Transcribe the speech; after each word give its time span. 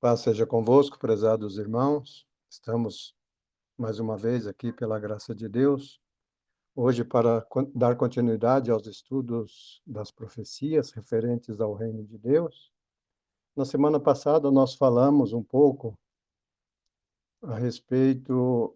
Paz 0.00 0.20
seja 0.20 0.46
convosco, 0.46 0.98
prezados 0.98 1.58
irmãos. 1.58 2.26
Estamos 2.48 3.14
mais 3.76 4.00
uma 4.00 4.16
vez 4.16 4.46
aqui 4.46 4.72
pela 4.72 4.98
graça 4.98 5.34
de 5.34 5.46
Deus, 5.46 6.00
hoje 6.74 7.04
para 7.04 7.46
dar 7.74 7.94
continuidade 7.98 8.70
aos 8.70 8.86
estudos 8.86 9.82
das 9.86 10.10
profecias 10.10 10.90
referentes 10.90 11.60
ao 11.60 11.74
reino 11.74 12.02
de 12.02 12.16
Deus. 12.16 12.72
Na 13.54 13.66
semana 13.66 14.00
passada 14.00 14.50
nós 14.50 14.74
falamos 14.74 15.34
um 15.34 15.42
pouco 15.42 15.94
a 17.42 17.56
respeito 17.56 18.74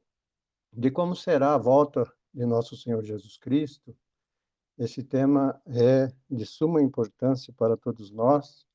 de 0.71 0.91
como 0.91 1.17
será 1.17 1.55
a 1.55 1.59
volta 1.59 2.05
de 2.35 2.45
nosso 2.45 2.77
Senhor 2.77 3.03
Jesus 3.03 3.39
Cristo. 3.39 3.97
Esse 4.77 5.03
tema 5.03 5.59
é 5.65 6.13
de 6.29 6.45
suma 6.45 6.83
importância 6.83 7.51
para 7.55 7.79
todos 7.79 8.11
nós 8.11 8.67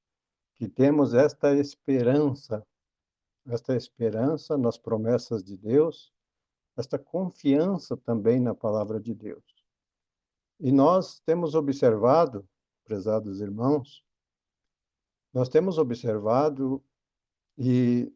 que 0.60 0.68
temos 0.68 1.14
esta 1.14 1.55
esperança, 1.55 2.68
esta 3.48 3.77
esperança 3.77 4.58
nas 4.58 4.77
promessas 4.77 5.41
de 5.41 5.55
Deus, 5.55 6.13
esta 6.76 6.99
confiança 6.99 7.95
também 7.95 8.41
na 8.41 8.54
palavra 8.54 8.99
de 8.99 9.13
Deus. 9.13 9.44
E 10.59 10.70
nós 10.70 11.22
temos 11.22 11.55
observado, 11.55 12.45
prezados 12.84 13.40
irmãos, 13.40 14.04
nós 15.34 15.48
temos 15.48 15.77
observado 15.77 16.84
e 17.57 18.13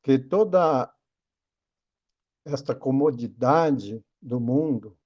que 0.00 0.16
toda 0.16 0.94
esta 2.44 2.72
comodidade 2.72 4.00
do 4.22 4.38
mundo 4.38 4.96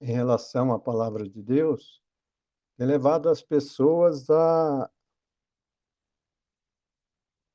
em 0.00 0.12
relação 0.12 0.72
à 0.72 0.78
palavra 0.80 1.28
de 1.28 1.40
Deus 1.40 2.01
tem 2.82 2.88
levado 2.88 3.28
as 3.28 3.40
pessoas 3.40 4.28
a, 4.28 4.90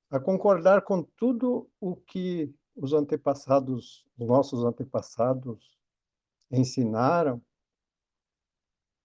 a 0.10 0.22
concordar 0.22 0.84
com 0.84 1.04
tudo 1.04 1.70
o 1.82 1.98
que 1.98 2.50
os 2.74 2.94
antepassados, 2.94 4.08
os 4.18 4.26
nossos 4.26 4.64
antepassados 4.64 5.78
ensinaram, 6.50 7.44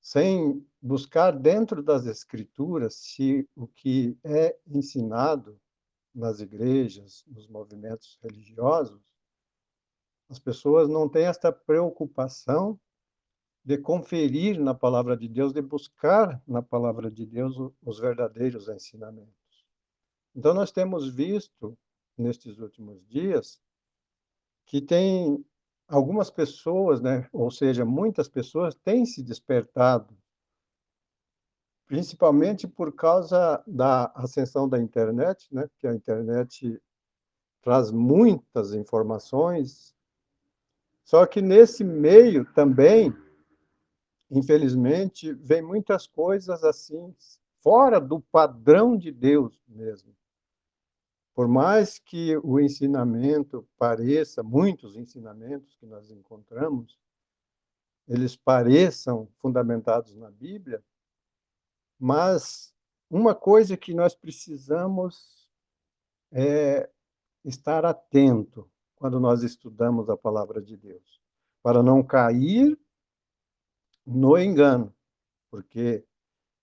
sem 0.01 0.65
buscar 0.81 1.37
dentro 1.37 1.83
das 1.83 2.07
escrituras 2.07 2.95
se 2.95 3.49
o 3.57 3.67
que 3.67 4.17
é 4.23 4.57
ensinado 4.65 5.61
nas 6.15 6.39
igrejas, 6.39 7.25
nos 7.27 7.49
movimentos 7.49 8.17
religiosos, 8.23 9.03
as 10.29 10.39
pessoas 10.39 10.89
não 10.89 11.09
têm 11.09 11.25
esta 11.25 11.51
preocupação 11.51 12.79
de 13.65 13.79
conferir 13.79 14.59
na 14.61 14.75
palavra 14.75 15.17
de 15.17 15.29
Deus, 15.29 15.53
de 15.53 15.63
buscar 15.63 16.43
na 16.47 16.61
palavra 16.63 17.11
de 17.11 17.25
Deus 17.25 17.57
os 17.85 17.99
verdadeiros 18.01 18.69
ensinamentos. 18.69 19.33
Então, 20.35 20.53
nós 20.53 20.73
temos 20.73 21.15
visto, 21.15 21.79
nestes 22.17 22.59
últimos 22.59 23.07
dias, 23.07 23.61
que 24.67 24.81
tem 24.81 25.45
algumas 25.87 26.31
pessoas, 26.31 27.01
né, 27.01 27.29
ou 27.33 27.51
seja, 27.51 27.85
muitas 27.85 28.29
pessoas 28.29 28.75
têm 28.75 29.05
se 29.05 29.23
despertado, 29.23 30.17
principalmente 31.87 32.67
por 32.67 32.93
causa 32.95 33.63
da 33.67 34.11
ascensão 34.15 34.69
da 34.69 34.79
internet, 34.79 35.47
né, 35.53 35.69
que 35.79 35.87
a 35.87 35.95
internet 35.95 36.81
traz 37.61 37.93
muitas 37.93 38.73
informações, 38.73 39.95
só 41.05 41.27
que 41.27 41.43
nesse 41.43 41.85
meio 41.85 42.45
também 42.55 43.15
infelizmente, 44.33 45.35
vem 45.35 45.61
muitas 45.61 46.07
coisas 46.07 46.65
assim, 46.65 47.15
fora 47.61 48.01
do 48.01 48.19
padrão 48.19 48.97
de 48.97 49.13
Deus 49.13 49.63
mesmo. 49.69 50.17
Por 51.35 51.47
mais 51.47 51.99
que 51.99 52.37
o 52.39 52.59
ensinamento 52.59 53.69
pareça, 53.79 54.43
muitos 54.43 54.97
ensinamentos 54.97 55.77
que 55.77 55.85
nós 55.85 56.11
encontramos, 56.11 56.99
eles 58.09 58.35
pareçam 58.35 59.29
fundamentados 59.37 60.17
na 60.17 60.31
Bíblia, 60.31 60.83
mas 61.99 62.75
uma 63.11 63.35
coisa 63.35 63.77
que 63.77 63.93
nós 63.93 64.15
precisamos 64.15 65.47
é 66.33 66.89
estar 67.45 67.85
atento 67.85 68.69
quando 68.97 69.21
nós 69.21 69.43
estudamos 69.43 70.09
a 70.09 70.17
palavra 70.17 70.61
de 70.61 70.77
Deus, 70.77 71.21
para 71.63 71.83
não 71.83 72.03
cair 72.03 72.79
no 74.07 74.39
engano, 74.39 74.95
porque 75.51 76.05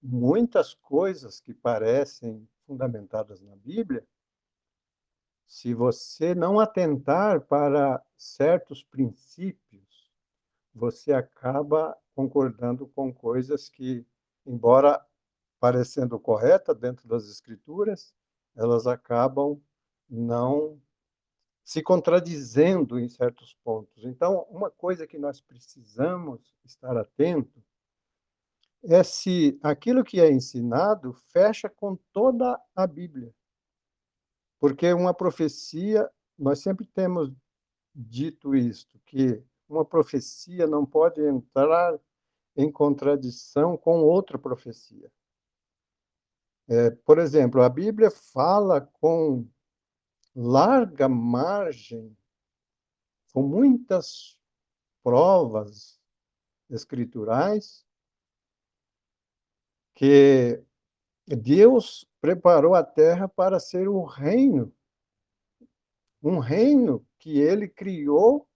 muitas 0.02 0.74
coisas 0.74 1.40
que 1.40 1.54
parecem 1.54 2.48
fundamentadas 2.66 3.42
na 3.42 3.56
Bíblia, 3.56 4.06
se 5.48 5.74
você 5.74 6.36
não 6.36 6.60
atentar 6.60 7.42
para 7.42 8.04
certos 8.16 8.84
princípios, 8.84 10.12
você 10.74 11.12
acaba 11.12 11.98
concordando 12.14 12.88
com 12.88 13.12
coisas 13.12 13.68
que, 13.68 14.06
embora 14.46 15.04
parecendo 15.60 16.20
correta 16.20 16.74
dentro 16.74 17.08
das 17.08 17.26
escrituras, 17.26 18.14
elas 18.56 18.86
acabam 18.86 19.60
não 20.10 20.80
se 21.70 21.84
contradizendo 21.84 22.98
em 22.98 23.08
certos 23.08 23.54
pontos. 23.64 24.04
Então, 24.04 24.42
uma 24.50 24.72
coisa 24.72 25.06
que 25.06 25.20
nós 25.20 25.40
precisamos 25.40 26.52
estar 26.66 26.98
atento 26.98 27.64
é 28.82 29.04
se 29.04 29.56
aquilo 29.62 30.04
que 30.04 30.20
é 30.20 30.32
ensinado 30.32 31.14
fecha 31.32 31.70
com 31.70 31.96
toda 32.12 32.60
a 32.76 32.88
Bíblia. 32.88 33.32
Porque 34.60 34.92
uma 34.94 35.14
profecia, 35.14 36.10
nós 36.36 36.58
sempre 36.58 36.88
temos 36.88 37.32
dito 37.94 38.56
isto, 38.56 39.00
que 39.06 39.40
uma 39.70 39.86
profecia 39.86 40.66
não 40.66 40.84
pode 40.84 41.22
entrar 41.22 42.00
em 42.58 42.72
contradição 42.72 43.78
com 43.78 44.02
outra 44.02 44.40
profecia. 44.40 45.12
É, 46.68 46.90
por 46.90 47.20
exemplo, 47.20 47.62
a 47.62 47.70
Bíblia 47.70 48.10
fala 48.10 48.82
com 48.82 49.48
larga 50.42 51.10
margem, 51.10 52.18
com 53.34 53.44
muitas 53.44 54.40
provas 55.04 56.00
escriturais, 56.70 57.86
que 59.94 60.64
Deus 61.28 62.10
preparou 62.22 62.74
a 62.74 62.82
terra 62.82 63.28
para 63.28 63.60
ser 63.60 63.90
um 63.90 64.06
reino, 64.06 64.74
um 66.24 66.40
reino 66.40 67.06
que 67.18 67.38
ele 67.38 67.68
criou 67.68 68.48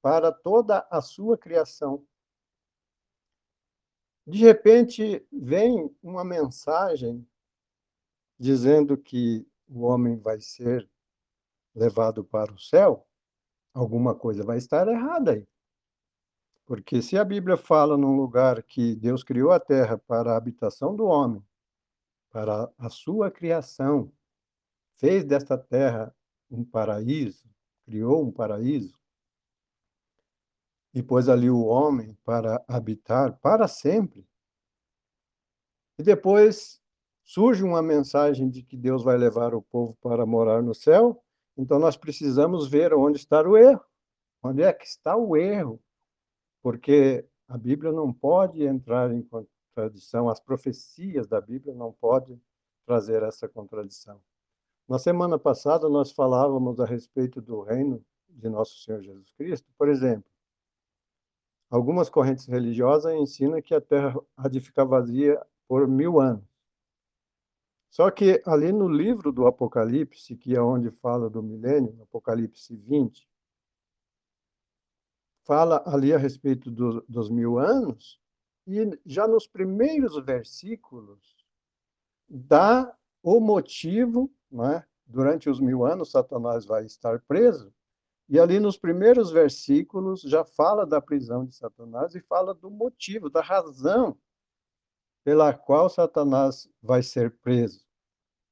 para 0.00 0.32
toda 0.32 0.88
a 0.90 1.02
sua 1.02 1.36
criação. 1.36 2.06
De 4.26 4.38
repente, 4.38 5.26
vem 5.30 5.94
uma 6.02 6.24
mensagem 6.24 7.28
dizendo 8.38 8.96
que 8.96 9.46
o 9.68 9.82
homem 9.82 10.16
vai 10.16 10.40
ser 10.40 10.88
levado 11.74 12.24
para 12.24 12.52
o 12.52 12.58
céu, 12.58 13.06
alguma 13.72 14.14
coisa 14.14 14.42
vai 14.44 14.58
estar 14.58 14.88
errada 14.88 15.32
aí. 15.32 15.46
Porque 16.66 17.00
se 17.00 17.16
a 17.16 17.24
Bíblia 17.24 17.56
fala 17.56 17.96
num 17.96 18.14
lugar 18.14 18.62
que 18.62 18.94
Deus 18.94 19.22
criou 19.22 19.52
a 19.52 19.60
terra 19.60 19.96
para 19.96 20.32
a 20.32 20.36
habitação 20.36 20.94
do 20.94 21.06
homem, 21.06 21.42
para 22.30 22.70
a 22.76 22.90
sua 22.90 23.30
criação, 23.30 24.12
fez 24.96 25.24
desta 25.24 25.56
terra 25.56 26.14
um 26.50 26.64
paraíso, 26.64 27.48
criou 27.84 28.22
um 28.22 28.30
paraíso, 28.30 28.98
e 30.92 31.02
pôs 31.02 31.28
ali 31.28 31.48
o 31.48 31.64
homem 31.64 32.16
para 32.24 32.62
habitar 32.66 33.38
para 33.38 33.68
sempre. 33.68 34.26
E 35.98 36.02
depois 36.02 36.80
surge 37.22 37.62
uma 37.62 37.82
mensagem 37.82 38.48
de 38.48 38.62
que 38.62 38.76
Deus 38.76 39.02
vai 39.02 39.16
levar 39.16 39.54
o 39.54 39.62
povo 39.62 39.96
para 40.00 40.24
morar 40.26 40.62
no 40.62 40.74
céu, 40.74 41.22
então, 41.58 41.80
nós 41.80 41.96
precisamos 41.96 42.68
ver 42.68 42.94
onde 42.94 43.18
está 43.18 43.42
o 43.42 43.56
erro. 43.56 43.84
Onde 44.40 44.62
é 44.62 44.72
que 44.72 44.86
está 44.86 45.16
o 45.16 45.36
erro? 45.36 45.82
Porque 46.62 47.26
a 47.48 47.58
Bíblia 47.58 47.90
não 47.90 48.12
pode 48.12 48.62
entrar 48.62 49.12
em 49.12 49.22
contradição, 49.22 50.28
as 50.28 50.38
profecias 50.38 51.26
da 51.26 51.40
Bíblia 51.40 51.74
não 51.74 51.92
podem 51.92 52.40
trazer 52.86 53.24
essa 53.24 53.48
contradição. 53.48 54.20
Na 54.88 55.00
semana 55.00 55.36
passada, 55.36 55.88
nós 55.88 56.12
falávamos 56.12 56.78
a 56.78 56.86
respeito 56.86 57.40
do 57.40 57.60
reino 57.60 58.04
de 58.28 58.48
nosso 58.48 58.78
Senhor 58.78 59.02
Jesus 59.02 59.32
Cristo. 59.32 59.68
Por 59.76 59.88
exemplo, 59.88 60.30
algumas 61.68 62.08
correntes 62.08 62.46
religiosas 62.46 63.12
ensinam 63.14 63.60
que 63.60 63.74
a 63.74 63.80
terra 63.80 64.14
há 64.36 64.48
de 64.48 64.60
ficar 64.60 64.84
vazia 64.84 65.44
por 65.66 65.88
mil 65.88 66.20
anos. 66.20 66.57
Só 67.90 68.10
que 68.10 68.42
ali 68.46 68.72
no 68.72 68.88
livro 68.88 69.32
do 69.32 69.46
Apocalipse, 69.46 70.36
que 70.36 70.54
é 70.54 70.60
onde 70.60 70.90
fala 70.90 71.28
do 71.30 71.42
milênio, 71.42 72.00
Apocalipse 72.02 72.76
20, 72.76 73.28
fala 75.44 75.82
ali 75.86 76.12
a 76.12 76.18
respeito 76.18 76.70
do, 76.70 77.02
dos 77.08 77.30
mil 77.30 77.58
anos, 77.58 78.20
e 78.66 78.98
já 79.06 79.26
nos 79.26 79.46
primeiros 79.46 80.22
versículos 80.22 81.46
dá 82.28 82.94
o 83.22 83.40
motivo, 83.40 84.30
né? 84.50 84.84
durante 85.06 85.48
os 85.48 85.58
mil 85.58 85.86
anos, 85.86 86.10
Satanás 86.10 86.66
vai 86.66 86.84
estar 86.84 87.18
preso, 87.22 87.72
e 88.28 88.38
ali 88.38 88.60
nos 88.60 88.76
primeiros 88.76 89.30
versículos 89.30 90.20
já 90.20 90.44
fala 90.44 90.84
da 90.84 91.00
prisão 91.00 91.46
de 91.46 91.54
Satanás 91.54 92.14
e 92.14 92.20
fala 92.20 92.52
do 92.54 92.70
motivo, 92.70 93.30
da 93.30 93.40
razão 93.40 94.18
pela 95.28 95.52
qual 95.52 95.90
Satanás 95.90 96.66
vai 96.82 97.02
ser 97.02 97.30
preso. 97.40 97.86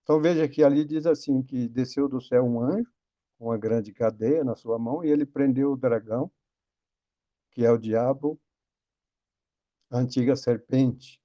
Então 0.02 0.20
veja 0.20 0.46
que 0.46 0.62
ali 0.62 0.84
diz 0.84 1.06
assim 1.06 1.43
que 1.43 1.67
desceu 1.67 2.06
do 2.06 2.20
céu 2.20 2.44
um 2.44 2.61
anjo 2.61 2.93
com 3.38 3.46
uma 3.46 3.56
grande 3.56 3.94
cadeia 3.94 4.44
na 4.44 4.55
sua 4.55 4.78
mão 4.78 5.02
e 5.02 5.08
ele 5.08 5.25
prendeu 5.25 5.73
o 5.73 5.76
dragão, 5.78 6.31
que 7.50 7.64
é 7.64 7.70
o 7.70 7.78
diabo, 7.78 8.38
a 9.88 9.96
antiga 9.96 10.37
serpente. 10.37 11.19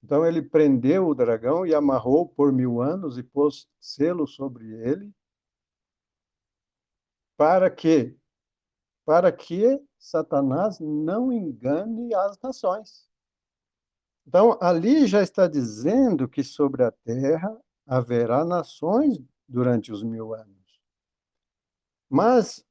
Então 0.00 0.24
ele 0.24 0.40
prendeu 0.40 1.08
o 1.08 1.14
dragão 1.14 1.66
e 1.66 1.74
amarrou 1.74 2.28
por 2.28 2.52
mil 2.52 2.80
anos 2.80 3.18
e 3.18 3.22
pôs 3.24 3.68
selo 3.80 4.28
sobre 4.28 4.64
ele, 4.74 5.12
para 7.36 7.68
que 7.68 8.16
para 9.04 9.32
que 9.32 9.84
Satanás 9.98 10.78
não 10.78 11.32
engane 11.32 12.14
as 12.14 12.38
nações. 12.38 13.10
Então, 14.26 14.56
ali 14.60 15.06
já 15.06 15.22
está 15.22 15.46
dizendo 15.46 16.28
que 16.28 16.44
sobre 16.44 16.84
a 16.84 16.90
terra 16.90 17.56
haverá 17.86 18.44
nações 18.44 19.20
durante 19.48 19.92
os 19.92 20.02
mil 20.02 20.34
anos. 20.34 20.80
Mas, 22.08 22.64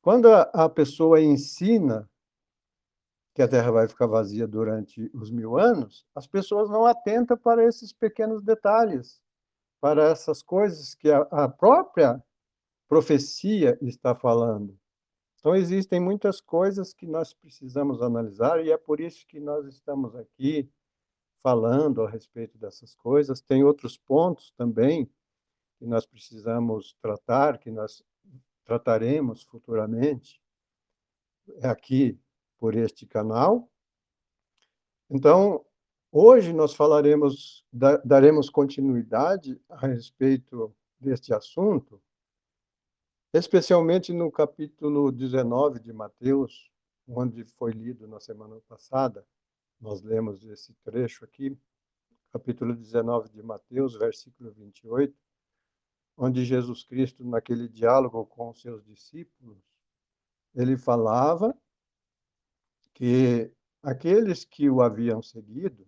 quando 0.00 0.32
a 0.32 0.68
pessoa 0.68 1.20
ensina 1.20 2.08
que 3.34 3.42
a 3.42 3.48
terra 3.48 3.70
vai 3.70 3.88
ficar 3.88 4.06
vazia 4.06 4.46
durante 4.46 5.10
os 5.12 5.30
mil 5.30 5.58
anos, 5.58 6.06
as 6.14 6.26
pessoas 6.26 6.70
não 6.70 6.86
atentam 6.86 7.36
para 7.36 7.64
esses 7.64 7.92
pequenos 7.92 8.42
detalhes, 8.42 9.20
para 9.80 10.04
essas 10.04 10.42
coisas 10.42 10.94
que 10.94 11.10
a 11.10 11.48
própria 11.48 12.22
profecia 12.88 13.76
está 13.82 14.14
falando. 14.14 14.78
Então, 15.38 15.54
existem 15.54 16.00
muitas 16.00 16.40
coisas 16.40 16.92
que 16.92 17.06
nós 17.06 17.32
precisamos 17.32 18.02
analisar, 18.02 18.64
e 18.64 18.70
é 18.70 18.76
por 18.76 19.00
isso 19.00 19.26
que 19.26 19.38
nós 19.38 19.66
estamos 19.66 20.14
aqui 20.16 20.68
falando 21.42 22.02
a 22.02 22.10
respeito 22.10 22.58
dessas 22.58 22.94
coisas. 22.94 23.40
Tem 23.40 23.62
outros 23.62 23.96
pontos 23.96 24.50
também 24.56 25.08
que 25.78 25.86
nós 25.86 26.04
precisamos 26.04 26.96
tratar, 27.00 27.58
que 27.58 27.70
nós 27.70 28.02
trataremos 28.64 29.44
futuramente 29.44 30.42
aqui 31.62 32.18
por 32.58 32.74
este 32.74 33.06
canal. 33.06 33.70
Então, 35.08 35.64
hoje 36.10 36.52
nós 36.52 36.74
falaremos, 36.74 37.64
daremos 38.04 38.50
continuidade 38.50 39.60
a 39.68 39.86
respeito 39.86 40.74
deste 40.98 41.32
assunto, 41.32 42.02
especialmente 43.36 44.14
no 44.14 44.32
capítulo 44.32 45.12
19 45.12 45.78
de 45.78 45.92
Mateus, 45.92 46.70
onde 47.06 47.44
foi 47.44 47.70
lido 47.70 48.08
na 48.08 48.18
semana 48.18 48.58
passada. 48.66 49.26
Nós 49.78 50.00
lemos 50.00 50.42
esse 50.44 50.72
trecho 50.82 51.22
aqui, 51.22 51.54
capítulo 52.32 52.74
19 52.74 53.28
de 53.28 53.42
Mateus, 53.42 53.94
versículo 53.94 54.52
28, 54.52 55.14
onde 56.16 56.46
Jesus 56.46 56.82
Cristo, 56.82 57.24
naquele 57.24 57.68
diálogo 57.68 58.24
com 58.24 58.48
os 58.48 58.60
seus 58.60 58.82
discípulos, 58.82 59.58
ele 60.54 60.78
falava 60.78 61.54
que 62.94 63.52
aqueles 63.82 64.46
que 64.46 64.70
o 64.70 64.80
haviam 64.80 65.20
seguido, 65.20 65.86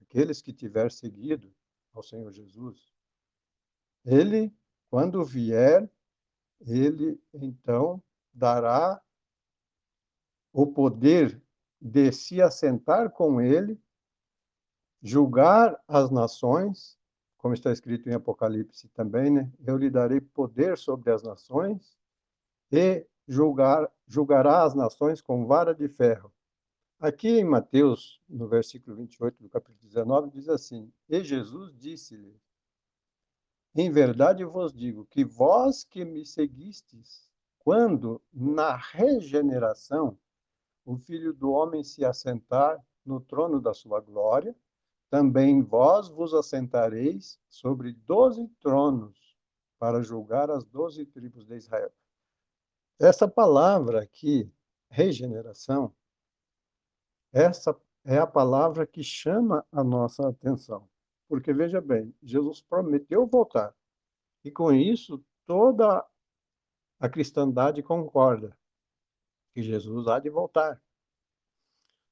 aqueles 0.00 0.42
que 0.42 0.52
tiver 0.52 0.90
seguido 0.90 1.54
ao 1.92 2.02
Senhor 2.02 2.32
Jesus, 2.32 2.92
ele, 4.04 4.52
quando 4.90 5.24
vier, 5.24 5.88
ele 6.60 7.20
então 7.32 8.02
dará 8.32 9.00
o 10.52 10.66
poder 10.66 11.40
de 11.80 12.12
se 12.12 12.42
assentar 12.42 13.10
com 13.10 13.40
ele, 13.40 13.80
julgar 15.02 15.80
as 15.88 16.10
nações, 16.10 16.98
como 17.38 17.54
está 17.54 17.72
escrito 17.72 18.08
em 18.08 18.12
Apocalipse 18.12 18.88
também, 18.88 19.30
né? 19.30 19.50
Eu 19.66 19.76
lhe 19.76 19.88
darei 19.88 20.20
poder 20.20 20.76
sobre 20.76 21.10
as 21.10 21.22
nações 21.22 21.96
e 22.70 23.06
julgar, 23.26 23.90
julgará 24.06 24.62
as 24.62 24.74
nações 24.74 25.22
com 25.22 25.46
vara 25.46 25.74
de 25.74 25.88
ferro. 25.88 26.32
Aqui 26.98 27.28
em 27.28 27.44
Mateus, 27.44 28.20
no 28.28 28.46
versículo 28.46 28.94
28 28.96 29.42
do 29.42 29.48
capítulo 29.48 29.78
19, 29.80 30.30
diz 30.30 30.50
assim: 30.50 30.92
E 31.08 31.24
Jesus 31.24 31.74
disse-lhe: 31.78 32.38
Em 33.74 33.90
verdade 33.90 34.44
vos 34.44 34.72
digo 34.72 35.06
que 35.06 35.24
vós 35.24 35.84
que 35.84 36.04
me 36.04 36.26
seguistes, 36.26 37.30
quando 37.60 38.20
na 38.32 38.74
regeneração 38.74 40.18
o 40.84 40.96
Filho 40.96 41.32
do 41.32 41.52
Homem 41.52 41.84
se 41.84 42.04
assentar 42.04 42.84
no 43.04 43.20
trono 43.20 43.60
da 43.60 43.72
sua 43.72 44.00
glória, 44.00 44.56
também 45.08 45.62
vós 45.62 46.08
vos 46.08 46.34
assentareis 46.34 47.38
sobre 47.48 47.92
doze 47.92 48.48
tronos 48.60 49.36
para 49.78 50.02
julgar 50.02 50.50
as 50.50 50.64
doze 50.64 51.06
tribos 51.06 51.46
de 51.46 51.54
Israel. 51.54 51.92
Essa 52.98 53.28
palavra 53.28 54.02
aqui, 54.02 54.52
regeneração, 54.88 55.94
essa 57.32 57.74
é 58.04 58.18
a 58.18 58.26
palavra 58.26 58.84
que 58.84 59.04
chama 59.04 59.64
a 59.70 59.84
nossa 59.84 60.28
atenção. 60.28 60.89
Porque, 61.30 61.52
veja 61.52 61.80
bem, 61.80 62.12
Jesus 62.20 62.60
prometeu 62.60 63.24
voltar. 63.24 63.72
E 64.42 64.50
com 64.50 64.72
isso, 64.72 65.24
toda 65.46 66.04
a 66.98 67.08
cristandade 67.08 67.84
concorda 67.84 68.58
que 69.54 69.62
Jesus 69.62 70.08
há 70.08 70.18
de 70.18 70.28
voltar. 70.28 70.82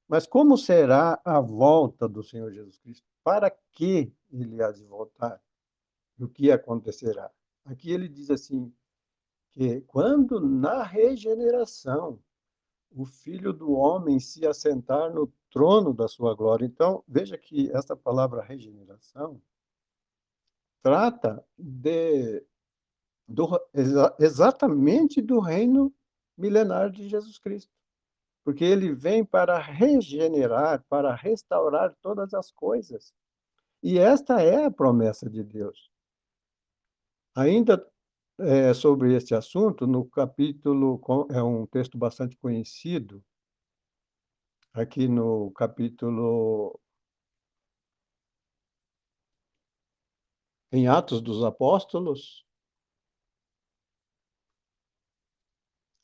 Mas 0.07 0.25
como 0.25 0.57
será 0.57 1.19
a 1.25 1.41
volta 1.41 2.07
do 2.07 2.23
Senhor 2.23 2.49
Jesus 2.53 2.77
Cristo? 2.79 3.05
Para 3.21 3.51
que 3.73 4.09
ele 4.31 4.63
há 4.63 4.71
de 4.71 4.85
voltar? 4.85 5.43
O 6.17 6.25
que 6.25 6.49
acontecerá? 6.49 7.29
Aqui 7.65 7.91
ele 7.91 8.07
diz 8.07 8.29
assim, 8.29 8.73
que 9.51 9.81
quando 9.81 10.39
na 10.39 10.81
regeneração 10.81 12.23
o 12.91 13.05
Filho 13.05 13.53
do 13.53 13.71
Homem 13.71 14.19
se 14.19 14.45
assentar 14.45 15.13
no 15.13 15.31
trono 15.49 15.93
da 15.93 16.07
sua 16.07 16.35
glória. 16.35 16.65
Então, 16.65 17.03
veja 17.07 17.37
que 17.37 17.71
essa 17.71 17.95
palavra 17.95 18.41
regeneração 18.41 19.41
trata 20.81 21.43
de 21.57 22.43
do, 23.27 23.47
exa, 23.73 24.15
exatamente 24.19 25.21
do 25.21 25.39
reino 25.39 25.93
milenar 26.37 26.89
de 26.89 27.07
Jesus 27.07 27.37
Cristo. 27.37 27.71
Porque 28.43 28.63
ele 28.63 28.93
vem 28.93 29.23
para 29.23 29.59
regenerar, 29.59 30.83
para 30.89 31.13
restaurar 31.13 31.95
todas 32.01 32.33
as 32.33 32.51
coisas. 32.51 33.13
E 33.83 33.99
esta 33.99 34.41
é 34.41 34.65
a 34.65 34.71
promessa 34.71 35.29
de 35.29 35.43
Deus. 35.43 35.91
Ainda 37.35 37.85
é, 38.39 38.73
sobre 38.73 39.15
este 39.15 39.35
assunto, 39.35 39.85
no 39.85 40.05
capítulo, 40.05 41.01
é 41.31 41.43
um 41.43 41.65
texto 41.65 41.97
bastante 41.97 42.37
conhecido, 42.37 43.23
aqui 44.73 45.07
no 45.07 45.51
capítulo 45.51 46.79
em 50.71 50.87
Atos 50.87 51.21
dos 51.21 51.43
Apóstolos, 51.43 52.45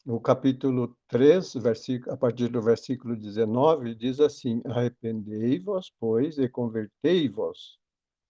no 0.06 0.20
capítulo 0.20 0.96
3, 1.08 1.54
versículo, 1.56 2.14
a 2.14 2.18
partir 2.18 2.48
do 2.50 2.62
versículo 2.62 3.16
19, 3.16 3.96
diz 3.96 4.20
assim: 4.20 4.62
Arrependei-vos, 4.66 5.92
pois, 6.00 6.38
e 6.38 6.48
convertei-vos, 6.50 7.80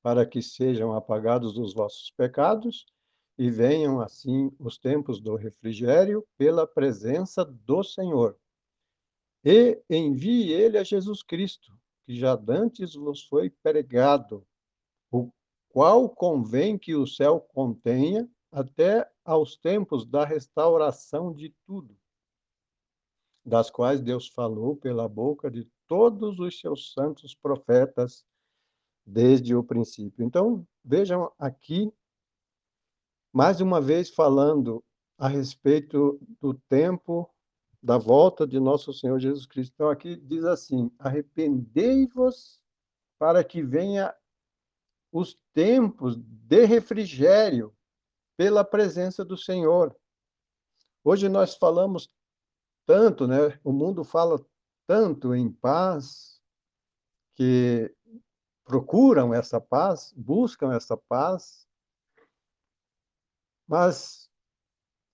para 0.01 0.25
que 0.25 0.41
sejam 0.41 0.93
apagados 0.93 1.57
os 1.57 1.74
vossos 1.74 2.12
pecados 2.12 2.85
e 3.37 3.49
venham 3.49 3.99
assim 3.99 4.51
os 4.59 4.77
tempos 4.77 5.19
do 5.19 5.35
refrigério 5.35 6.25
pela 6.37 6.65
presença 6.65 7.43
do 7.43 7.83
Senhor. 7.83 8.37
E 9.43 9.81
envie 9.89 10.51
ele 10.51 10.77
a 10.77 10.83
Jesus 10.83 11.21
Cristo, 11.21 11.77
que 12.05 12.15
já 12.15 12.35
dantes 12.35 12.95
vos 12.95 13.23
foi 13.25 13.49
pregado, 13.49 14.45
o 15.11 15.29
qual 15.69 16.09
convém 16.09 16.77
que 16.77 16.95
o 16.95 17.05
céu 17.05 17.39
contenha 17.39 18.29
até 18.51 19.09
aos 19.23 19.57
tempos 19.57 20.05
da 20.05 20.23
restauração 20.23 21.33
de 21.33 21.53
tudo, 21.65 21.95
das 23.45 23.69
quais 23.69 24.01
Deus 24.01 24.27
falou 24.29 24.77
pela 24.77 25.09
boca 25.09 25.51
de 25.51 25.69
todos 25.87 26.39
os 26.39 26.59
seus 26.59 26.93
santos 26.93 27.35
profetas 27.35 28.25
desde 29.05 29.53
o 29.53 29.63
princípio. 29.63 30.25
Então, 30.25 30.65
vejam 30.83 31.31
aqui 31.37 31.91
mais 33.35 33.59
uma 33.59 33.81
vez 33.81 34.09
falando 34.09 34.81
a 35.17 35.27
respeito 35.27 36.17
do 36.39 36.53
tempo 36.53 37.29
da 37.83 37.97
volta 37.97 38.47
de 38.47 38.61
nosso 38.61 38.93
Senhor 38.93 39.19
Jesus 39.19 39.45
Cristo. 39.45 39.73
Então, 39.73 39.89
aqui 39.89 40.15
diz 40.15 40.45
assim: 40.45 40.89
arrependei-vos 40.97 42.61
para 43.19 43.43
que 43.43 43.61
venha 43.61 44.15
os 45.11 45.37
tempos 45.53 46.15
de 46.15 46.63
refrigério 46.63 47.75
pela 48.37 48.63
presença 48.63 49.25
do 49.25 49.35
Senhor. 49.35 49.93
Hoje 51.03 51.27
nós 51.27 51.55
falamos 51.55 52.09
tanto, 52.85 53.27
né? 53.27 53.59
O 53.65 53.73
mundo 53.73 54.05
fala 54.05 54.39
tanto 54.87 55.35
em 55.35 55.51
paz 55.51 56.39
que 57.35 57.93
procuram 58.63 59.33
essa 59.33 59.59
paz, 59.59 60.13
buscam 60.15 60.73
essa 60.73 60.95
paz, 60.95 61.64
mas 63.67 64.29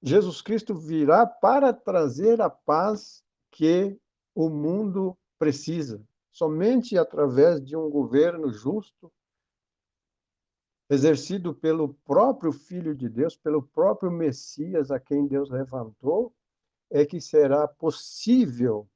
Jesus 0.02 0.42
Cristo 0.42 0.76
virá 0.76 1.26
para 1.26 1.74
trazer 1.74 2.42
a 2.42 2.50
paz 2.50 3.24
que 3.52 3.98
o 4.34 4.50
mundo 4.50 5.18
precisa. 5.38 6.04
Somente 6.32 6.98
através 6.98 7.64
de 7.64 7.76
um 7.76 7.90
governo 7.90 8.52
justo, 8.52 9.12
exercido 10.90 11.54
pelo 11.54 11.94
próprio 12.06 12.52
Filho 12.52 12.96
de 12.96 13.08
Deus, 13.08 13.38
pelo 13.38 13.64
próprio 13.64 14.12
Messias 14.12 14.92
a 14.92 15.00
quem 15.00 15.28
Deus 15.28 15.50
levantou, 15.50 16.34
é 16.90 17.06
que 17.06 17.22
será 17.22 17.68
possível 17.68 18.90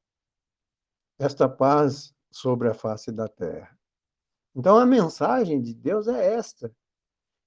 esta 1.17 1.47
paz 1.47 2.13
sobre 2.29 2.67
a 2.67 2.73
face 2.73 3.11
da 3.11 3.29
terra. 3.29 3.77
Então 4.53 4.77
a 4.77 4.85
mensagem 4.85 5.61
de 5.61 5.73
Deus 5.73 6.07
é 6.07 6.33
esta: 6.33 6.73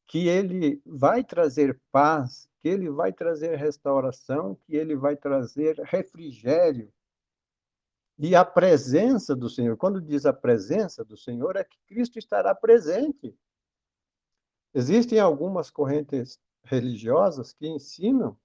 que 0.09 0.27
ele 0.27 0.83
vai 0.87 1.23
trazer 1.23 1.79
paz, 1.93 2.49
que 2.61 2.69
ele 2.69 2.91
vai 2.91 3.13
trazer 3.13 3.57
restauração, 3.57 4.57
que 4.65 4.75
ele 4.75 4.97
vai 4.97 5.15
trazer 5.15 5.79
refrigério. 5.81 6.91
E 8.19 8.35
a 8.35 8.45
presença 8.45 9.37
do 9.37 9.51
Senhor, 9.51 9.77
quando 9.77 10.01
diz 10.01 10.25
a 10.25 10.33
presença 10.33 11.05
do 11.05 11.17
Senhor, 11.17 11.57
é 11.57 11.63
que 11.63 11.79
Cristo 11.87 12.19
estará 12.19 12.55
presente. 12.55 13.39
Existem 14.75 15.21
algumas 15.21 15.71
correntes 15.71 16.41
religiosas 16.65 17.53
que 17.53 17.69
ensinam 17.69 18.37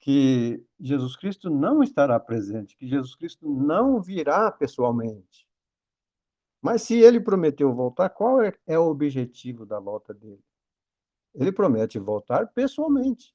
que 0.00 0.62
Jesus 0.78 1.16
Cristo 1.16 1.48
não 1.48 1.82
estará 1.82 2.18
presente, 2.18 2.76
que 2.76 2.86
Jesus 2.86 3.14
Cristo 3.14 3.48
não 3.48 4.00
virá 4.00 4.50
pessoalmente. 4.50 5.46
Mas 6.60 6.82
se 6.82 6.98
ele 6.98 7.20
prometeu 7.20 7.72
voltar, 7.72 8.10
qual 8.10 8.42
é, 8.42 8.52
é, 8.66 8.78
o 8.78 8.88
objetivo 8.88 9.64
da 9.64 9.78
volta 9.78 10.12
dele? 10.12 10.42
Ele 11.34 11.52
promete 11.52 11.98
voltar 11.98 12.52
pessoalmente. 12.52 13.34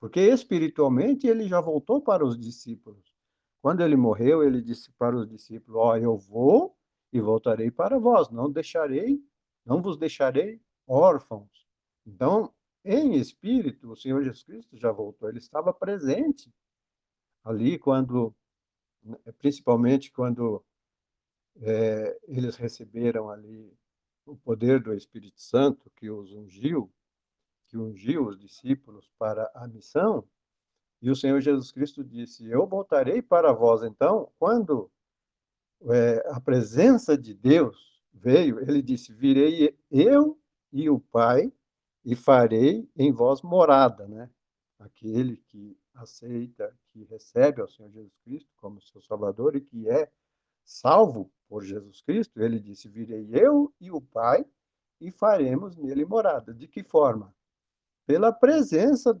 Porque 0.00 0.20
espiritualmente 0.20 1.26
ele 1.26 1.48
já 1.48 1.60
voltou 1.60 2.00
para 2.00 2.24
os 2.24 2.38
discípulos. 2.38 3.14
Quando 3.62 3.82
ele 3.82 3.96
morreu, 3.96 4.42
ele 4.42 4.60
disse 4.60 4.92
para 4.92 5.16
os 5.16 5.26
discípulos: 5.26 5.80
Ó, 5.80 5.92
oh, 5.92 5.96
eu 5.96 6.18
vou 6.18 6.76
e 7.12 7.20
voltarei 7.20 7.70
para 7.70 7.98
vós, 7.98 8.28
não 8.30 8.50
deixarei, 8.50 9.18
não 9.64 9.80
vos 9.80 9.96
deixarei 9.96 10.60
órfãos. 10.86 11.66
Então, 12.04 12.52
em 12.84 13.14
espírito, 13.14 13.90
o 13.90 13.96
Senhor 13.96 14.22
Jesus 14.22 14.42
Cristo 14.42 14.76
já 14.76 14.92
voltou, 14.92 15.28
ele 15.28 15.38
estava 15.38 15.72
presente 15.72 16.52
ali 17.42 17.78
quando, 17.78 18.34
principalmente 19.38 20.12
quando 20.12 20.62
é, 21.62 22.18
eles 22.24 22.56
receberam 22.56 23.30
ali 23.30 23.72
o 24.26 24.36
poder 24.36 24.80
do 24.82 24.94
Espírito 24.94 25.40
Santo 25.40 25.90
que 25.96 26.10
os 26.10 26.32
ungiu, 26.32 26.92
que 27.66 27.76
ungiu 27.76 28.26
os 28.26 28.38
discípulos 28.38 29.10
para 29.18 29.50
a 29.54 29.66
missão, 29.68 30.26
e 31.00 31.10
o 31.10 31.16
Senhor 31.16 31.40
Jesus 31.40 31.70
Cristo 31.70 32.02
disse: 32.02 32.48
Eu 32.48 32.66
voltarei 32.66 33.20
para 33.20 33.52
vós. 33.52 33.82
Então, 33.82 34.32
quando 34.38 34.90
é, 35.90 36.26
a 36.30 36.40
presença 36.40 37.16
de 37.16 37.34
Deus 37.34 38.02
veio, 38.12 38.58
ele 38.60 38.80
disse: 38.80 39.12
Virei 39.12 39.78
eu 39.90 40.38
e 40.72 40.88
o 40.88 40.98
Pai 40.98 41.52
e 42.04 42.16
farei 42.16 42.88
em 42.96 43.12
vós 43.12 43.42
morada, 43.42 44.08
né? 44.08 44.30
Aquele 44.78 45.36
que 45.36 45.76
aceita, 45.94 46.74
que 46.90 47.04
recebe 47.04 47.60
ao 47.60 47.68
Senhor 47.68 47.90
Jesus 47.90 48.16
Cristo 48.24 48.50
como 48.56 48.80
seu 48.80 49.00
Salvador 49.02 49.56
e 49.56 49.60
que 49.60 49.88
é 49.88 50.10
salvo 50.64 51.30
por 51.54 51.62
Jesus 51.62 52.00
Cristo, 52.00 52.42
ele 52.42 52.58
disse: 52.58 52.88
Virei 52.88 53.28
eu 53.30 53.72
e 53.80 53.88
o 53.88 54.00
Pai 54.00 54.44
e 55.00 55.08
faremos 55.12 55.76
nele 55.76 56.04
morada. 56.04 56.52
De 56.52 56.66
que 56.66 56.82
forma? 56.82 57.32
Pela 58.04 58.32
presença, 58.32 59.16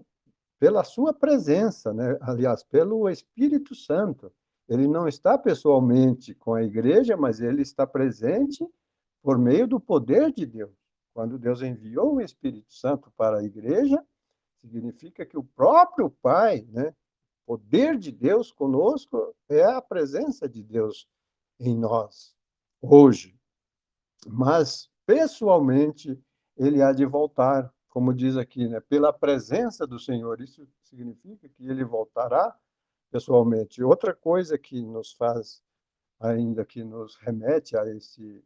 pela 0.58 0.82
sua 0.82 1.14
presença, 1.14 1.94
né? 1.94 2.18
aliás, 2.20 2.64
pelo 2.64 3.08
Espírito 3.08 3.72
Santo. 3.72 4.32
Ele 4.68 4.88
não 4.88 5.06
está 5.06 5.38
pessoalmente 5.38 6.34
com 6.34 6.54
a 6.54 6.64
igreja, 6.64 7.16
mas 7.16 7.38
ele 7.38 7.62
está 7.62 7.86
presente 7.86 8.66
por 9.22 9.38
meio 9.38 9.68
do 9.68 9.78
poder 9.78 10.32
de 10.32 10.44
Deus. 10.44 10.74
Quando 11.14 11.38
Deus 11.38 11.62
enviou 11.62 12.16
o 12.16 12.20
Espírito 12.20 12.72
Santo 12.72 13.12
para 13.16 13.38
a 13.38 13.44
igreja, 13.44 14.04
significa 14.60 15.24
que 15.24 15.38
o 15.38 15.44
próprio 15.44 16.10
Pai, 16.10 16.66
né, 16.68 16.92
poder 17.46 17.96
de 17.96 18.10
Deus 18.10 18.50
conosco, 18.50 19.32
é 19.48 19.62
a 19.62 19.80
presença 19.80 20.48
de 20.48 20.64
Deus 20.64 21.06
em 21.58 21.76
nós 21.76 22.34
hoje. 22.80 23.38
Mas, 24.26 24.90
pessoalmente, 25.06 26.18
ele 26.56 26.82
há 26.82 26.92
de 26.92 27.04
voltar, 27.04 27.72
como 27.88 28.14
diz 28.14 28.36
aqui, 28.36 28.68
né, 28.68 28.80
pela 28.80 29.12
presença 29.12 29.86
do 29.86 29.98
Senhor. 29.98 30.40
Isso 30.40 30.66
significa 30.82 31.48
que 31.48 31.68
ele 31.68 31.84
voltará 31.84 32.56
pessoalmente. 33.10 33.82
Outra 33.82 34.14
coisa 34.14 34.58
que 34.58 34.82
nos 34.82 35.12
faz, 35.12 35.62
ainda 36.20 36.64
que 36.64 36.82
nos 36.82 37.16
remete 37.16 37.76
a 37.76 37.86
esse 37.86 38.44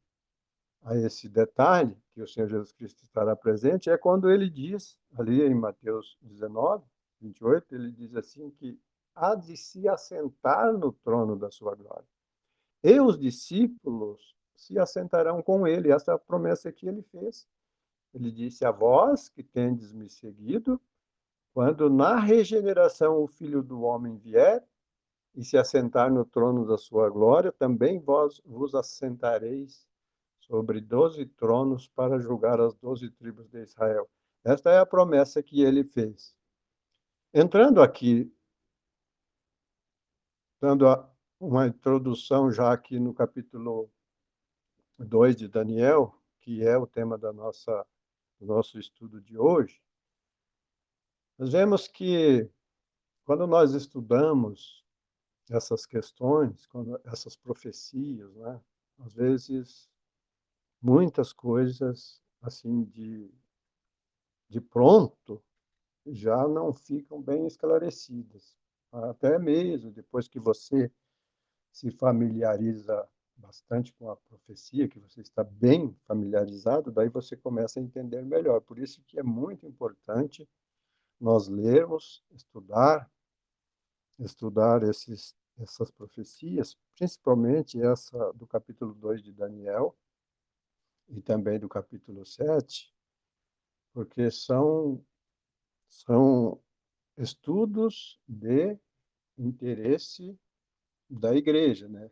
a 0.84 0.96
esse 0.96 1.28
detalhe 1.28 2.00
que 2.12 2.22
o 2.22 2.26
Senhor 2.26 2.48
Jesus 2.48 2.70
Cristo 2.70 3.02
estará 3.02 3.34
presente 3.34 3.90
é 3.90 3.98
quando 3.98 4.30
ele 4.30 4.48
diz 4.48 4.96
ali 5.18 5.42
em 5.42 5.52
Mateus 5.52 6.16
19, 6.22 6.84
28, 7.20 7.74
ele 7.74 7.90
diz 7.90 8.14
assim 8.14 8.48
que 8.52 8.80
há 9.12 9.34
de 9.34 9.56
se 9.56 9.88
assentar 9.88 10.72
no 10.72 10.92
trono 10.92 11.36
da 11.36 11.50
sua 11.50 11.74
glória 11.74 12.06
e 12.82 13.00
os 13.00 13.18
discípulos 13.18 14.36
se 14.54 14.78
assentarão 14.78 15.42
com 15.42 15.66
ele. 15.66 15.92
Essa 15.92 16.12
é 16.12 16.14
a 16.14 16.18
promessa 16.18 16.72
que 16.72 16.86
ele 16.86 17.02
fez. 17.02 17.46
Ele 18.14 18.30
disse: 18.30 18.64
A 18.64 18.70
vós 18.70 19.28
que 19.28 19.42
tendes 19.42 19.92
me 19.92 20.08
seguido, 20.08 20.80
quando 21.52 21.90
na 21.90 22.18
regeneração 22.18 23.22
o 23.22 23.26
Filho 23.26 23.62
do 23.62 23.82
Homem 23.82 24.16
vier 24.16 24.64
e 25.34 25.44
se 25.44 25.56
assentar 25.56 26.12
no 26.12 26.24
trono 26.24 26.66
da 26.66 26.78
sua 26.78 27.08
glória, 27.08 27.52
também 27.52 27.98
vós 27.98 28.40
vos 28.44 28.74
assentareis 28.74 29.86
sobre 30.40 30.80
doze 30.80 31.26
tronos 31.26 31.88
para 31.88 32.18
julgar 32.18 32.60
as 32.60 32.74
doze 32.74 33.10
tribos 33.10 33.48
de 33.48 33.62
Israel. 33.62 34.08
Esta 34.44 34.70
é 34.70 34.78
a 34.78 34.86
promessa 34.86 35.42
que 35.42 35.62
ele 35.62 35.84
fez. 35.84 36.34
Entrando 37.34 37.82
aqui, 37.82 38.32
dando 40.60 40.88
a, 40.88 41.08
uma 41.40 41.66
introdução 41.68 42.50
já 42.50 42.72
aqui 42.72 42.98
no 42.98 43.14
capítulo 43.14 43.90
2 44.98 45.36
de 45.36 45.48
Daniel, 45.48 46.12
que 46.40 46.66
é 46.66 46.76
o 46.76 46.86
tema 46.86 47.16
da 47.16 47.32
nossa, 47.32 47.86
do 48.40 48.46
nosso 48.46 48.78
estudo 48.78 49.20
de 49.20 49.38
hoje, 49.38 49.80
nós 51.38 51.52
vemos 51.52 51.86
que 51.86 52.50
quando 53.24 53.46
nós 53.46 53.72
estudamos 53.72 54.84
essas 55.48 55.86
questões, 55.86 56.66
quando, 56.66 57.00
essas 57.04 57.36
profecias, 57.36 58.34
né, 58.34 58.60
às 58.98 59.14
vezes 59.14 59.88
muitas 60.82 61.32
coisas 61.32 62.20
assim 62.42 62.84
de, 62.84 63.32
de 64.48 64.60
pronto 64.60 65.42
já 66.04 66.48
não 66.48 66.72
ficam 66.72 67.22
bem 67.22 67.46
esclarecidas. 67.46 68.56
Até 68.90 69.38
mesmo 69.38 69.90
depois 69.92 70.26
que 70.26 70.40
você 70.40 70.90
se 71.72 71.90
familiariza 71.90 73.08
bastante 73.38 73.92
com 73.94 74.10
a 74.10 74.16
profecia, 74.16 74.88
que 74.88 74.98
você 74.98 75.20
está 75.20 75.44
bem 75.44 75.96
familiarizado, 76.06 76.90
daí 76.90 77.08
você 77.08 77.36
começa 77.36 77.78
a 77.78 77.82
entender 77.82 78.22
melhor. 78.22 78.60
Por 78.60 78.78
isso 78.78 79.02
que 79.04 79.18
é 79.18 79.22
muito 79.22 79.66
importante 79.66 80.48
nós 81.20 81.48
lermos, 81.48 82.24
estudar, 82.30 83.10
estudar 84.18 84.82
esses, 84.82 85.36
essas 85.56 85.90
profecias, 85.90 86.76
principalmente 86.96 87.80
essa 87.80 88.32
do 88.32 88.46
capítulo 88.46 88.94
2 88.94 89.22
de 89.22 89.32
Daniel 89.32 89.96
e 91.08 91.20
também 91.20 91.58
do 91.58 91.68
capítulo 91.68 92.24
7, 92.24 92.92
porque 93.92 94.30
são, 94.30 95.04
são 95.88 96.60
estudos 97.16 98.20
de 98.28 98.78
interesse 99.36 100.38
da 101.08 101.34
igreja, 101.34 101.88
né? 101.88 102.10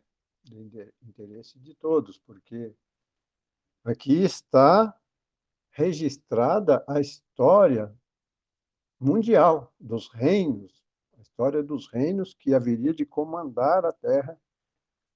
Interesse 1.01 1.59
de 1.59 1.75
todos, 1.75 2.17
porque 2.19 2.73
aqui 3.83 4.23
está 4.23 4.97
registrada 5.71 6.83
a 6.87 6.99
história 6.99 7.93
mundial 8.99 9.73
dos 9.79 10.09
reinos, 10.09 10.83
a 11.17 11.21
história 11.21 11.61
dos 11.61 11.87
reinos 11.87 12.33
que 12.33 12.53
haveria 12.53 12.93
de 12.93 13.05
comandar 13.05 13.85
a 13.85 13.91
terra 13.91 14.39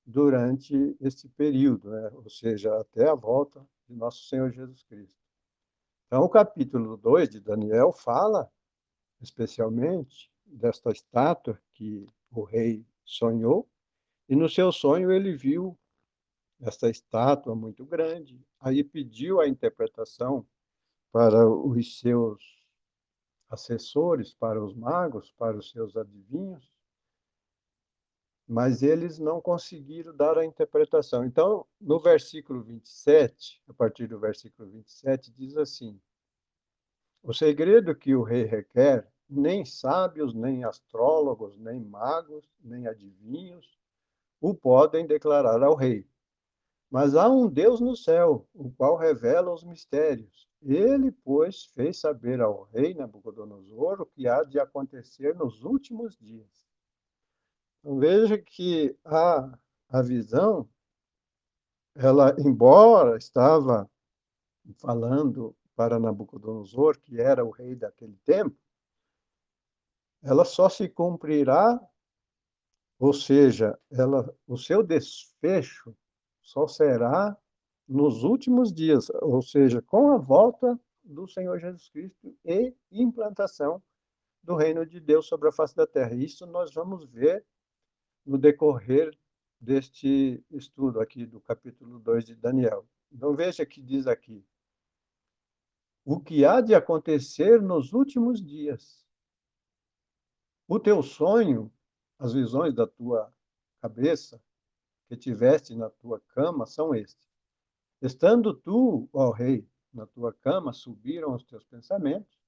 durante 0.06 0.96
esse 1.00 1.30
período, 1.30 1.90
né? 1.90 2.12
ou 2.14 2.30
seja, 2.30 2.78
até 2.80 3.10
a 3.10 3.16
volta 3.16 3.66
de 3.88 3.96
nosso 3.96 4.28
Senhor 4.28 4.52
Jesus 4.52 4.84
Cristo. 4.84 5.20
Então, 6.08 6.24
o 6.24 6.30
capítulo 6.30 6.98
2 6.98 7.30
de 7.30 7.40
Daniel 7.40 7.94
fala 7.94 8.52
especialmente 9.22 10.32
desta 10.46 10.92
estátua 10.92 11.60
que 11.74 12.06
o 12.32 12.44
rei 12.44 12.86
sonhou, 13.06 13.70
e 14.32 14.36
no 14.36 14.48
seu 14.48 14.72
sonho 14.72 15.12
ele 15.12 15.36
viu 15.36 15.78
esta 16.62 16.90
estátua 16.90 17.54
muito 17.54 17.86
grande. 17.86 18.42
Aí 18.62 18.82
pediu 18.82 19.42
a 19.42 19.48
interpretação 19.48 20.48
para 21.12 21.46
os 21.50 22.00
seus 22.00 22.42
assessores, 23.50 24.34
para 24.34 24.64
os 24.64 24.74
magos, 24.74 25.34
para 25.34 25.58
os 25.58 25.70
seus 25.70 25.98
adivinhos, 25.98 26.72
mas 28.48 28.82
eles 28.82 29.20
não 29.20 29.42
conseguiram 29.42 30.16
dar 30.16 30.38
a 30.38 30.46
interpretação. 30.46 31.26
Então, 31.26 31.68
no 31.78 32.00
versículo 32.00 32.64
27, 32.64 33.62
a 33.68 33.74
partir 33.74 34.08
do 34.08 34.18
versículo 34.18 34.70
27, 34.70 35.30
diz 35.34 35.58
assim: 35.58 36.00
O 37.22 37.34
segredo 37.34 37.94
que 37.94 38.16
o 38.16 38.24
rei 38.24 38.46
requer, 38.46 39.12
nem 39.30 39.66
sábios, 39.66 40.34
nem 40.34 40.64
astrólogos, 40.64 41.58
nem 41.58 41.82
magos, 41.82 42.50
nem 42.64 42.88
adivinhos 42.88 43.81
o 44.41 44.55
podem 44.55 45.05
declarar 45.05 45.63
ao 45.63 45.75
rei. 45.75 46.10
Mas 46.89 47.15
há 47.15 47.29
um 47.29 47.48
Deus 47.48 47.79
no 47.79 47.95
céu, 47.95 48.45
o 48.53 48.69
qual 48.71 48.98
revela 48.98 49.53
os 49.53 49.63
mistérios. 49.63 50.50
Ele, 50.62 51.12
pois, 51.12 51.65
fez 51.65 52.00
saber 52.00 52.41
ao 52.41 52.63
rei 52.63 52.93
Nabucodonosor 52.93 54.01
o 54.01 54.05
que 54.05 54.27
há 54.27 54.43
de 54.43 54.60
acontecer 54.60 55.36
nos 55.36 55.63
últimos 55.63 56.17
dias. 56.17 56.50
Então, 57.79 57.98
veja 57.98 58.38
que 58.38 58.95
a, 59.05 59.57
a 59.89 60.01
visão, 60.01 60.69
ela, 61.95 62.36
embora 62.39 63.17
estava 63.17 63.89
falando 64.77 65.55
para 65.75 66.00
Nabucodonosor, 66.00 67.00
que 67.00 67.19
era 67.19 67.43
o 67.43 67.50
rei 67.50 67.75
daquele 67.75 68.17
tempo, 68.25 68.55
ela 70.21 70.45
só 70.45 70.69
se 70.69 70.88
cumprirá, 70.88 71.79
ou 73.01 73.13
seja, 73.13 73.75
ela, 73.89 74.31
o 74.46 74.55
seu 74.55 74.84
desfecho 74.84 75.98
só 76.39 76.67
será 76.67 77.36
nos 77.88 78.24
últimos 78.24 78.72
dias, 78.72 79.10
ou 79.24 79.41
seja, 79.41 79.81
com 79.81 80.12
a 80.12 80.17
volta 80.20 80.79
do 81.03 81.27
Senhor 81.27 81.60
Jesus 81.60 81.89
Cristo 81.89 82.38
e 82.46 82.75
implantação 82.91 83.81
do 84.43 84.55
reino 84.55 84.86
de 84.86 85.00
Deus 85.00 85.25
sobre 85.25 85.50
a 85.50 85.51
face 85.51 85.75
da 85.75 85.88
terra. 85.88 86.13
Isso 86.13 86.46
nós 86.46 86.75
vamos 86.75 87.03
ver 87.05 87.43
no 88.24 88.38
decorrer 88.38 89.17
deste 89.60 90.46
estudo 90.51 91.00
aqui 91.00 91.25
do 91.25 91.41
capítulo 91.41 91.98
2 91.98 92.24
de 92.24 92.36
Daniel. 92.36 92.86
Então 93.12 93.36
veja 93.36 93.65
que 93.65 93.81
diz 93.81 94.05
aqui: 94.05 94.46
o 96.05 96.20
que 96.20 96.46
há 96.46 96.62
de 96.62 96.75
acontecer 96.75 97.60
nos 97.63 97.93
últimos 97.93 98.39
dias. 98.46 99.03
O 100.67 100.79
teu 100.79 101.01
sonho, 101.01 101.72
as 102.22 102.34
visões 102.34 102.72
da 102.72 102.86
tua 102.86 103.34
cabeça 103.82 104.40
que 105.08 105.18
tiveste 105.18 105.75
na 105.75 105.90
tua 105.90 106.20
cama 106.36 106.68
são 106.68 106.94
estes. 106.94 107.28
Estando 108.00 108.54
tu, 108.54 109.10
ó 109.12 109.32
rei, 109.32 109.68
na 109.92 110.06
tua 110.06 110.32
cama, 110.32 110.72
subiram 110.72 111.34
os 111.34 111.44
teus 111.44 111.63
pensamentos 111.63 112.40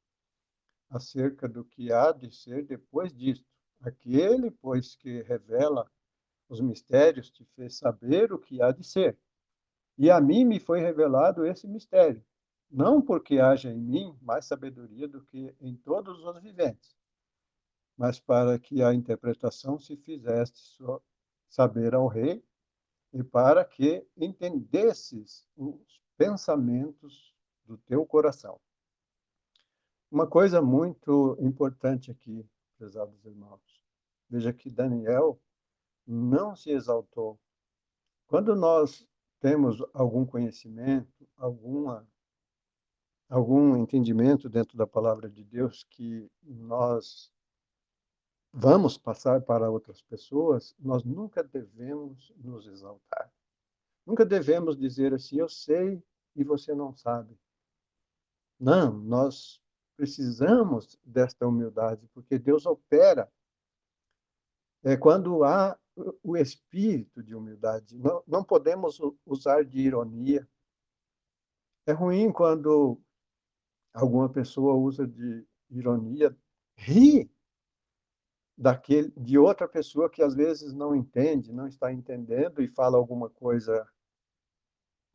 acerca 0.92 1.50
do 1.50 1.66
que 1.66 1.92
há 1.92 2.12
de 2.12 2.32
ser 2.32 2.68
depois 2.68 3.12
disto. 3.12 3.50
Aquele, 3.82 4.52
pois, 4.52 4.96
que 4.96 5.24
revela 5.24 5.92
os 6.48 6.62
mistérios, 6.62 7.32
te 7.32 7.44
fez 7.56 7.76
saber 7.76 8.32
o 8.32 8.38
que 8.38 8.62
há 8.62 8.72
de 8.72 8.84
ser. 8.84 9.18
E 9.98 10.12
a 10.12 10.22
mim 10.22 10.46
me 10.46 10.60
foi 10.60 10.82
revelado 10.82 11.48
esse 11.48 11.68
mistério, 11.68 12.24
não 12.70 13.02
porque 13.02 13.40
haja 13.40 13.72
em 13.72 13.82
mim 13.82 14.16
mais 14.22 14.46
sabedoria 14.46 15.08
do 15.08 15.24
que 15.24 15.56
em 15.60 15.76
todos 15.76 16.24
os 16.24 16.42
viventes, 16.44 16.96
mas 17.98 18.20
para 18.20 18.58
que 18.58 18.82
a 18.82 18.94
interpretação 18.94 19.80
se 19.80 19.96
fizesse 19.98 20.78
saber 21.48 21.94
ao 21.94 22.08
rei 22.08 22.44
e 23.12 23.24
para 23.24 23.64
que 23.64 24.06
entendesses 24.18 25.48
os 25.56 26.02
pensamentos 26.18 27.34
do 27.66 27.78
teu 27.78 28.06
coração. 28.06 28.60
Uma 30.10 30.28
coisa 30.28 30.62
muito 30.62 31.38
importante 31.40 32.12
aqui, 32.12 32.48
prezados 32.78 33.24
irmãos. 33.26 33.82
Veja 34.30 34.52
que 34.52 34.70
Daniel 34.70 35.40
não 36.06 36.56
se 36.56 36.72
exaltou. 36.72 37.40
Quando 38.28 38.56
nós 38.56 39.08
temos 39.40 39.84
algum 39.94 40.26
conhecimento, 40.26 41.28
alguma 41.38 42.08
algum 43.30 43.76
entendimento 43.76 44.48
dentro 44.48 44.78
da 44.78 44.86
palavra 44.86 45.28
de 45.28 45.44
Deus 45.44 45.84
que 45.90 46.30
nós 46.44 47.32
vamos 48.54 48.98
passar 48.98 49.42
para 49.42 49.70
outras 49.70 50.02
pessoas, 50.04 50.76
nós 50.80 51.04
nunca 51.04 51.44
devemos 51.44 52.32
nos 52.38 52.68
exaltar. 52.68 53.34
Nunca 54.06 54.24
devemos 54.24 54.78
dizer 54.78 55.14
assim, 55.14 55.40
eu 55.40 55.50
sei 55.50 56.04
e 56.36 56.44
você 56.44 56.76
não 56.76 56.94
sabe. 56.94 57.36
Não, 58.60 58.94
nós 58.94 59.60
precisamos 59.98 61.00
desta 61.04 61.48
humildade, 61.48 62.08
porque 62.14 62.38
Deus 62.38 62.66
opera 62.66 63.32
é 64.84 64.96
quando 64.98 65.44
há 65.44 65.80
o 66.22 66.36
espírito 66.36 67.24
de 67.24 67.34
humildade. 67.34 67.98
Não, 67.98 68.24
não 68.28 68.44
podemos 68.44 69.00
usar 69.26 69.64
de 69.64 69.80
ironia. 69.80 70.48
É 71.86 71.94
ruim 71.94 72.32
quando 72.32 73.02
alguma 73.94 74.30
pessoa 74.30 74.74
usa 74.76 75.08
de 75.08 75.46
ironia, 75.70 76.36
ri 76.76 77.33
daquele 78.58 79.12
de 79.18 79.38
outra 79.38 79.68
pessoa 79.68 80.10
que 80.10 80.22
às 80.22 80.36
vezes 80.36 80.74
não 80.74 80.96
entende, 80.96 81.52
não 81.52 81.68
está 81.68 81.92
entendendo 81.92 82.62
e 82.62 82.68
fala 82.68 82.98
alguma 82.98 83.30
coisa 83.30 83.88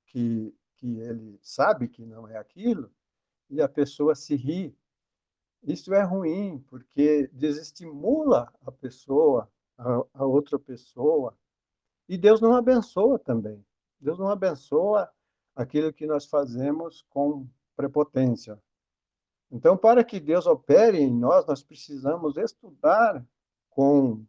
que 0.07 0.55
que 0.79 1.01
ele 1.01 1.39
sabe 1.43 1.89
que 1.89 2.07
não 2.07 2.29
é 2.29 2.37
aquilo 2.39 2.91
e 3.51 3.61
a 3.61 3.69
pessoa 3.69 4.15
se 4.15 4.37
ri. 4.37 4.77
Isso 5.63 5.93
é 5.93 6.03
ruim, 6.03 6.65
porque 6.69 7.29
desestimula 7.33 8.53
a 8.65 8.71
pessoa 8.71 9.51
a, 9.77 10.05
a 10.15 10.25
outra 10.25 10.59
pessoa. 10.59 11.37
E 12.09 12.17
Deus 12.17 12.41
não 12.41 12.55
abençoa 12.55 13.19
também. 13.19 13.65
Deus 14.01 14.19
não 14.19 14.29
abençoa 14.29 15.11
aquilo 15.55 15.93
que 15.93 16.07
nós 16.07 16.27
fazemos 16.27 17.05
com 17.11 17.49
prepotência. 17.77 18.61
Então, 19.51 19.77
para 19.77 20.05
que 20.05 20.21
Deus 20.21 20.47
opere 20.47 20.99
em 20.99 21.11
nós, 21.11 21.47
nós 21.47 21.63
precisamos 21.63 22.37
estudar 22.37 23.25
com, 23.71 24.25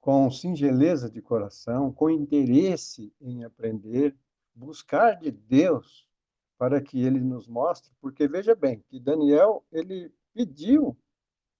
com 0.00 0.30
singeleza 0.30 1.10
de 1.10 1.22
coração, 1.22 1.92
com 1.92 2.10
interesse 2.10 3.12
em 3.20 3.44
aprender, 3.44 4.14
buscar 4.54 5.18
de 5.18 5.30
Deus 5.30 6.06
para 6.58 6.80
que 6.80 7.00
ele 7.00 7.20
nos 7.20 7.46
mostre, 7.46 7.94
porque 8.00 8.26
veja 8.26 8.54
bem, 8.54 8.84
que 8.88 8.98
Daniel, 8.98 9.64
ele 9.70 10.12
pediu 10.34 10.98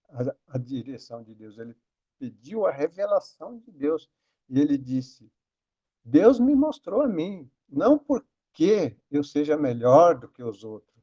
a, 0.09 0.55
a 0.55 0.57
direção 0.57 1.23
de 1.23 1.33
Deus, 1.33 1.57
ele 1.57 1.75
pediu 2.19 2.65
a 2.65 2.71
revelação 2.71 3.57
de 3.57 3.71
Deus. 3.71 4.09
E 4.49 4.59
ele 4.59 4.77
disse: 4.77 5.31
Deus 6.03 6.39
me 6.39 6.55
mostrou 6.55 7.01
a 7.01 7.07
mim, 7.07 7.49
não 7.67 7.97
porque 7.97 8.97
eu 9.09 9.23
seja 9.23 9.55
melhor 9.55 10.19
do 10.19 10.27
que 10.27 10.43
os 10.43 10.63
outros, 10.63 10.98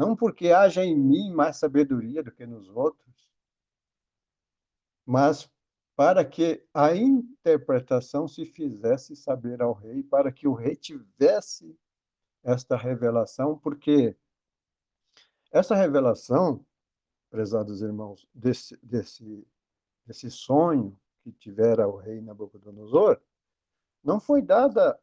não 0.00 0.16
porque 0.16 0.50
haja 0.50 0.82
em 0.82 0.96
mim 0.96 1.30
mais 1.30 1.58
sabedoria 1.58 2.22
do 2.22 2.32
que 2.32 2.46
nos 2.46 2.70
outros, 2.70 3.30
mas 5.04 5.46
para 5.94 6.24
que 6.24 6.66
a 6.72 6.96
interpretação 6.96 8.26
se 8.26 8.46
fizesse 8.46 9.14
saber 9.14 9.60
ao 9.60 9.74
rei, 9.74 10.02
para 10.02 10.32
que 10.32 10.48
o 10.48 10.54
rei 10.54 10.74
tivesse 10.74 11.78
esta 12.42 12.78
revelação, 12.78 13.58
porque 13.58 14.16
essa 15.52 15.74
revelação, 15.74 16.64
prezados 17.28 17.82
irmãos, 17.82 18.26
desse, 18.32 18.78
desse 18.78 19.46
esse 20.08 20.30
sonho 20.30 20.98
que 21.22 21.30
tivera 21.30 21.86
o 21.86 21.96
rei 21.96 22.22
Nabucodonosor, 22.22 23.20
não 24.02 24.18
foi 24.18 24.40
dada 24.40 24.98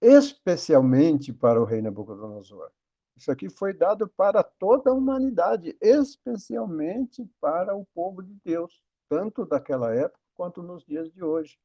especialmente 0.00 1.32
para 1.32 1.60
o 1.60 1.64
rei 1.64 1.82
Nabucodonosor. 1.82 2.70
Isso 3.16 3.30
aqui 3.30 3.48
foi 3.48 3.72
dado 3.72 4.08
para 4.08 4.42
toda 4.42 4.90
a 4.90 4.94
humanidade, 4.94 5.76
especialmente 5.80 7.28
para 7.40 7.76
o 7.76 7.84
povo 7.94 8.22
de 8.22 8.34
Deus, 8.44 8.82
tanto 9.08 9.44
daquela 9.44 9.94
época 9.94 10.18
quanto 10.34 10.62
nos 10.62 10.84
dias 10.84 11.10
de 11.12 11.22
hoje. 11.22 11.58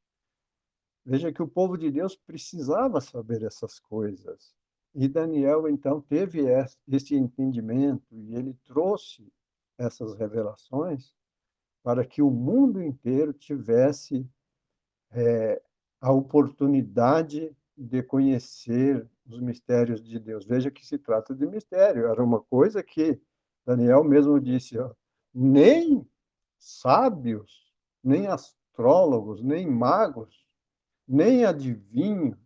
Veja 1.04 1.32
que 1.32 1.42
o 1.42 1.48
povo 1.48 1.76
de 1.76 1.90
Deus 1.90 2.14
precisava 2.14 3.00
saber 3.00 3.42
essas 3.42 3.80
coisas. 3.80 4.54
E 4.94 5.08
Daniel, 5.08 5.68
então, 5.68 6.00
teve 6.00 6.42
esse 6.86 7.14
entendimento 7.14 8.14
e 8.14 8.34
ele 8.34 8.54
trouxe 8.64 9.32
essas 9.78 10.14
revelações 10.14 11.14
para 11.82 12.04
que 12.04 12.20
o 12.20 12.30
mundo 12.30 12.82
inteiro 12.82 13.32
tivesse 13.32 14.28
é, 15.10 15.62
a 16.00 16.12
oportunidade 16.12 17.56
de 17.76 18.02
conhecer 18.02 19.08
os 19.28 19.40
mistérios 19.40 20.02
de 20.02 20.18
Deus. 20.18 20.46
Veja 20.46 20.70
que 20.70 20.86
se 20.86 20.98
trata 20.98 21.34
de 21.34 21.46
mistério, 21.46 22.06
era 22.06 22.22
uma 22.22 22.40
coisa 22.40 22.82
que 22.82 23.20
Daniel 23.64 24.02
mesmo 24.02 24.40
disse, 24.40 24.78
ó, 24.78 24.92
nem 25.34 26.08
sábios, 26.58 27.72
nem 28.02 28.26
astrólogos, 28.26 29.42
nem 29.42 29.66
magos, 29.66 30.46
nem 31.06 31.44
adivinhos 31.44 32.38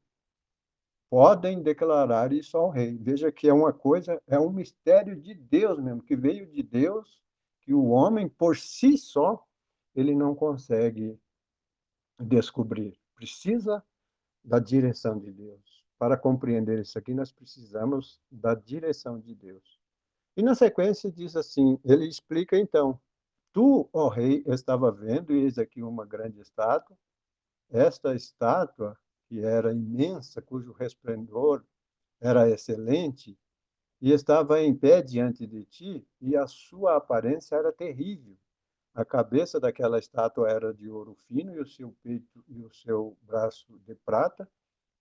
podem 1.09 1.63
declarar 1.63 2.33
isso 2.33 2.57
ao 2.57 2.71
rei. 2.71 2.97
Veja 2.97 3.31
que 3.31 3.47
é 3.47 3.53
uma 3.53 3.73
coisa, 3.73 4.21
é 4.27 4.39
um 4.39 4.51
mistério 4.51 5.15
de 5.15 5.35
Deus 5.35 5.79
mesmo, 5.79 6.03
que 6.03 6.17
veio 6.17 6.47
de 6.47 6.63
Deus, 6.63 7.23
que 7.61 7.75
o 7.75 7.89
homem 7.89 8.29
por 8.29 8.57
si 8.57 8.97
só 8.97 9.45
ele 9.95 10.15
não 10.15 10.35
consegue 10.35 11.21
descobrir. 12.19 12.99
Precisa 13.15 13.85
da 14.43 14.59
direção 14.59 15.19
de 15.19 15.31
Deus. 15.31 15.72
Para 16.03 16.17
compreender 16.17 16.81
isso 16.81 16.99
aqui, 16.99 17.15
nós 17.15 17.31
precisamos 17.31 18.21
da 18.29 18.57
direção 18.57 19.21
de 19.21 19.37
Deus. 19.37 19.79
E 20.37 20.43
na 20.43 20.53
sequência 20.53 21.13
diz 21.13 21.37
assim, 21.37 21.79
ele 21.85 22.09
explica 22.09 22.59
então, 22.59 23.01
tu, 23.53 23.89
ó 23.93 24.09
rei, 24.09 24.43
estava 24.49 24.91
vendo, 24.91 25.33
e 25.33 25.45
eis 25.45 25.59
aqui 25.59 25.81
uma 25.81 26.05
grande 26.05 26.41
estátua. 26.41 26.99
Esta 27.71 28.17
estátua, 28.17 28.99
que 29.29 29.45
era 29.45 29.73
imensa, 29.73 30.43
cujo 30.43 30.73
resplendor 30.73 31.65
era 32.21 32.51
excelente, 32.51 33.39
e 34.01 34.11
estava 34.11 34.61
em 34.61 34.75
pé 34.75 35.03
diante 35.03 35.47
de 35.47 35.65
ti, 35.67 36.05
e 36.21 36.37
a 36.37 36.49
sua 36.49 36.97
aparência 36.97 37.55
era 37.55 37.73
terrível. 37.73 38.37
A 38.93 39.05
cabeça 39.05 39.61
daquela 39.61 40.01
estátua 40.01 40.51
era 40.51 40.75
de 40.75 40.91
ouro 40.91 41.15
fino, 41.29 41.55
e 41.55 41.61
o 41.61 41.65
seu 41.65 41.95
peito 42.03 42.45
e 42.49 42.61
o 42.61 42.73
seu 42.73 43.17
braço 43.23 43.79
de 43.87 43.95
prata, 43.95 44.51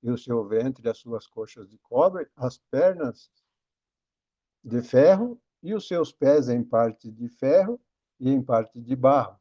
e 0.01 0.09
o 0.09 0.17
seu 0.17 0.43
ventre 0.47 0.89
as 0.89 0.97
suas 0.97 1.27
coxas 1.27 1.69
de 1.69 1.77
cobre, 1.77 2.27
as 2.35 2.57
pernas 2.57 3.31
de 4.63 4.81
ferro, 4.81 5.41
e 5.63 5.73
os 5.75 5.87
seus 5.87 6.11
pés 6.11 6.49
em 6.49 6.63
parte 6.63 7.11
de 7.11 7.29
ferro 7.29 7.79
e 8.19 8.29
em 8.29 8.41
parte 8.41 8.81
de 8.81 8.95
barro. 8.95 9.39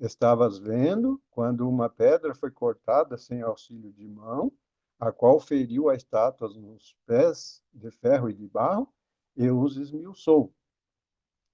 Estavas 0.00 0.58
vendo 0.58 1.22
quando 1.30 1.68
uma 1.68 1.88
pedra 1.88 2.34
foi 2.34 2.50
cortada 2.50 3.16
sem 3.18 3.42
auxílio 3.42 3.92
de 3.92 4.06
mão, 4.06 4.52
a 4.98 5.12
qual 5.12 5.38
feriu 5.38 5.88
a 5.88 5.94
estátua 5.94 6.48
nos 6.48 6.96
pés 7.06 7.62
de 7.72 7.90
ferro 7.90 8.30
e 8.30 8.34
de 8.34 8.48
barro, 8.48 8.92
e 9.36 9.50
os 9.50 9.76
esmiuçou. 9.76 10.54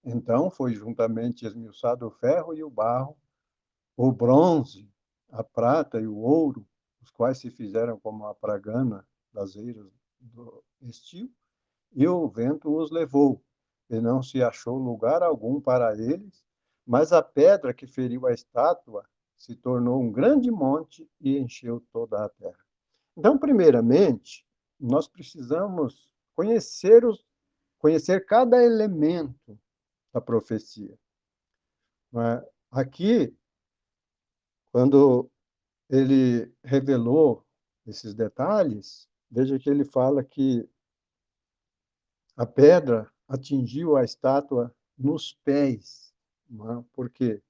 Então 0.05 0.51
foi 0.51 0.75
juntamente 0.75 1.45
esmiuçado 1.45 2.07
o 2.07 2.11
ferro 2.11 2.55
e 2.55 2.63
o 2.63 2.71
barro, 2.71 3.17
o 3.97 4.13
bronze, 4.13 4.89
a 5.29 5.43
prata 5.43 6.01
e 6.01 6.07
o 6.07 6.17
ouro, 6.17 6.67
os 7.03 7.11
quais 7.11 7.39
se 7.39 7.51
fizeram 7.51 7.99
como 7.99 8.27
a 8.27 8.35
pragana 8.35 9.07
das 9.33 9.57
eiras 9.57 9.93
do 10.21 10.65
estio, 10.81 11.31
e 11.93 12.07
o 12.07 12.29
vento 12.29 12.75
os 12.75 12.91
levou, 12.91 13.43
e 13.91 14.01
não 14.01 14.23
se 14.23 14.43
achou 14.43 14.79
lugar 14.79 15.23
algum 15.23 15.61
para 15.61 15.95
eles, 15.95 16.45
mas 16.87 17.13
a 17.13 17.23
pedra 17.23 17.75
que 17.75 17.87
feriu 17.87 18.27
a 18.27 18.33
estátua 18.33 19.07
se 19.37 19.57
tornou 19.57 20.01
um 20.01 20.11
grande 20.11 20.51
monte 20.51 21.09
e 21.21 21.37
encheu 21.39 21.85
toda 21.93 22.25
a 22.25 22.29
terra. 22.29 22.65
Então, 23.17 23.37
primeiramente, 23.37 24.47
nós 24.79 25.07
precisamos 25.09 26.09
conhecer 26.35 27.05
os 27.05 27.25
conhecer 27.83 28.25
cada 28.25 28.63
elemento 28.63 29.59
da 30.13 30.21
profecia. 30.21 30.97
É? 32.15 32.49
Aqui, 32.71 33.37
quando 34.71 35.29
ele 35.89 36.53
revelou 36.63 37.45
esses 37.87 38.15
detalhes, 38.15 39.09
veja 39.31 39.59
que 39.59 39.69
ele 39.69 39.85
fala 39.85 40.23
que 40.23 40.69
a 42.37 42.47
pedra 42.47 43.11
atingiu 43.29 43.97
a 43.97 44.05
estátua 44.05 44.75
nos 44.97 45.35
pés. 45.45 46.15
É? 46.51 46.85
Por 46.93 47.11
quê? 47.11 47.43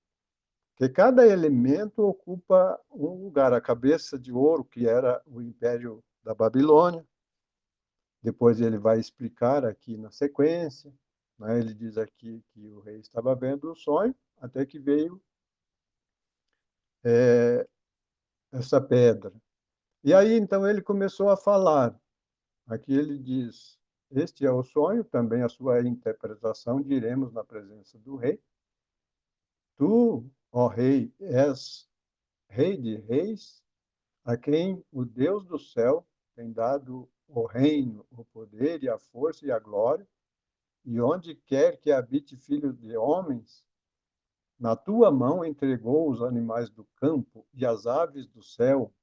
Porque 0.75 0.93
cada 0.93 1.27
elemento 1.27 2.03
ocupa 2.03 2.81
um 2.91 3.25
lugar. 3.25 3.53
A 3.53 3.61
cabeça 3.61 4.19
de 4.19 4.33
ouro, 4.33 4.65
que 4.65 4.87
era 4.87 5.23
o 5.27 5.41
império 5.41 6.03
da 6.23 6.35
Babilônia, 6.35 7.07
depois 8.23 8.61
ele 8.61 8.79
vai 8.79 8.99
explicar 8.99 9.65
aqui 9.65 9.97
na 9.97 10.11
sequência, 10.11 10.93
né? 11.39 11.59
Ele 11.59 11.75
diz 11.75 11.99
aqui 11.99 12.43
que 12.53 12.69
o 12.69 12.81
rei 12.81 12.99
estava 12.99 13.35
vendo 13.35 13.71
o 13.71 13.77
sonho, 13.77 14.15
até 14.37 14.65
que 14.65 14.79
veio 14.79 15.21
é, 17.05 17.69
essa 18.53 18.81
pedra. 18.81 19.33
E 20.05 20.13
aí, 20.13 20.35
então, 20.35 20.69
ele 20.69 20.83
começou 20.83 21.31
a 21.31 21.37
falar. 21.37 21.99
Aqui 22.67 22.93
ele 22.93 23.19
diz: 23.19 23.79
Este 24.11 24.45
é 24.47 24.51
o 24.51 24.63
sonho, 24.63 25.03
também 25.05 25.43
a 25.43 25.49
sua 25.49 25.81
interpretação, 25.81 26.81
diremos 26.81 27.33
na 27.33 27.43
presença 27.43 27.99
do 27.99 28.17
rei. 28.17 28.41
Tu, 29.77 30.25
ó 30.53 30.69
rei, 30.69 31.13
és 31.19 31.89
rei 32.49 32.77
de 32.77 32.97
reis, 32.97 33.63
a 34.25 34.37
quem 34.37 34.85
o 34.93 35.05
Deus 35.05 35.45
do 35.45 35.59
céu 35.59 36.07
tem 36.37 36.53
dado 36.53 37.09
o 37.27 37.47
reino, 37.47 38.07
o 38.11 38.25
poder 38.27 38.83
e 38.83 38.89
a 38.89 38.99
força 38.99 39.47
e 39.47 39.51
a 39.51 39.59
glória, 39.59 40.07
e 40.85 41.01
onde 41.01 41.35
quer 41.35 41.79
que 41.79 41.91
habite 41.91 42.37
filho 42.37 42.73
de 42.73 42.97
homens, 42.97 43.65
na 44.63 44.77
tua 44.77 45.11
mão 45.11 45.45
entregou 45.45 46.09
os 46.09 46.23
animais 46.23 46.71
do 46.71 46.85
campo 46.95 47.45
e 47.53 47.67
as 47.67 47.85
aves 47.85 48.29
do 48.29 48.41
céu, 48.41 48.95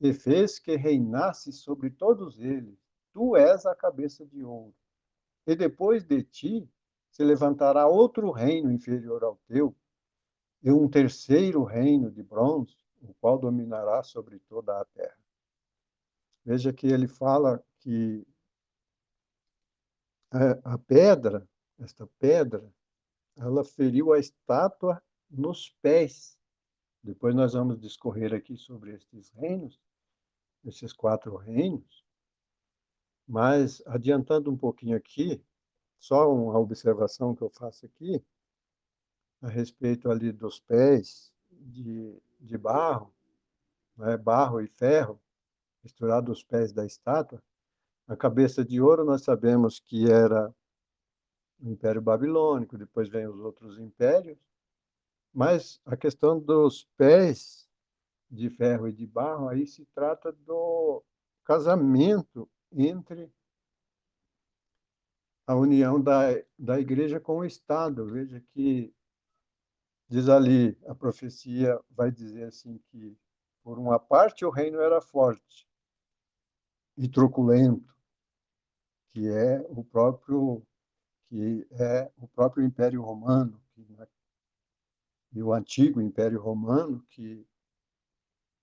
e 0.00 0.10
fez 0.14 0.58
que 0.58 0.74
reinasse 0.74 1.52
sobre 1.52 1.90
todos 1.90 2.40
eles. 2.40 2.78
Tu 3.12 3.36
és 3.36 3.66
a 3.66 3.74
cabeça 3.74 4.24
de 4.24 4.42
ouro. 4.42 4.74
E 5.46 5.54
depois 5.54 6.02
de 6.02 6.22
ti 6.22 6.66
se 7.10 7.22
levantará 7.22 7.86
outro 7.86 8.30
reino 8.30 8.72
inferior 8.72 9.22
ao 9.22 9.36
teu, 9.46 9.76
e 10.62 10.72
um 10.72 10.88
terceiro 10.88 11.62
reino 11.62 12.10
de 12.10 12.22
bronze, 12.22 12.74
o 13.02 13.12
qual 13.20 13.38
dominará 13.38 14.02
sobre 14.02 14.38
toda 14.48 14.80
a 14.80 14.84
terra. 14.86 15.18
Veja 16.42 16.72
que 16.72 16.86
ele 16.86 17.06
fala 17.06 17.62
que 17.80 18.26
a, 20.30 20.72
a 20.72 20.78
pedra, 20.78 21.46
esta 21.78 22.06
pedra, 22.18 22.64
ela 23.36 23.64
feriu 23.64 24.12
a 24.12 24.18
estátua 24.18 25.02
nos 25.30 25.70
pés. 25.82 26.38
Depois 27.02 27.34
nós 27.34 27.52
vamos 27.52 27.78
discorrer 27.78 28.32
aqui 28.32 28.56
sobre 28.56 28.94
estes 28.94 29.30
reinos, 29.30 29.80
esses 30.64 30.92
quatro 30.92 31.36
reinos. 31.36 32.04
Mas, 33.28 33.82
adiantando 33.86 34.50
um 34.50 34.56
pouquinho 34.56 34.96
aqui, 34.96 35.42
só 35.98 36.32
uma 36.32 36.58
observação 36.58 37.34
que 37.34 37.42
eu 37.42 37.50
faço 37.50 37.86
aqui, 37.86 38.24
a 39.42 39.48
respeito 39.48 40.10
ali 40.10 40.32
dos 40.32 40.60
pés 40.60 41.32
de, 41.50 42.20
de 42.40 42.56
barro, 42.56 43.12
né, 43.96 44.16
barro 44.16 44.60
e 44.60 44.68
ferro, 44.68 45.20
misturado 45.82 46.32
os 46.32 46.42
pés 46.42 46.72
da 46.72 46.84
estátua, 46.84 47.42
a 48.08 48.16
cabeça 48.16 48.64
de 48.64 48.80
ouro 48.80 49.04
nós 49.04 49.22
sabemos 49.22 49.78
que 49.80 50.10
era 50.10 50.54
o 51.58 51.70
Império 51.70 52.02
Babilônico, 52.02 52.76
depois 52.76 53.08
vem 53.08 53.26
os 53.26 53.38
outros 53.40 53.78
impérios, 53.78 54.38
mas 55.32 55.80
a 55.84 55.96
questão 55.96 56.38
dos 56.38 56.84
pés 56.96 57.68
de 58.30 58.50
ferro 58.50 58.88
e 58.88 58.92
de 58.92 59.06
barro, 59.06 59.48
aí 59.48 59.66
se 59.66 59.84
trata 59.94 60.32
do 60.32 61.02
casamento 61.44 62.48
entre 62.72 63.32
a 65.46 65.54
união 65.54 66.00
da, 66.00 66.30
da 66.58 66.80
igreja 66.80 67.20
com 67.20 67.38
o 67.38 67.44
Estado. 67.44 68.06
Veja 68.06 68.40
que, 68.52 68.92
diz 70.08 70.28
ali, 70.28 70.76
a 70.86 70.94
profecia 70.94 71.80
vai 71.90 72.10
dizer 72.10 72.44
assim 72.44 72.78
que, 72.90 73.16
por 73.62 73.78
uma 73.78 73.98
parte, 73.98 74.44
o 74.44 74.50
reino 74.50 74.80
era 74.80 75.00
forte 75.00 75.68
e 76.96 77.08
truculento, 77.08 77.94
que 79.10 79.28
é 79.28 79.60
o 79.68 79.84
próprio 79.84 80.66
que 81.28 81.66
é 81.72 82.10
o 82.16 82.28
próprio 82.28 82.64
Império 82.64 83.02
Romano 83.02 83.60
né, 83.76 84.06
e 85.32 85.42
o 85.42 85.52
antigo 85.52 86.00
Império 86.00 86.40
Romano 86.40 87.04
que 87.10 87.46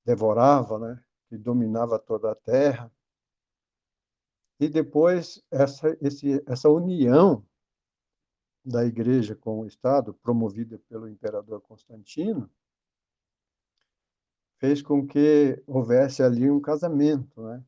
devorava, 0.06 0.80
né, 0.80 1.04
que 1.28 1.38
dominava 1.38 2.00
toda 2.00 2.32
a 2.32 2.36
terra. 2.36 2.92
E 4.60 4.70
depois 4.70 5.44
essa 5.52 5.98
esse, 6.02 6.44
essa 6.48 6.70
união 6.70 7.46
da 8.64 8.86
Igreja 8.86 9.36
com 9.36 9.60
o 9.60 9.68
Estado, 9.68 10.14
promovida 10.14 10.80
pelo 10.88 11.08
imperador 11.08 11.60
Constantino, 11.62 12.50
fez 14.58 14.82
com 14.82 15.06
que 15.06 15.62
houvesse 15.68 16.24
ali 16.24 16.50
um 16.50 16.62
casamento, 16.62 17.42
né? 17.42 17.62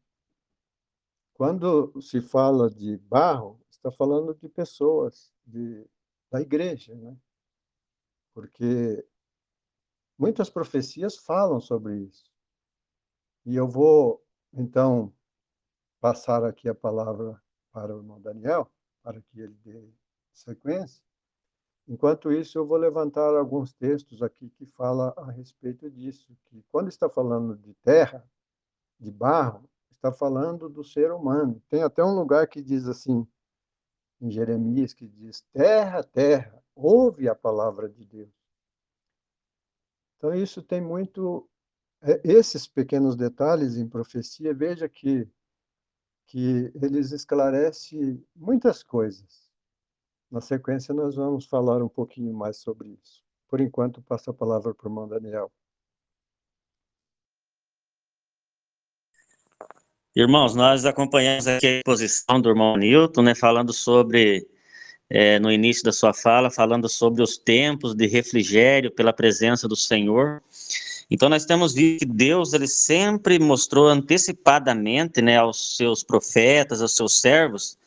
Quando 1.33 2.01
se 2.01 2.21
fala 2.21 2.69
de 2.69 2.95
barro, 2.95 3.59
está 3.85 3.91
falando 3.91 4.33
de 4.33 4.49
pessoas, 4.49 5.31
de, 5.45 5.87
da 6.31 6.41
igreja, 6.41 6.95
né? 6.95 7.15
Porque 8.33 9.07
muitas 10.17 10.49
profecias 10.49 11.17
falam 11.17 11.59
sobre 11.59 11.99
isso. 11.99 12.31
E 13.45 13.55
eu 13.55 13.67
vou 13.67 14.25
então 14.51 15.13
passar 16.01 16.43
aqui 16.43 16.67
a 16.67 16.73
palavra 16.73 17.39
para 17.71 17.95
o 17.95 17.99
irmão 17.99 18.19
Daniel, 18.19 18.71
para 19.03 19.21
que 19.21 19.39
ele 19.39 19.55
dê 19.63 19.87
sequência. 20.33 21.03
Enquanto 21.87 22.31
isso, 22.31 22.57
eu 22.57 22.65
vou 22.65 22.77
levantar 22.77 23.35
alguns 23.35 23.71
textos 23.71 24.23
aqui 24.23 24.49
que 24.49 24.65
falam 24.65 25.13
a 25.15 25.29
respeito 25.29 25.91
disso, 25.91 26.35
que 26.45 26.63
quando 26.71 26.89
está 26.89 27.07
falando 27.07 27.55
de 27.55 27.75
terra, 27.75 28.27
de 28.99 29.11
barro, 29.11 29.69
está 29.91 30.11
falando 30.11 30.67
do 30.67 30.83
ser 30.83 31.11
humano. 31.11 31.61
Tem 31.69 31.83
até 31.83 32.03
um 32.03 32.15
lugar 32.15 32.47
que 32.47 32.63
diz 32.63 32.87
assim, 32.87 33.27
em 34.21 34.29
Jeremias, 34.31 34.93
que 34.93 35.07
diz: 35.07 35.41
Terra, 35.51 36.03
terra, 36.03 36.63
ouve 36.75 37.27
a 37.27 37.35
palavra 37.35 37.89
de 37.89 38.05
Deus. 38.05 38.33
Então, 40.17 40.33
isso 40.33 40.61
tem 40.61 40.81
muito. 40.81 41.49
É, 42.01 42.21
esses 42.23 42.67
pequenos 42.67 43.15
detalhes 43.15 43.77
em 43.77 43.87
profecia, 43.87 44.53
veja 44.53 44.87
que, 44.87 45.27
que 46.27 46.71
eles 46.81 47.11
esclarecem 47.11 48.23
muitas 48.35 48.83
coisas. 48.83 49.49
Na 50.29 50.41
sequência, 50.41 50.93
nós 50.93 51.15
vamos 51.15 51.45
falar 51.45 51.81
um 51.81 51.89
pouquinho 51.89 52.33
mais 52.33 52.57
sobre 52.57 52.89
isso. 52.89 53.23
Por 53.47 53.61
enquanto, 53.61 54.01
passo 54.01 54.29
a 54.31 54.33
palavra 54.33 54.73
para 54.73 54.87
o 54.87 54.89
irmão 54.89 55.07
Daniel. 55.07 55.51
Irmãos, 60.17 60.55
nós 60.55 60.85
acompanhamos 60.85 61.45
aqui 61.45 61.67
a 61.67 61.77
exposição 61.79 62.39
do 62.39 62.47
irmão 62.47 62.77
Newton, 62.77 63.21
né, 63.21 63.35
falando 63.35 63.73
sobre, 63.73 64.47
é, 65.09 65.37
no 65.39 65.51
início 65.51 65.83
da 65.83 65.91
sua 65.91 66.13
fala, 66.13 66.49
falando 66.49 66.87
sobre 66.87 67.21
os 67.21 67.37
tempos 67.37 67.93
de 67.93 68.07
refrigério 68.07 68.89
pela 68.89 69.11
presença 69.11 69.67
do 69.67 69.75
Senhor. 69.75 70.41
Então, 71.11 71.27
nós 71.27 71.43
temos 71.43 71.73
visto 71.73 71.99
que 71.99 72.05
Deus, 72.05 72.53
ele 72.53 72.65
sempre 72.65 73.37
mostrou 73.37 73.89
antecipadamente, 73.89 75.21
né, 75.21 75.35
aos 75.35 75.75
seus 75.75 76.01
profetas, 76.01 76.81
aos 76.81 76.95
seus 76.95 77.19
servos, 77.19 77.77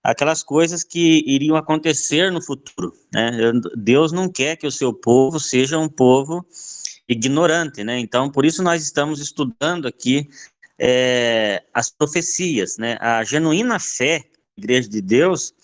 aquelas 0.00 0.44
coisas 0.44 0.84
que 0.84 1.24
iriam 1.26 1.56
acontecer 1.56 2.30
no 2.30 2.40
futuro, 2.40 2.94
né? 3.12 3.32
Deus 3.76 4.12
não 4.12 4.28
quer 4.28 4.56
que 4.56 4.66
o 4.66 4.70
seu 4.70 4.92
povo 4.92 5.40
seja 5.40 5.78
um 5.78 5.88
povo 5.88 6.46
ignorante, 7.08 7.82
né? 7.82 7.98
Então, 7.98 8.30
por 8.30 8.44
isso 8.44 8.62
nós 8.62 8.82
estamos 8.82 9.18
estudando 9.18 9.88
aqui 9.88 10.28
é, 10.86 11.62
as 11.72 11.90
profecias, 11.90 12.76
né? 12.76 12.98
A 13.00 13.24
genuína 13.24 13.78
fé, 13.78 14.22
Igreja 14.54 14.86
de 14.86 15.00
Deus, 15.00 15.54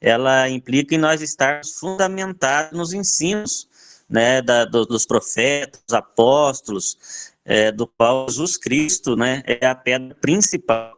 ela 0.00 0.48
implica 0.48 0.94
em 0.94 0.98
nós 0.98 1.20
estarmos 1.20 1.72
fundamentados 1.72 2.78
nos 2.78 2.92
ensinos, 2.92 3.68
né, 4.08 4.40
da, 4.40 4.64
do, 4.64 4.86
dos 4.86 5.04
profetas, 5.04 5.82
dos 5.88 5.94
apóstolos, 5.94 6.96
é, 7.44 7.72
do 7.72 7.84
qual 7.84 8.28
Jesus 8.28 8.56
Cristo, 8.56 9.16
né, 9.16 9.42
é 9.44 9.66
a 9.66 9.74
pedra 9.74 10.14
principal. 10.14 10.96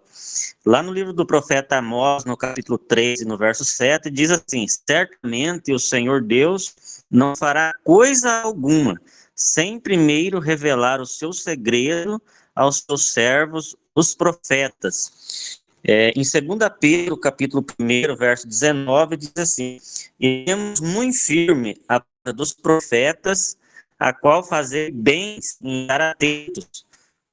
Lá 0.67 0.83
no 0.83 0.93
livro 0.93 1.15
do 1.15 1.25
profeta 1.25 1.77
Amós, 1.77 2.27
no 2.27 2.37
capítulo 2.37 2.77
3 2.77 3.23
e 3.23 3.25
no 3.25 3.39
verso 3.39 3.65
7, 3.65 4.11
diz 4.11 4.31
assim: 4.31 4.67
Certamente 4.69 5.73
o 5.73 5.79
Senhor 5.79 6.23
Deus 6.23 7.05
não 7.11 7.35
fará 7.35 7.73
coisa 7.83 8.43
alguma, 8.43 9.01
sem 9.35 9.81
primeiro 9.81 10.39
revelar 10.39 11.01
o 11.01 11.07
seu 11.07 11.33
segredo 11.33 12.23
aos 12.55 12.85
seus 12.87 13.13
servos, 13.13 13.77
os 13.95 14.15
profetas. 14.15 15.61
É, 15.85 16.11
em 16.11 16.23
2 16.23 16.71
Pedro, 16.79 17.17
capítulo 17.17 17.65
1, 17.79 18.17
verso 18.17 18.47
19, 18.47 19.17
diz 19.17 19.33
assim: 19.37 19.81
Iremos 20.19 20.81
muito 20.81 21.19
firme 21.19 21.81
a 21.89 22.01
palavra 22.01 22.33
dos 22.37 22.53
profetas, 22.53 23.57
a 23.99 24.13
qual 24.13 24.45
fazer 24.45 24.93
bem 24.93 25.41
em 25.63 25.83
estar 25.83 26.01
atentos, 26.01 26.87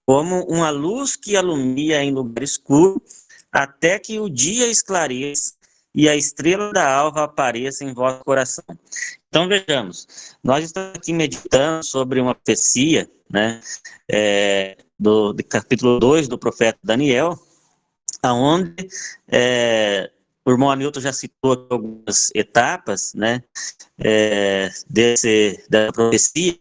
como 0.06 0.44
uma 0.46 0.72
luz 0.72 1.16
que 1.16 1.38
alumia 1.38 2.04
em 2.04 2.12
lugar 2.12 2.44
escuro, 2.44 3.02
até 3.52 4.00
que 4.00 4.20
o 4.20 4.30
dia 4.30 4.68
esclareça 4.68 5.54
e 5.94 6.08
a 6.08 6.16
estrela 6.16 6.72
da 6.72 6.92
alva 6.92 7.24
apareça 7.24 7.84
em 7.84 7.94
vosso 7.94 8.24
coração. 8.24 8.66
Então 9.28 9.48
vejamos, 9.48 10.36
nós 10.44 10.64
estamos 10.64 10.96
aqui 10.96 11.14
meditando 11.14 11.84
sobre 11.86 12.20
uma 12.20 12.34
profecia, 12.34 13.10
né, 13.30 13.62
é, 14.10 14.78
do, 15.00 15.34
do 15.34 15.44
capítulo 15.44 16.00
2 16.00 16.28
do 16.28 16.38
profeta 16.38 16.78
Daniel, 16.84 17.40
aonde 18.22 18.76
é, 19.28 20.12
o 20.46 20.52
irmão 20.52 20.70
Hamilton 20.70 21.00
já 21.00 21.14
citou 21.14 21.68
algumas 21.70 22.32
etapas, 22.34 23.14
né, 23.14 23.44
é, 23.98 24.70
desse, 24.90 25.64
da 25.70 25.92
profecia, 25.92 26.58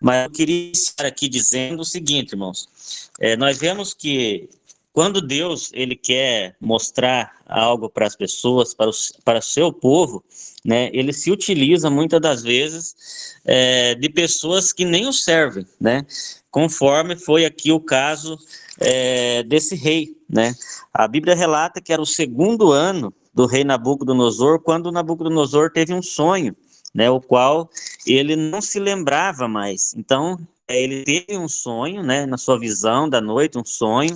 mas 0.00 0.24
eu 0.26 0.30
queria 0.30 0.70
estar 0.70 1.06
aqui 1.06 1.28
dizendo 1.28 1.80
o 1.80 1.84
seguinte, 1.84 2.32
irmãos, 2.32 3.10
é, 3.18 3.36
nós 3.36 3.58
vemos 3.58 3.94
que 3.94 4.48
quando 4.92 5.20
Deus 5.20 5.70
ele 5.72 5.94
quer 5.94 6.56
mostrar 6.60 7.32
algo 7.46 7.88
para 7.88 8.06
as 8.06 8.16
pessoas, 8.16 8.74
para 8.74 8.90
o, 8.90 8.92
para 9.24 9.38
o 9.38 9.42
seu 9.42 9.72
povo, 9.72 10.24
né, 10.64 10.90
ele 10.92 11.12
se 11.12 11.30
utiliza 11.30 11.88
muitas 11.88 12.20
das 12.20 12.42
vezes 12.42 13.36
é, 13.44 13.94
de 13.94 14.08
pessoas 14.08 14.72
que 14.72 14.84
nem 14.84 15.06
o 15.06 15.12
servem, 15.12 15.66
né, 15.80 16.04
conforme 16.50 17.16
foi 17.16 17.44
aqui 17.44 17.70
o 17.70 17.80
caso 17.80 18.36
é, 18.78 19.42
desse 19.44 19.76
rei, 19.76 20.16
né. 20.28 20.54
A 20.92 21.06
Bíblia 21.06 21.34
relata 21.34 21.80
que 21.80 21.92
era 21.92 22.02
o 22.02 22.06
segundo 22.06 22.72
ano 22.72 23.14
do 23.32 23.46
rei 23.46 23.62
Nabucodonosor, 23.62 24.60
quando 24.60 24.90
Nabucodonosor 24.90 25.70
teve 25.70 25.94
um 25.94 26.02
sonho, 26.02 26.54
né, 26.92 27.08
o 27.08 27.20
qual 27.20 27.70
ele 28.04 28.34
não 28.34 28.60
se 28.60 28.80
lembrava 28.80 29.46
mais. 29.46 29.94
Então, 29.94 30.36
ele 30.76 31.04
teve 31.04 31.36
um 31.36 31.48
sonho, 31.48 32.02
né, 32.02 32.26
na 32.26 32.36
sua 32.36 32.58
visão 32.58 33.08
da 33.08 33.20
noite, 33.20 33.58
um 33.58 33.64
sonho, 33.64 34.14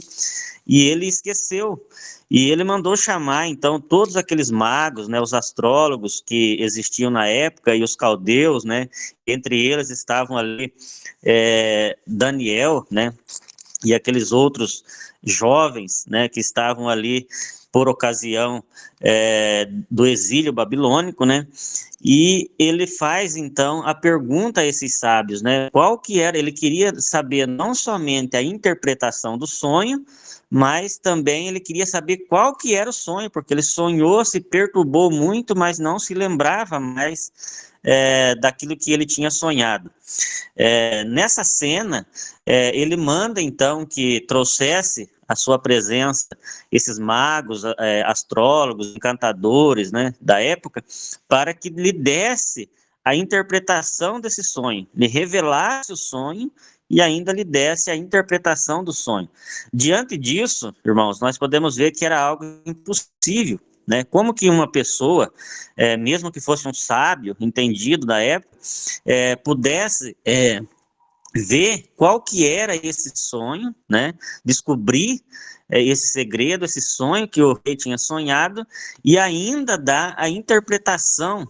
e 0.67 0.83
ele 0.89 1.07
esqueceu. 1.07 1.85
E 2.31 2.51
ele 2.51 2.65
mandou 2.65 2.97
chamar, 2.97 3.49
então, 3.49 3.81
todos 3.81 4.17
aqueles 4.17 4.51
magos, 4.51 5.09
né, 5.09 5.21
os 5.21 5.35
astrólogos 5.35 6.23
que 6.25 6.57
existiam 6.61 7.11
na 7.11 7.27
época, 7.27 7.75
e 7.75 7.83
os 7.83 7.95
caldeus, 7.95 8.65
né, 8.65 8.89
entre 9.27 9.67
eles 9.67 9.91
estavam 9.91 10.37
ali 10.37 10.73
é, 11.23 11.97
Daniel, 12.07 12.87
né, 12.91 13.13
e 13.85 13.95
aqueles 13.95 14.33
outros 14.33 14.85
jovens, 15.23 16.07
né, 16.07 16.29
que 16.29 16.41
estavam 16.41 16.89
ali 16.89 17.27
por 17.75 17.89
ocasião 17.89 18.63
é, 19.01 19.69
do 19.91 20.07
exílio 20.07 20.53
babilônico, 20.53 21.27
né? 21.27 21.45
E 22.01 22.49
ele 22.57 22.87
faz 22.87 23.35
então 23.35 23.83
a 23.85 23.93
pergunta 23.93 24.61
a 24.61 24.65
esses 24.65 24.97
sábios, 24.97 25.43
né? 25.43 25.71
Qual 25.73 25.99
que 25.99 26.21
era? 26.21 26.39
Ele 26.39 26.53
queria 26.53 26.95
saber 27.01 27.49
não 27.49 27.75
somente 27.75 28.37
a 28.37 28.43
interpretação 28.43 29.37
do 29.37 29.49
sonho, 29.49 30.05
mas 30.51 30.99
também 30.99 31.49
ele 31.49 31.61
queria 31.61 31.87
saber 31.87 32.27
qual 32.29 32.57
que 32.57 32.75
era 32.75 32.89
o 32.89 32.93
sonho, 32.93 33.31
porque 33.31 33.53
ele 33.53 33.63
sonhou, 33.63 34.25
se 34.25 34.41
perturbou 34.41 35.11
muito, 35.11 35.57
mas 35.57 35.79
não 35.79 35.99
se 35.99 36.15
lembrava 36.15 36.79
mais 36.79 37.73
é, 37.83 38.35
daquilo 38.35 38.77
que 38.77 38.93
ele 38.93 39.05
tinha 39.05 39.31
sonhado. 39.31 39.91
É, 40.57 41.05
nessa 41.05 41.45
cena, 41.45 42.07
é, 42.47 42.77
ele 42.77 42.97
manda 42.97 43.41
então 43.41 43.85
que 43.85 44.21
trouxesse 44.23 45.11
a 45.27 45.35
sua 45.35 45.59
presença 45.59 46.29
esses 46.71 46.99
magos, 46.99 47.63
é, 47.79 48.03
astrólogos, 48.03 48.95
encantadores, 48.95 49.91
né, 49.91 50.15
da 50.21 50.41
época, 50.41 50.85
para 51.29 51.55
que 51.55 51.69
lhe 51.69 51.93
desse 51.93 52.69
a 53.05 53.15
interpretação 53.15 54.19
desse 54.19 54.43
sonho, 54.43 54.87
lhe 54.95 55.07
revelasse 55.07 55.93
o 55.93 55.97
sonho 55.97 56.51
e 56.89 57.01
ainda 57.01 57.33
lhe 57.33 57.45
desse 57.45 57.91
a 57.91 57.97
interpretação 57.97 58.85
do 58.85 58.93
sonho. 58.93 59.29
Diante 59.73 60.17
disso, 60.17 60.75
irmãos, 60.85 61.21
nós 61.21 61.39
podemos 61.39 61.77
ver 61.77 61.91
que 61.91 62.05
era 62.05 62.21
algo 62.21 62.45
impossível. 62.65 63.59
Né? 63.87 64.03
Como 64.05 64.33
que 64.33 64.49
uma 64.49 64.71
pessoa, 64.71 65.33
é, 65.77 65.97
mesmo 65.97 66.31
que 66.31 66.41
fosse 66.41 66.67
um 66.67 66.73
sábio, 66.73 67.37
entendido 67.39 68.07
da 68.07 68.19
época, 68.19 68.57
é, 69.05 69.37
pudesse 69.37 70.17
é, 70.25 70.61
ver 71.35 71.91
qual 71.97 72.21
que 72.23 72.47
era 72.47 72.75
esse 72.75 73.13
sonho, 73.15 73.75
né? 73.89 74.15
descobrir 74.45 75.21
é, 75.69 75.83
esse 75.83 76.09
segredo, 76.13 76.65
esse 76.65 76.81
sonho 76.81 77.29
que 77.29 77.43
o 77.43 77.61
rei 77.65 77.77
tinha 77.77 77.99
sonhado, 77.99 78.67
e 79.05 79.19
ainda 79.19 79.77
dar 79.77 80.15
a 80.17 80.29
interpretação 80.29 81.47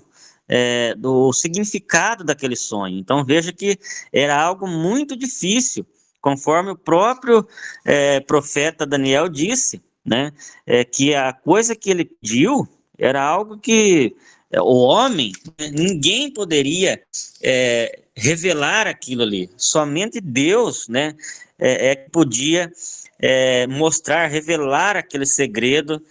é, 0.48 0.94
do 0.94 1.33
significado 1.33 2.24
daquele 2.24 2.57
sonho. 2.57 2.98
Então 2.98 3.24
veja 3.24 3.52
que 3.52 3.78
era 4.12 4.40
algo 4.40 4.66
muito 4.66 5.16
difícil, 5.16 5.87
conforme 6.20 6.70
o 6.70 6.76
próprio 6.76 7.46
é, 7.85 8.20
profeta 8.20 8.87
Daniel 8.87 9.28
disse, 9.28 9.83
né, 10.04 10.33
é, 10.66 10.85
que 10.85 11.14
a 11.14 11.33
coisa 11.33 11.74
que 11.74 11.90
ele 11.90 12.04
pediu 12.04 12.68
era 12.98 13.22
algo 13.22 13.59
que 13.59 14.14
é, 14.50 14.61
o 14.61 14.76
homem, 14.76 15.33
né, 15.59 15.70
ninguém 15.72 16.30
poderia 16.30 17.02
é, 17.42 18.00
revelar 18.14 18.87
aquilo 18.87 19.22
ali. 19.22 19.50
Somente 19.57 20.20
Deus, 20.20 20.88
né, 20.88 21.14
é, 21.59 21.90
é 21.90 21.96
que 21.96 22.11
podia 22.11 22.70
é, 23.18 23.66
mostrar, 23.66 24.26
revelar 24.26 24.96
aquele 24.96 25.26
segredo 25.26 26.02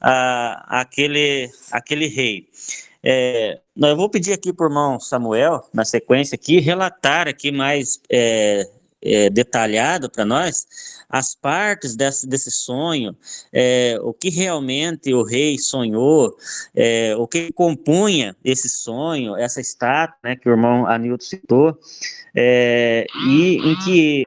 a, 0.00 0.78
a 0.78 0.80
aquele, 0.80 1.50
aquele 1.70 2.06
rei. 2.06 2.48
É, 3.04 3.60
eu 3.76 3.96
vou 3.96 4.08
pedir 4.08 4.32
aqui 4.32 4.52
para 4.52 4.64
o 4.64 4.68
irmão 4.68 5.00
Samuel, 5.00 5.68
na 5.72 5.84
sequência 5.84 6.36
aqui, 6.36 6.60
relatar 6.60 7.26
aqui 7.26 7.50
mais 7.50 8.00
é, 8.10 8.68
é, 9.02 9.28
detalhado 9.28 10.08
para 10.08 10.24
nós 10.24 10.66
as 11.08 11.34
partes 11.34 11.96
desse, 11.96 12.26
desse 12.26 12.50
sonho, 12.50 13.14
é, 13.52 13.98
o 14.00 14.14
que 14.14 14.30
realmente 14.30 15.12
o 15.12 15.22
rei 15.22 15.58
sonhou, 15.58 16.36
é, 16.74 17.14
o 17.16 17.26
que 17.26 17.52
compunha 17.52 18.34
esse 18.44 18.68
sonho, 18.68 19.36
essa 19.36 19.60
estátua 19.60 20.16
né, 20.22 20.36
que 20.36 20.48
o 20.48 20.52
irmão 20.52 20.86
Anilton 20.86 21.24
citou, 21.24 21.78
é, 22.34 23.06
e 23.26 23.56
em 23.56 23.76
que 23.84 24.24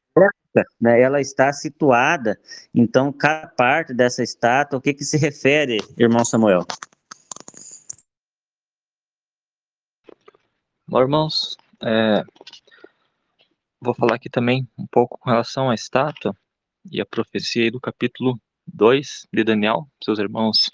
né, 0.79 1.01
ela 1.01 1.19
está 1.19 1.51
situada, 1.51 2.39
então, 2.73 3.11
cada 3.11 3.47
parte 3.47 3.93
dessa 3.93 4.21
estátua, 4.21 4.77
o 4.77 4.81
que, 4.81 4.93
que 4.93 5.03
se 5.03 5.17
refere, 5.17 5.77
irmão 5.97 6.23
Samuel? 6.23 6.65
Bom, 10.88 11.02
irmãos, 11.02 11.58
é, 11.84 12.24
vou 13.82 13.95
falar 13.95 14.15
aqui 14.15 14.30
também 14.30 14.69
um 14.78 14.86
pouco 14.86 15.17
com 15.17 15.32
relação 15.32 15.71
à 15.71 15.74
estátua 15.74 16.38
e 16.91 17.02
a 17.02 17.06
profecia 17.06 17.71
do 17.71 17.82
capítulo 17.82 18.39
2 18.67 19.26
de 19.34 19.43
Daniel. 19.43 19.89
Se 20.04 20.12
os 20.12 20.19
irmãos 20.19 20.69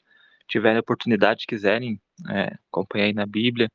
tiverem 0.49 0.79
oportunidade, 0.79 1.45
quiserem 1.47 1.97
é, 2.29 2.57
acompanhar 2.67 3.05
aí 3.05 3.13
na 3.13 3.25
Bíblia, 3.25 3.69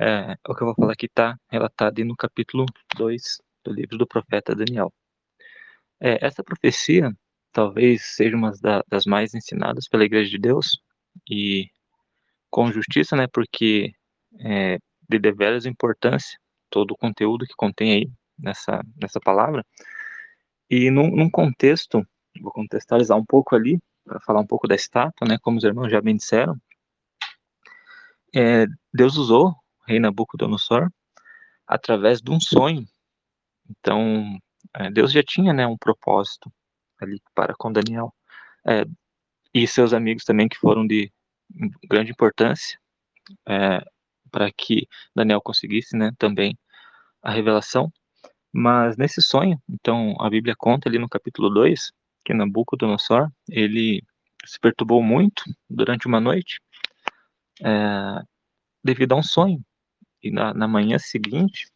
é, 0.00 0.32
o 0.48 0.54
que 0.54 0.62
eu 0.62 0.66
vou 0.68 0.74
falar 0.74 0.94
aqui 0.94 1.04
está 1.04 1.38
relatado 1.50 2.02
no 2.06 2.16
capítulo 2.16 2.64
2 2.96 3.38
do 3.64 3.70
livro 3.70 3.98
do 3.98 4.06
profeta 4.06 4.56
Daniel. 4.56 4.90
É, 6.00 6.24
essa 6.24 6.42
profecia 6.42 7.12
talvez 7.52 8.02
seja 8.16 8.34
uma 8.34 8.52
da, 8.62 8.82
das 8.88 9.04
mais 9.04 9.34
ensinadas 9.34 9.88
pela 9.88 10.04
Igreja 10.04 10.30
de 10.30 10.38
Deus 10.38 10.80
e 11.30 11.70
com 12.48 12.72
justiça, 12.72 13.14
né, 13.14 13.26
porque 13.26 13.92
é 14.40 14.78
de 15.08 15.18
deveras 15.18 15.66
importância 15.66 16.38
todo 16.70 16.92
o 16.92 16.96
conteúdo 16.96 17.46
que 17.46 17.54
contém 17.56 17.92
aí 17.92 18.10
nessa, 18.38 18.82
nessa 19.00 19.20
palavra. 19.20 19.64
E 20.70 20.90
num, 20.90 21.10
num 21.14 21.30
contexto, 21.30 22.06
vou 22.40 22.52
contextualizar 22.52 23.16
um 23.16 23.24
pouco 23.24 23.56
ali, 23.56 23.80
para 24.04 24.20
falar 24.20 24.40
um 24.40 24.46
pouco 24.46 24.68
da 24.68 24.74
estátua, 24.74 25.26
né, 25.26 25.38
como 25.40 25.58
os 25.58 25.64
irmãos 25.64 25.90
já 25.90 26.00
bem 26.00 26.16
disseram, 26.16 26.58
é, 28.34 28.66
Deus 28.92 29.16
usou 29.16 29.54
rei 29.86 29.98
Nabucodonosor 29.98 30.90
através 31.66 32.20
de 32.20 32.30
um 32.30 32.40
sonho. 32.40 32.86
Então, 33.68 34.38
é, 34.74 34.90
Deus 34.90 35.12
já 35.12 35.22
tinha 35.22 35.52
né, 35.52 35.66
um 35.66 35.76
propósito 35.76 36.52
ali 37.00 37.20
para 37.34 37.54
com 37.54 37.72
Daniel. 37.72 38.14
É, 38.66 38.84
e 39.54 39.66
seus 39.66 39.92
amigos 39.92 40.24
também, 40.24 40.48
que 40.48 40.58
foram 40.58 40.86
de 40.86 41.10
grande 41.88 42.10
importância 42.10 42.78
é, 43.46 43.82
para 44.30 44.50
que 44.52 44.86
Daniel 45.14 45.40
conseguisse 45.40 45.96
né, 45.96 46.12
também 46.18 46.56
a 47.22 47.30
revelação. 47.30 47.92
Mas 48.52 48.96
nesse 48.96 49.20
sonho, 49.22 49.60
então 49.68 50.14
a 50.20 50.30
Bíblia 50.30 50.54
conta 50.56 50.88
ali 50.88 50.98
no 50.98 51.08
capítulo 51.08 51.50
2 51.50 51.92
que 52.24 52.34
Nabucodonosor, 52.34 53.30
ele 53.48 54.02
se 54.44 54.58
perturbou 54.60 55.02
muito 55.02 55.42
durante 55.68 56.06
uma 56.06 56.20
noite 56.20 56.60
é, 57.62 58.22
devido 58.84 59.12
a 59.12 59.16
um 59.16 59.22
sonho. 59.22 59.62
E 60.22 60.30
na, 60.30 60.52
na 60.52 60.68
manhã 60.68 60.98
seguinte, 60.98 61.66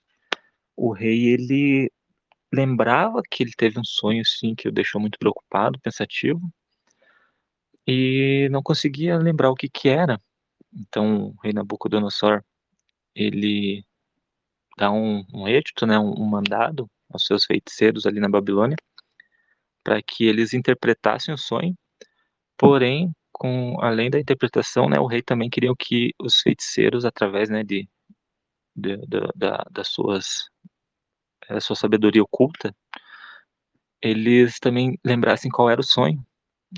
o 0.77 0.93
rei 0.93 1.29
ele 1.29 1.91
lembrava 2.53 3.23
que 3.31 3.43
ele 3.43 3.53
teve 3.57 3.79
um 3.79 3.85
sonho 3.85 4.21
assim 4.21 4.55
que 4.55 4.69
o 4.69 4.73
deixou 4.73 5.01
muito 5.01 5.19
preocupado, 5.19 5.81
pensativo, 5.81 6.41
e 7.87 8.49
não 8.51 8.62
conseguia 8.62 9.17
lembrar 9.17 9.51
o 9.51 9.55
que 9.55 9.69
que 9.69 9.88
era. 9.88 10.21
Então, 10.73 11.29
o 11.29 11.35
rei 11.43 11.53
Nabucodonosor, 11.53 12.43
ele 13.15 13.85
dá 14.79 14.91
um, 14.91 15.25
um 15.35 15.47
edito, 15.49 15.87
né, 15.87 15.99
um, 15.99 16.13
um 16.19 16.27
mandado 16.27 16.89
aos 17.11 17.27
seus 17.27 17.45
feiticeiros 17.45 18.07
ali 18.07 18.21
na 18.21 18.29
Babilônia, 18.29 18.77
para 19.85 20.01
que 20.03 20.25
eles 20.25 20.55
interpretassem 20.55 21.35
o 21.35 21.39
sonho. 21.39 21.75
Porém, 22.57 23.13
com 23.33 23.77
além 23.81 24.11
da 24.11 24.19
interpretação, 24.21 24.89
né, 24.89 24.99
o 24.99 25.07
rei 25.07 25.23
também 25.23 25.51
queria 25.51 25.73
que 25.79 26.13
os 26.21 26.41
feiticeiros, 26.41 27.05
através, 27.05 27.51
né, 27.51 27.63
de, 27.63 27.89
de, 28.75 28.97
de 28.97 29.21
da, 29.37 29.65
das 29.71 29.89
suas 29.89 30.51
a 31.49 31.61
sua 31.61 31.77
sabedoria 31.77 32.23
oculta, 32.23 32.75
eles 34.01 34.59
também 34.59 34.99
lembrassem 35.05 35.51
qual 35.51 35.69
era 35.69 35.81
o 35.81 35.85
sonho. 35.85 36.25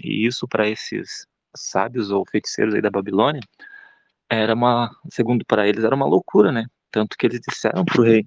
E 0.03 0.27
isso 0.27 0.49
para 0.49 0.69
esses 0.69 1.27
sábios 1.57 2.11
ou 2.11 2.25
feiticeiros 2.29 2.75
aí 2.75 2.83
da 2.83 2.91
Babilônia 2.91 3.41
era 4.31 4.55
uma, 4.55 4.91
segundo 5.11 5.45
para 5.45 5.69
eles, 5.69 5.85
era 5.85 5.95
uma 5.95 6.07
loucura, 6.07 6.51
né? 6.51 6.67
Tanto 6.91 7.17
que 7.17 7.27
eles 7.27 7.41
disseram 7.47 7.85
para 7.85 8.01
o 8.01 8.05
rei 8.05 8.27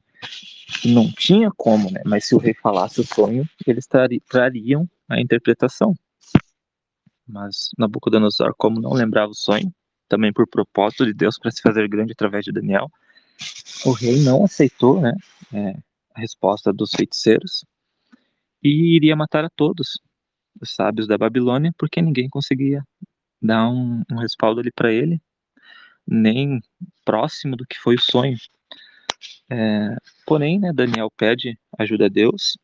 que 0.82 0.92
não 0.94 1.10
tinha 1.12 1.50
como, 1.56 1.92
né? 1.92 2.02
Mas 2.06 2.26
se 2.26 2.36
o 2.36 2.38
rei 2.38 2.54
falasse 2.54 3.00
o 3.02 3.06
sonho, 3.06 3.48
eles 3.66 3.88
trariam 4.28 4.88
a 5.10 5.20
interpretação. 5.20 5.94
Mas 7.28 7.70
Nabucodonosor, 7.78 8.54
como 8.58 8.80
não 8.80 8.94
lembrava 8.94 9.32
o 9.32 9.36
sonho, 9.36 9.74
também 10.08 10.32
por 10.32 10.48
propósito 10.48 11.06
de 11.06 11.14
Deus 11.14 11.38
para 11.38 11.52
se 11.52 11.62
fazer 11.62 11.88
grande 11.88 12.14
através 12.14 12.46
de 12.46 12.52
Daniel, 12.52 12.90
o 13.86 13.92
rei 13.92 14.22
não 14.22 14.46
aceitou, 14.46 15.02
né? 15.02 15.14
É, 15.54 15.78
a 16.14 16.20
resposta 16.20 16.74
dos 16.74 16.92
feiticeiros 16.92 17.64
e 18.64 18.96
iria 18.96 19.16
matar 19.16 19.46
a 19.46 19.50
todos 19.50 20.00
os 20.60 20.74
sábios 20.74 21.08
da 21.08 21.18
Babilônia, 21.18 21.72
porque 21.78 22.02
ninguém 22.02 22.28
conseguia 22.28 22.84
dar 23.42 23.70
um, 23.70 24.02
um 24.12 24.18
respaldo 24.18 24.60
ali 24.60 24.72
para 24.72 24.92
ele, 24.92 25.22
nem 26.08 26.62
próximo 27.04 27.56
do 27.56 27.65
que 27.65 27.78
foi 27.80 27.96
o 27.96 28.02
sonho. 28.02 28.38
É, 29.50 29.96
porém, 30.26 30.60
né, 30.60 30.72
Daniel 30.74 31.12
pede 31.12 31.58
ajuda 31.78 32.06
a 32.06 32.10
Deus 32.10 32.58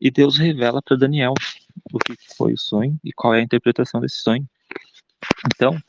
e 0.00 0.10
Deus 0.10 0.36
revela 0.36 0.82
para 0.82 0.96
Daniel 0.96 1.34
o 1.92 1.98
que 1.98 2.16
foi 2.36 2.52
o 2.52 2.58
sonho 2.58 2.98
e 3.04 3.12
qual 3.12 3.34
é 3.34 3.40
a 3.40 3.42
interpretação 3.42 4.00
desse 4.00 4.16
sonho. 4.16 4.46
Então, 5.46 5.80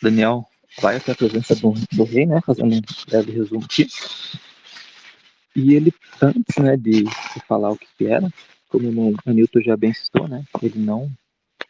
Daniel 0.00 0.46
vai 0.80 0.96
até 0.96 1.12
a 1.12 1.14
presença 1.14 1.54
do, 1.56 1.72
do 1.92 2.04
rei, 2.04 2.26
né, 2.26 2.40
fazendo 2.44 2.74
um 2.74 2.80
breve 3.08 3.32
resumo 3.32 3.64
aqui. 3.64 3.86
E 5.54 5.74
ele, 5.74 5.92
antes 6.20 6.56
né, 6.56 6.76
de, 6.76 7.04
de 7.04 7.40
falar 7.46 7.70
o 7.70 7.78
que, 7.78 8.06
era, 8.06 8.28
como 8.68 9.12
o 9.12 9.16
Anilton 9.26 9.60
já 9.60 9.76
bem 9.76 9.92
citou, 9.92 10.26
né, 10.28 10.44
ele 10.62 10.78
não 10.78 11.10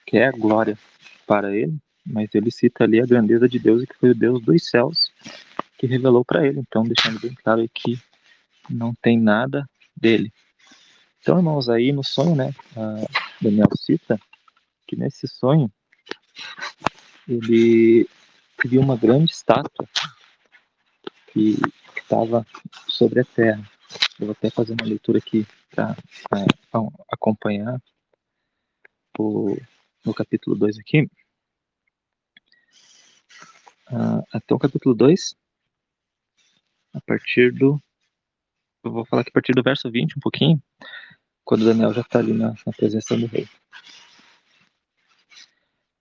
quer 0.07 0.33
glória 0.33 0.79
para 1.27 1.55
ele, 1.55 1.77
mas 2.05 2.29
ele 2.35 2.51
cita 2.51 2.85
ali 2.85 3.01
a 3.01 3.07
grandeza 3.07 3.49
de 3.49 3.59
Deus 3.59 3.83
e 3.83 3.87
que 3.87 3.99
foi 3.99 4.11
o 4.11 4.15
Deus 4.15 4.43
dos 4.43 4.69
céus 4.69 5.13
que 5.79 5.87
revelou 5.87 6.25
para 6.25 6.47
ele. 6.47 6.61
Então, 6.61 6.83
deixando 6.83 7.21
bem 7.21 7.35
claro 7.35 7.69
que 7.73 7.99
não 8.69 8.95
tem 8.95 9.19
nada 9.19 9.69
dele. 9.97 10.33
Então, 11.21 11.39
irmãos, 11.39 11.69
aí 11.69 11.93
no 11.93 12.03
sonho, 12.03 12.35
né, 12.35 12.53
Daniel 13.41 13.69
cita 13.77 14.19
que 14.87 14.97
nesse 14.97 15.29
sonho 15.29 15.71
ele 17.29 18.09
viu 18.65 18.81
uma 18.81 18.97
grande 18.97 19.33
estátua 19.33 19.89
que 21.33 21.57
estava 21.97 22.47
sobre 22.89 23.21
a 23.21 23.25
terra. 23.25 23.63
Eu 24.19 24.27
vou 24.27 24.33
até 24.33 24.51
fazer 24.51 24.73
uma 24.73 24.87
leitura 24.87 25.19
aqui 25.19 25.47
para 25.71 25.97
acompanhar 27.11 27.81
o, 29.19 29.57
no 30.05 30.13
capítulo 30.13 30.57
2 30.57 30.79
aqui. 30.79 31.09
Uh, 33.93 34.25
até 34.33 34.55
o 34.55 34.59
capítulo 34.59 34.95
2, 34.95 35.37
a 36.95 37.01
partir 37.03 37.53
do. 37.53 37.79
Eu 38.83 38.91
vou 38.91 39.05
falar 39.05 39.21
aqui 39.21 39.29
a 39.29 39.35
partir 39.35 39.53
do 39.53 39.63
verso 39.63 39.91
20 39.91 40.17
um 40.17 40.21
pouquinho, 40.21 40.63
quando 41.45 41.67
Daniel 41.67 41.93
já 41.93 42.01
está 42.01 42.19
ali 42.19 42.33
na, 42.33 42.55
na 42.65 42.73
presença 42.75 43.15
do 43.15 43.27
rei. 43.27 43.47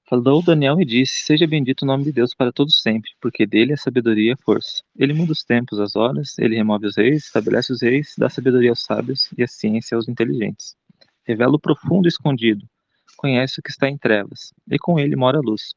Falou 0.08 0.42
Daniel 0.42 0.80
e 0.80 0.86
disse: 0.86 1.26
Seja 1.26 1.46
bendito 1.46 1.82
o 1.82 1.86
nome 1.86 2.06
de 2.06 2.14
Deus 2.14 2.34
para 2.34 2.54
todos 2.54 2.82
sempre, 2.82 3.12
porque 3.20 3.46
dele 3.46 3.74
é 3.74 3.78
sabedoria 3.78 4.34
e 4.34 4.42
força. 4.42 4.84
Ele 4.98 5.14
muda 5.14 5.34
os 5.34 5.44
tempos, 5.44 5.78
as 5.78 5.98
horas, 5.98 6.40
ele 6.40 6.56
remove 6.56 6.88
os 6.88 6.96
reis, 6.96 7.26
estabelece 7.26 7.74
os 7.74 7.82
reis, 7.82 8.16
dá 8.18 8.30
sabedoria 8.30 8.70
aos 8.70 8.84
sábios 8.84 9.30
e 9.38 9.44
a 9.44 9.48
ciência 9.48 9.96
aos 9.98 10.08
inteligentes. 10.08 10.78
Revela 11.26 11.56
o 11.56 11.60
profundo 11.60 12.08
escondido, 12.08 12.66
conhece 13.18 13.60
o 13.60 13.64
que 13.64 13.70
está 13.70 13.90
em 13.90 13.98
trevas, 13.98 14.54
e 14.70 14.80
com 14.80 14.98
ele 14.98 15.18
mora 15.18 15.40
a 15.40 15.42
luz. 15.42 15.74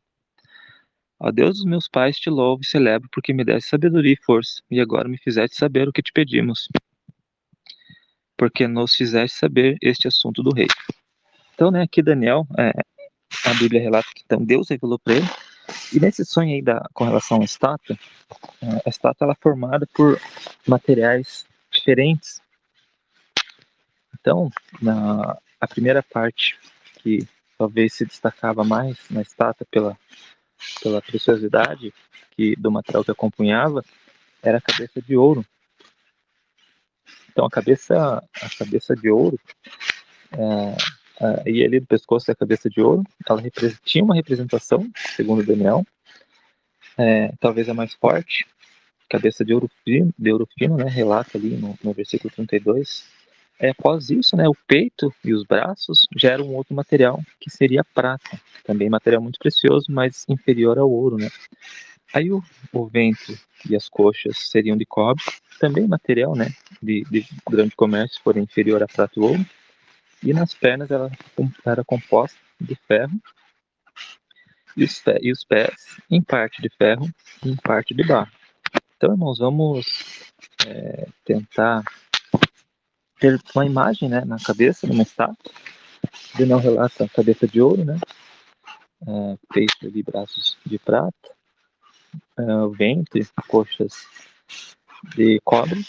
Ó 1.19 1.31
Deus 1.31 1.57
dos 1.57 1.65
meus 1.65 1.89
pais, 1.89 2.19
te 2.19 2.29
louvo 2.29 2.63
e 2.63 2.67
celebro, 2.67 3.09
porque 3.13 3.33
me 3.33 3.45
deste 3.45 3.71
sabedoria 3.71 4.13
e 4.13 4.25
força, 4.25 4.63
e 4.71 4.81
agora 4.81 5.09
me 5.09 5.17
fizeste 5.19 5.57
saber 5.57 5.89
o 5.89 5.93
que 5.93 6.03
te 6.03 6.13
pedimos, 6.13 6.69
porque 8.37 8.67
nos 8.67 8.95
fizeste 8.95 9.39
saber 9.39 9.77
este 9.81 10.09
assunto 10.09 10.43
do 10.43 10.53
rei. 10.53 10.67
Então, 11.55 11.71
né, 11.71 11.83
aqui 11.83 12.03
Daniel 12.03 12.47
é, 12.59 12.73
a 13.45 13.55
Bíblia 13.55 13.81
relata 13.81 14.09
que 14.15 14.23
então 14.25 14.45
Deus 14.45 14.69
revelou 14.69 14.99
para 14.99 15.15
ele. 15.15 15.27
E 15.93 16.01
nesse 16.01 16.25
sonho 16.25 16.55
aí 16.55 16.61
da, 16.61 16.87
com 16.93 17.05
relação 17.05 17.41
à 17.41 17.45
estátua, 17.45 17.97
é, 18.61 18.83
a 18.85 18.89
estátua 18.89 19.25
ela 19.25 19.33
é 19.33 19.43
formada 19.43 19.87
por 19.95 20.21
materiais 20.67 21.47
diferentes. 21.71 22.41
Então, 24.19 24.51
na 24.81 25.39
a 25.61 25.67
primeira 25.67 26.03
parte 26.03 26.59
que 27.03 27.27
talvez 27.57 27.95
se 27.95 28.05
destacava 28.05 28.63
mais 28.65 28.99
na 29.11 29.23
estátua 29.23 29.67
pela 29.71 29.97
pela 30.83 31.01
preciosidade 31.03 31.93
que 32.37 32.57
do 32.57 32.71
material 32.71 33.05
que 33.05 33.11
acompanhava 33.11 33.85
era 34.43 34.59
a 34.59 34.61
cabeça 34.61 35.01
de 35.01 35.17
ouro. 35.17 35.45
Então 37.31 37.47
a 37.47 37.51
cabeça, 37.51 38.23
a 38.41 38.49
cabeça 38.59 38.95
de 38.95 39.11
ouro, 39.11 39.39
é, 40.33 40.77
é, 41.21 41.51
e 41.51 41.65
ali 41.65 41.81
do 41.81 41.87
pescoço 41.87 42.27
da 42.27 42.35
cabeça 42.35 42.69
de 42.69 42.81
ouro, 42.81 43.03
ela 43.29 43.43
tinha 43.85 44.05
uma 44.05 44.15
representação, 44.15 44.89
segundo 45.17 45.45
Daniel, 45.45 45.85
é, 46.97 47.33
talvez 47.41 47.69
a 47.69 47.75
mais 47.75 47.95
forte, 47.95 48.47
cabeça 49.09 49.45
de 49.45 49.55
ouro 49.55 49.71
fino, 49.85 50.13
de 50.19 50.33
ouro 50.33 50.49
fino 50.59 50.77
né, 50.77 50.89
relata 50.89 51.39
ali 51.39 51.57
no, 51.57 51.79
no 51.83 51.93
versículo 51.93 52.33
32. 52.35 53.05
É, 53.59 53.71
após 53.71 54.11
isso, 54.11 54.37
né, 54.37 54.49
o 54.49 54.57
peito 54.67 55.15
e 55.25 55.33
os 55.33 55.45
braços 55.45 56.07
geram 56.17 56.53
outro 56.55 56.75
material, 56.75 57.21
que 57.41 57.51
seria 57.51 57.83
a 57.83 57.85
prata, 57.85 58.41
também 58.65 58.91
material 58.91 59.23
muito 59.23 59.39
precioso, 59.39 59.87
mas 59.91 60.25
inferior 60.29 60.79
ao 60.79 60.91
ouro. 60.91 61.17
Né. 61.17 61.31
Aí 62.13 62.33
o, 62.33 62.43
o 62.73 62.87
ventre 62.87 63.39
e 63.69 63.77
as 63.77 63.89
coxas 63.89 64.39
seriam 64.39 64.77
de 64.77 64.85
cobre, 64.85 65.25
também 65.61 65.87
material 65.87 66.35
né, 66.35 66.53
de, 66.83 67.05
de 67.11 67.27
grande 67.49 67.75
comércio, 67.77 68.21
porém 68.25 68.43
inferior 68.43 68.83
a 68.83 68.89
prata 68.89 69.15
e 69.17 69.21
ouro. 69.21 69.47
E 70.23 70.33
nas 70.33 70.55
pernas 70.55 70.91
ela 70.91 71.11
era 71.65 71.85
composta 71.85 72.39
de 72.61 72.75
ferro 72.89 73.21
e 74.77 74.85
os, 74.85 75.03
e 75.21 75.31
os 75.31 75.45
pés 75.45 75.99
em 76.11 76.23
parte 76.23 76.61
de 76.61 76.69
ferro 76.71 77.09
e 77.45 77.51
em 77.51 77.57
parte 77.57 77.95
de 77.95 78.05
barro. 78.05 78.31
Então, 78.97 79.13
irmãos, 79.13 79.39
vamos 79.39 80.33
é, 80.67 81.07
tentar 81.25 81.85
ter 83.25 83.41
uma 83.55 83.65
imagem 83.65 84.09
né, 84.09 84.23
na 84.27 84.37
cabeça, 84.39 84.87
numa 84.87 85.03
estátua. 85.03 85.51
De 86.37 86.45
não 86.45 86.59
relata 86.59 87.09
cabeça 87.09 87.49
de 87.49 87.61
ouro, 87.61 87.85
né? 87.85 87.99
É, 89.07 89.37
peito 89.53 89.89
e 89.99 90.03
braços 90.03 90.59
de 90.65 90.79
prata, 90.79 91.31
é, 92.39 92.45
ventre, 92.77 93.27
coxas 93.49 94.07
de 95.17 95.41
cobre 95.45 95.83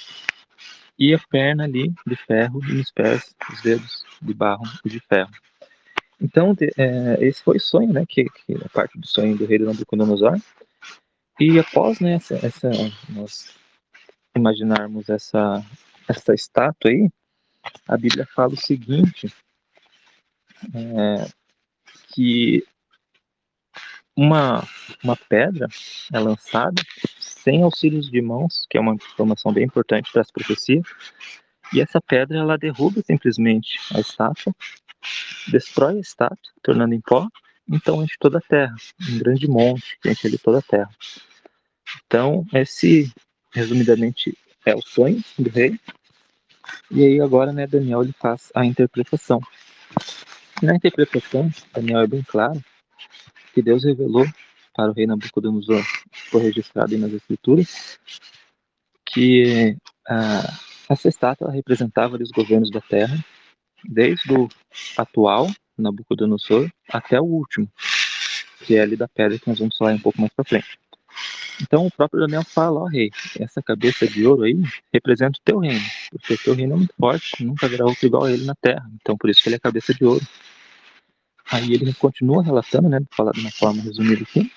e 0.97 1.13
a 1.13 1.19
perna 1.29 1.65
ali 1.65 1.93
de 2.07 2.15
ferro 2.15 2.59
e 2.65 2.79
os 2.79 2.91
pés, 2.91 3.35
os 3.51 3.61
dedos 3.61 4.03
de 4.21 4.33
barro 4.33 4.63
e 4.85 4.89
de 4.89 4.99
ferro. 5.01 5.31
Então, 6.21 6.53
de, 6.53 6.71
é, 6.77 7.17
esse 7.19 7.43
foi 7.43 7.57
o 7.57 7.61
sonho, 7.61 7.91
né? 7.91 8.05
Que, 8.07 8.23
que 8.23 8.53
a 8.63 8.69
parte 8.69 8.97
do 8.97 9.05
sonho 9.05 9.37
do 9.37 9.45
rei 9.45 9.59
do 9.59 9.65
Nabucodonosor. 9.65 10.39
E 11.37 11.59
após 11.59 11.99
né, 11.99 12.13
essa, 12.13 12.35
essa, 12.45 12.69
nós 13.09 13.53
imaginarmos 14.35 15.09
essa, 15.09 15.61
essa 16.07 16.33
estátua 16.33 16.91
aí, 16.91 17.09
a 17.87 17.97
Bíblia 17.97 18.27
fala 18.35 18.53
o 18.53 18.57
seguinte, 18.57 19.33
é, 20.73 21.27
que 22.13 22.65
uma, 24.15 24.65
uma 25.03 25.15
pedra 25.15 25.67
é 26.13 26.19
lançada 26.19 26.81
sem 27.19 27.63
auxílios 27.63 28.09
de 28.09 28.21
mãos, 28.21 28.65
que 28.69 28.77
é 28.77 28.81
uma 28.81 28.95
informação 28.95 29.51
bem 29.51 29.65
importante 29.65 30.11
para 30.11 30.21
essa 30.21 30.31
profecia, 30.31 30.81
e 31.73 31.81
essa 31.81 31.99
pedra 32.01 32.39
ela 32.39 32.57
derruba 32.57 33.01
simplesmente 33.05 33.77
a 33.93 33.99
estátua, 33.99 34.53
destrói 35.47 35.97
a 35.97 35.99
estátua, 35.99 36.53
tornando 36.63 36.93
em 36.93 37.01
pó, 37.01 37.27
então 37.67 38.03
enche 38.03 38.15
toda 38.19 38.37
a 38.37 38.41
terra, 38.41 38.75
um 39.09 39.19
grande 39.19 39.47
monte 39.47 39.97
que 40.01 40.09
enche 40.09 40.27
ali 40.27 40.37
toda 40.37 40.59
a 40.59 40.61
terra. 40.61 40.89
Então, 42.05 42.45
esse, 42.53 43.11
resumidamente, 43.51 44.37
é 44.65 44.75
o 44.75 44.81
sonho 44.81 45.23
do 45.37 45.49
rei. 45.49 45.79
E 46.91 47.03
aí 47.03 47.21
agora, 47.21 47.51
né, 47.51 47.67
Daniel 47.67 48.03
ele 48.03 48.13
faz 48.13 48.51
a 48.55 48.65
interpretação. 48.65 49.39
Na 50.61 50.75
interpretação, 50.75 51.51
Daniel 51.73 51.99
é 51.99 52.07
bem 52.07 52.23
claro 52.23 52.63
que 53.53 53.61
Deus 53.61 53.83
revelou 53.83 54.25
para 54.75 54.91
o 54.91 54.93
rei 54.93 55.07
Nabucodonosor, 55.07 55.83
foi 56.29 56.41
registrado 56.41 56.93
aí 56.93 56.99
nas 56.99 57.13
escrituras, 57.13 57.97
que 59.05 59.77
ah, 60.07 60.53
essa 60.89 61.07
estátua 61.07 61.51
representava 61.51 62.17
os 62.17 62.31
governos 62.31 62.69
da 62.69 62.81
terra, 62.81 63.17
desde 63.83 64.33
o 64.33 64.49
atual 64.97 65.47
Nabucodonosor 65.77 66.69
até 66.89 67.19
o 67.19 67.25
último, 67.25 67.69
que 68.65 68.75
é 68.75 68.81
ali 68.81 68.95
da 68.95 69.07
pedra 69.07 69.39
que 69.39 69.47
nós 69.47 69.59
vamos 69.59 69.77
falar 69.77 69.93
um 69.93 69.99
pouco 69.99 70.19
mais 70.19 70.33
para 70.33 70.45
frente. 70.45 70.77
Então 71.61 71.85
o 71.85 71.91
próprio 71.91 72.21
Daniel 72.21 72.43
fala, 72.43 72.79
ó 72.79 72.83
oh, 72.83 72.87
rei, 72.87 73.11
essa 73.39 73.61
cabeça 73.61 74.07
de 74.07 74.25
ouro 74.25 74.43
aí 74.43 74.55
representa 74.93 75.37
o 75.37 75.41
teu 75.43 75.59
reino, 75.59 75.85
porque 76.11 76.33
o 76.33 76.37
teu 76.37 76.53
reino 76.53 76.73
é 76.73 76.77
muito 76.77 76.93
forte, 76.99 77.43
nunca 77.43 77.65
haverá 77.65 77.85
outro 77.85 78.05
igual 78.05 78.25
a 78.25 78.31
ele 78.31 78.45
na 78.45 78.55
terra, 78.55 78.89
então 79.01 79.17
por 79.17 79.29
isso 79.29 79.41
que 79.41 79.49
ele 79.49 79.55
é 79.55 79.59
cabeça 79.59 79.93
de 79.93 80.05
ouro. 80.05 80.25
Aí 81.51 81.73
ele 81.73 81.93
continua 81.93 82.43
relatando, 82.43 82.89
né, 82.89 82.99
falar 83.11 83.31
de 83.31 83.39
uma 83.39 83.51
forma 83.51 83.81
resumida 83.81 84.23
aqui, 84.23 84.51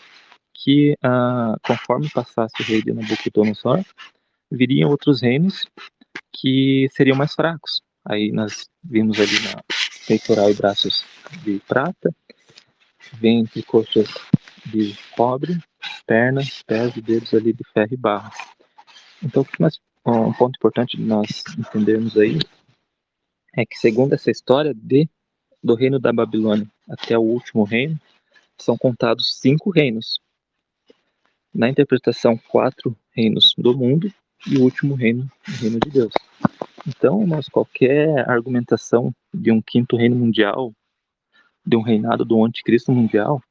que 0.55 0.97
ah, 1.03 1.57
conforme 1.63 2.11
passasse 2.11 2.55
o 2.61 2.65
rei 2.65 2.83
de 2.83 2.93
Nabucodonosor, 2.93 3.85
viriam 4.51 4.91
outros 4.91 5.21
reinos 5.21 5.67
que 6.33 6.89
seriam 6.93 7.17
mais 7.17 7.35
fracos. 7.35 7.83
Aí 8.05 8.33
nós 8.33 8.69
vimos 8.83 9.21
ali 9.21 9.39
na 9.41 9.63
peitoral 10.07 10.51
e 10.51 10.55
braços 10.55 11.05
de 11.45 11.61
prata, 11.69 12.11
ventre 13.21 13.63
coxas 13.63 14.09
de 14.71 14.97
cobre, 15.17 15.59
pernas, 16.07 16.63
pés 16.63 16.97
e 16.97 17.01
dedos 17.01 17.33
ali 17.35 17.53
de 17.53 17.65
ferro 17.73 17.93
e 17.93 17.97
barro. 17.97 18.33
Então, 19.23 19.45
um 20.07 20.33
ponto 20.33 20.57
importante 20.57 20.97
de 20.97 21.03
nós 21.03 21.43
entendermos 21.59 22.17
aí 22.17 22.39
é 23.55 23.65
que, 23.65 23.77
segundo 23.77 24.15
essa 24.15 24.31
história 24.31 24.73
de 24.75 25.09
do 25.63 25.75
reino 25.75 25.99
da 25.99 26.13
Babilônia 26.13 26.71
até 26.89 27.19
o 27.19 27.23
último 27.23 27.65
reino, 27.65 27.99
são 28.57 28.77
contados 28.77 29.39
cinco 29.41 29.71
reinos. 29.71 30.21
Na 31.53 31.69
interpretação, 31.69 32.37
quatro 32.37 32.97
reinos 33.11 33.55
do 33.59 33.77
mundo 33.77 34.13
e 34.47 34.57
o 34.57 34.63
último 34.63 34.95
reino, 34.95 35.31
o 35.49 35.51
reino 35.61 35.81
de 35.81 35.91
Deus. 35.91 36.13
Então, 36.87 37.27
nós, 37.27 37.49
qualquer 37.49 38.29
argumentação 38.31 39.13
de 39.35 39.51
um 39.51 39.61
quinto 39.61 39.97
reino 39.97 40.17
mundial, 40.17 40.73
de 41.67 41.77
um 41.77 41.83
reinado 41.83 42.25
do 42.25 42.45
anticristo 42.45 42.93
mundial, 42.93 43.43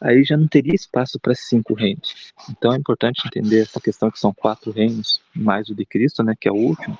aí 0.00 0.24
já 0.24 0.36
não 0.36 0.46
teria 0.46 0.74
espaço 0.74 1.18
para 1.20 1.34
cinco 1.34 1.74
reinos. 1.74 2.32
Então 2.50 2.72
é 2.72 2.76
importante 2.76 3.22
entender 3.26 3.62
essa 3.62 3.80
questão 3.80 4.10
que 4.10 4.18
são 4.18 4.32
quatro 4.32 4.70
reinos, 4.70 5.20
mais 5.34 5.68
o 5.68 5.74
de 5.74 5.84
Cristo, 5.84 6.22
né, 6.22 6.34
que 6.38 6.48
é 6.48 6.52
o 6.52 6.56
último, 6.56 6.98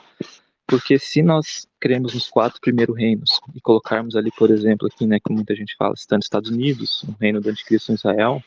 porque 0.66 0.98
se 0.98 1.22
nós 1.22 1.66
cremos 1.80 2.14
nos 2.14 2.28
quatro 2.28 2.60
primeiros 2.60 2.96
reinos 2.96 3.40
e 3.54 3.60
colocarmos 3.60 4.16
ali, 4.16 4.30
por 4.36 4.50
exemplo, 4.50 4.88
aqui, 4.88 5.06
né, 5.06 5.18
que 5.20 5.32
muita 5.32 5.54
gente 5.54 5.76
fala, 5.76 5.94
está 5.94 6.16
nos 6.16 6.26
Estados 6.26 6.50
Unidos, 6.50 7.04
o 7.04 7.14
reino 7.20 7.40
do 7.40 7.48
anticristo 7.48 7.92
em 7.92 7.94
Israel, 7.94 8.42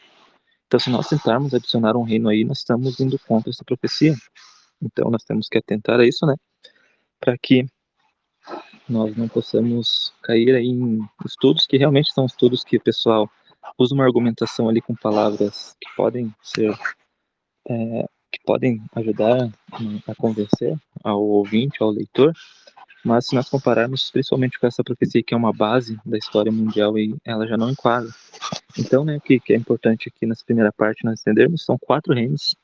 então 0.68 0.80
se 0.80 0.90
nós 0.90 1.08
tentarmos 1.08 1.54
adicionar 1.54 1.96
um 1.96 2.04
reino 2.04 2.30
aí, 2.30 2.44
nós 2.44 2.60
estamos 2.60 3.00
indo 3.00 3.18
contra 3.20 3.50
essa 3.50 3.64
profecia. 3.64 4.16
Então 4.82 5.10
nós 5.10 5.24
temos 5.24 5.48
que 5.48 5.58
atentar 5.58 6.00
a 6.00 6.06
isso, 6.06 6.26
né, 6.26 6.36
para 7.20 7.38
que 7.38 7.66
nós 8.88 9.16
não 9.16 9.28
possamos 9.28 10.14
cair 10.24 10.56
aí 10.56 10.68
em 10.68 11.00
estudos 11.26 11.66
que 11.66 11.78
realmente 11.78 12.12
são 12.12 12.26
estudos 12.26 12.64
que 12.64 12.78
o 12.78 12.82
pessoal 12.82 13.30
usa 13.78 13.94
uma 13.94 14.06
argumentação 14.06 14.70
ali 14.70 14.82
com 14.82 14.96
palavras 14.96 15.76
que 15.80 15.90
podem 15.96 16.34
ser 16.42 16.78
é, 17.68 18.06
que 18.32 18.40
podem 18.46 18.82
ajudar 18.96 19.50
a 20.08 20.16
convencer 20.16 20.78
ao 21.04 21.22
ouvinte, 21.22 21.82
ao 21.82 21.90
leitor, 21.90 22.34
mas 23.04 23.28
se 23.28 23.36
nós 23.36 23.50
compararmos 23.50 24.12
principalmente 24.12 24.60
com 24.60 24.68
essa 24.68 24.84
profecia 24.84 25.24
que 25.24 25.34
é 25.34 25.38
uma 25.38 25.54
base 25.54 26.00
da 26.06 26.18
história 26.18 26.52
mundial 26.52 26.98
e 26.98 27.16
ela 27.26 27.48
já 27.48 27.58
não 27.58 27.72
enquadra. 27.72 28.10
Então, 28.78 29.04
né, 29.06 29.18
o 29.18 29.22
que, 29.22 29.40
que 29.40 29.54
é 29.54 29.56
importante 29.56 30.10
aqui 30.10 30.26
nessa 30.26 30.44
primeira 30.46 30.72
parte 30.72 31.06
nós 31.06 31.22
entendermos 31.22 31.64
são 31.64 31.78
quatro 31.78 32.14
reinos 32.14 32.56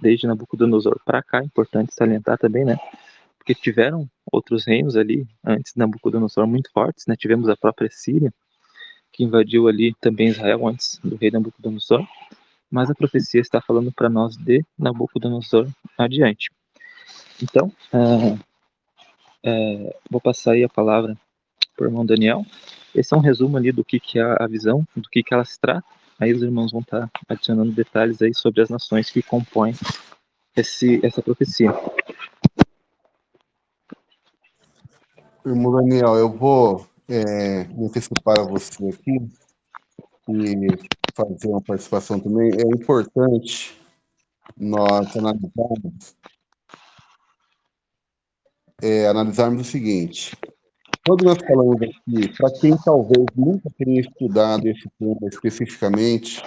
desde 0.00 0.26
Nabucodonosor 0.26 1.00
para 1.04 1.22
cá, 1.22 1.42
importante 1.42 1.94
salientar 1.94 2.38
também, 2.38 2.64
né, 2.64 2.76
porque 3.38 3.54
tiveram 3.54 4.08
outros 4.30 4.64
reinos 4.64 4.96
ali 4.96 5.26
antes 5.44 5.72
de 5.72 5.78
Nabucodonosor 5.78 6.46
muito 6.46 6.70
fortes, 6.72 7.06
né, 7.06 7.16
tivemos 7.16 7.48
a 7.48 7.56
própria 7.56 7.88
Síria, 7.90 8.32
que 9.14 9.22
invadiu 9.22 9.68
ali 9.68 9.94
também 10.00 10.28
Israel 10.28 10.66
antes 10.66 10.98
do 11.02 11.14
rei 11.14 11.30
Nabucodonosor, 11.30 12.04
mas 12.68 12.90
a 12.90 12.94
profecia 12.94 13.40
está 13.40 13.60
falando 13.60 13.92
para 13.92 14.10
nós 14.10 14.36
de 14.36 14.64
Nabucodonosor 14.76 15.68
adiante. 15.96 16.50
Então, 17.40 17.72
é, 17.92 18.38
é, 19.44 19.96
vou 20.10 20.20
passar 20.20 20.52
aí 20.52 20.64
a 20.64 20.68
palavra 20.68 21.16
para 21.76 21.84
o 21.84 21.88
irmão 21.88 22.04
Daniel. 22.04 22.44
Esse 22.92 23.14
é 23.14 23.16
um 23.16 23.20
resumo 23.20 23.56
ali 23.56 23.70
do 23.70 23.84
que, 23.84 24.00
que 24.00 24.18
é 24.18 24.36
a 24.40 24.46
visão, 24.48 24.84
do 24.96 25.08
que, 25.08 25.22
que 25.22 25.32
ela 25.32 25.44
se 25.44 25.60
trata. 25.60 25.84
Aí 26.18 26.32
os 26.32 26.42
irmãos 26.42 26.72
vão 26.72 26.80
estar 26.80 27.08
adicionando 27.28 27.70
detalhes 27.70 28.20
aí 28.20 28.34
sobre 28.34 28.62
as 28.62 28.68
nações 28.68 29.10
que 29.10 29.22
compõem 29.22 29.74
esse, 30.56 31.00
essa 31.06 31.22
profecia. 31.22 31.72
Irmão 35.46 35.72
Daniel, 35.72 36.16
eu 36.16 36.32
vou 36.32 36.84
é, 37.08 37.64
me 37.64 37.86
antecipar 37.86 38.40
a 38.40 38.44
você 38.44 38.88
aqui 38.88 39.30
e 40.28 40.66
fazer 41.14 41.48
uma 41.48 41.60
participação 41.60 42.18
também. 42.18 42.50
É 42.52 42.66
importante 42.66 43.78
nós 44.56 45.16
analisarmos, 45.16 46.16
é, 48.82 49.06
analisarmos 49.06 49.66
o 49.66 49.70
seguinte. 49.70 50.36
Quando 51.06 51.24
nós 51.24 51.38
falamos 51.46 51.76
aqui, 51.82 52.32
para 52.36 52.50
quem 52.60 52.76
talvez 52.78 53.26
nunca 53.36 53.68
tenha 53.76 54.00
estudado 54.00 54.66
esse 54.66 54.88
tema 54.98 55.28
especificamente, 55.30 56.42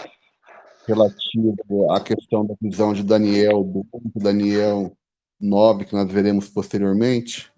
relativo 0.88 1.91
à 1.91 1.99
questão 1.99 2.45
da 2.45 2.55
visão 2.60 2.93
de 2.93 3.03
Daniel, 3.03 3.64
do 3.64 3.84
ponto 3.84 4.12
Daniel 4.16 4.91
9, 5.39 5.86
que 5.86 5.93
nós 5.93 6.12
veremos 6.12 6.49
posteriormente, 6.49 7.51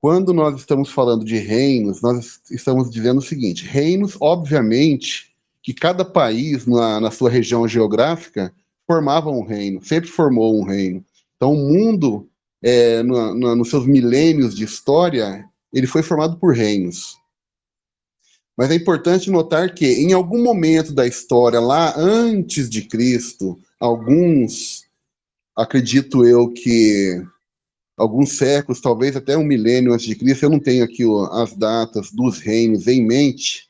quando 0.00 0.32
nós 0.32 0.56
estamos 0.56 0.90
falando 0.90 1.24
de 1.24 1.38
reinos, 1.38 2.00
nós 2.00 2.40
estamos 2.50 2.90
dizendo 2.90 3.18
o 3.18 3.22
seguinte: 3.22 3.64
reinos, 3.64 4.16
obviamente, 4.20 5.32
que 5.62 5.74
cada 5.74 6.04
país 6.04 6.66
na, 6.66 7.00
na 7.00 7.10
sua 7.10 7.30
região 7.30 7.66
geográfica 7.66 8.52
formava 8.86 9.30
um 9.30 9.44
reino, 9.44 9.84
sempre 9.84 10.08
formou 10.08 10.58
um 10.58 10.64
reino. 10.64 11.04
Então, 11.36 11.52
o 11.52 11.56
mundo, 11.56 12.28
é, 12.62 13.02
no, 13.02 13.34
no, 13.34 13.56
nos 13.56 13.68
seus 13.68 13.86
milênios 13.86 14.54
de 14.54 14.64
história, 14.64 15.44
ele 15.72 15.86
foi 15.86 16.02
formado 16.02 16.36
por 16.38 16.54
reinos. 16.54 17.16
Mas 18.56 18.70
é 18.70 18.74
importante 18.74 19.30
notar 19.30 19.72
que, 19.74 19.86
em 19.86 20.12
algum 20.12 20.42
momento 20.42 20.92
da 20.92 21.06
história, 21.06 21.60
lá 21.60 21.94
antes 21.96 22.68
de 22.68 22.82
Cristo, 22.82 23.60
alguns, 23.78 24.84
acredito 25.54 26.26
eu 26.26 26.48
que 26.48 27.22
alguns 27.98 28.38
séculos, 28.38 28.80
talvez 28.80 29.16
até 29.16 29.36
um 29.36 29.44
milênio 29.44 29.92
antes 29.92 30.06
de 30.06 30.14
Cristo, 30.14 30.44
eu 30.44 30.50
não 30.50 30.60
tenho 30.60 30.84
aqui 30.84 31.02
as 31.32 31.52
datas 31.54 32.12
dos 32.12 32.38
reinos 32.38 32.86
em 32.86 33.04
mente, 33.04 33.68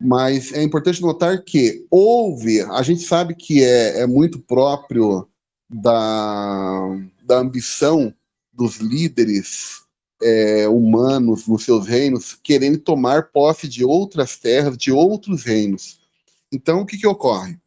mas 0.00 0.52
é 0.52 0.62
importante 0.62 1.02
notar 1.02 1.42
que 1.42 1.84
houve, 1.90 2.60
a 2.62 2.82
gente 2.82 3.02
sabe 3.02 3.34
que 3.34 3.64
é, 3.64 4.00
é 4.00 4.06
muito 4.06 4.38
próprio 4.38 5.28
da, 5.68 6.96
da 7.24 7.38
ambição 7.38 8.14
dos 8.52 8.76
líderes 8.76 9.82
é, 10.22 10.68
humanos 10.68 11.46
nos 11.46 11.64
seus 11.64 11.86
reinos 11.86 12.38
querendo 12.42 12.78
tomar 12.78 13.30
posse 13.30 13.68
de 13.68 13.84
outras 13.84 14.36
terras, 14.36 14.78
de 14.78 14.92
outros 14.92 15.42
reinos. 15.42 16.00
Então, 16.52 16.80
o 16.80 16.86
que, 16.86 16.96
que 16.96 17.06
ocorre? 17.06 17.58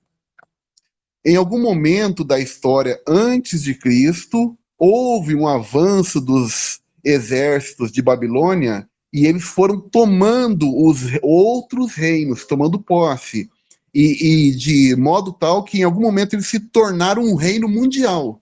Em 1.23 1.35
algum 1.35 1.61
momento 1.61 2.23
da 2.23 2.39
história 2.39 2.99
antes 3.07 3.61
de 3.61 3.75
Cristo, 3.75 4.57
houve 4.83 5.35
um 5.35 5.47
avanço 5.47 6.19
dos 6.19 6.81
exércitos 7.05 7.91
de 7.91 8.01
Babilônia 8.01 8.89
e 9.13 9.27
eles 9.27 9.43
foram 9.43 9.79
tomando 9.79 10.75
os 10.75 11.01
outros 11.21 11.93
reinos, 11.93 12.45
tomando 12.45 12.81
posse. 12.81 13.47
E, 13.93 14.47
e, 14.47 14.55
de 14.55 14.95
modo 14.95 15.33
tal 15.33 15.63
que 15.63 15.79
em 15.79 15.83
algum 15.83 16.01
momento 16.01 16.33
eles 16.33 16.47
se 16.47 16.59
tornaram 16.59 17.21
um 17.21 17.35
reino 17.35 17.69
mundial. 17.69 18.41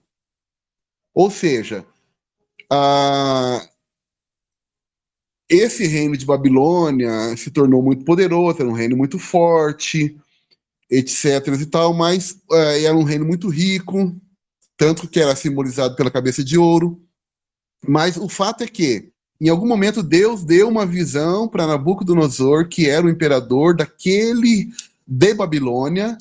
Ou 1.12 1.30
seja, 1.30 1.84
a, 2.70 3.68
esse 5.46 5.86
reino 5.86 6.16
de 6.16 6.24
Babilônia 6.24 7.36
se 7.36 7.50
tornou 7.50 7.82
muito 7.82 8.02
poderoso, 8.02 8.62
era 8.62 8.68
um 8.68 8.72
reino 8.72 8.96
muito 8.96 9.18
forte, 9.18 10.16
etc. 10.88 11.48
e 11.60 11.66
tal, 11.66 11.92
mas 11.92 12.40
é, 12.50 12.84
era 12.84 12.96
um 12.96 13.02
reino 13.02 13.26
muito 13.26 13.48
rico, 13.48 14.16
tanto 14.80 15.06
que 15.06 15.20
era 15.20 15.36
simbolizado 15.36 15.94
pela 15.94 16.10
cabeça 16.10 16.42
de 16.42 16.56
ouro. 16.56 16.98
Mas 17.86 18.16
o 18.16 18.30
fato 18.30 18.64
é 18.64 18.66
que, 18.66 19.10
em 19.38 19.50
algum 19.50 19.66
momento, 19.66 20.02
Deus 20.02 20.42
deu 20.42 20.70
uma 20.70 20.86
visão 20.86 21.46
para 21.46 21.66
Nabucodonosor, 21.66 22.66
que 22.66 22.88
era 22.88 23.06
o 23.06 23.10
imperador 23.10 23.76
daquele 23.76 24.70
de 25.06 25.34
Babilônia, 25.34 26.16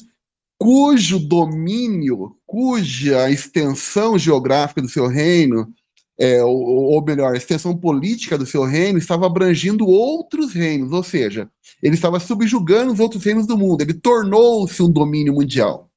cujo 0.57 1.19
domínio, 1.19 2.35
cuja 2.45 3.31
extensão 3.31 4.19
geográfica 4.19 4.81
do 4.81 4.89
seu 4.89 5.07
reino 5.07 5.73
é, 6.19 6.43
ou, 6.43 6.53
ou, 6.53 7.01
melhor, 7.01 7.33
a 7.33 7.37
extensão 7.37 7.77
política 7.77 8.37
do 8.37 8.45
seu 8.45 8.65
reino 8.65 8.99
estava 8.99 9.25
abrangindo 9.25 9.87
outros 9.87 10.51
reinos, 10.51 10.91
ou 10.91 11.01
seja, 11.01 11.49
ele 11.81 11.95
estava 11.95 12.19
subjugando 12.19 12.91
os 12.91 12.99
outros 12.99 13.23
reinos 13.23 13.47
do 13.47 13.57
mundo, 13.57 13.79
ele 13.79 13.93
tornou-se 13.93 14.83
um 14.83 14.91
domínio 14.91 15.33
mundial. 15.33 15.88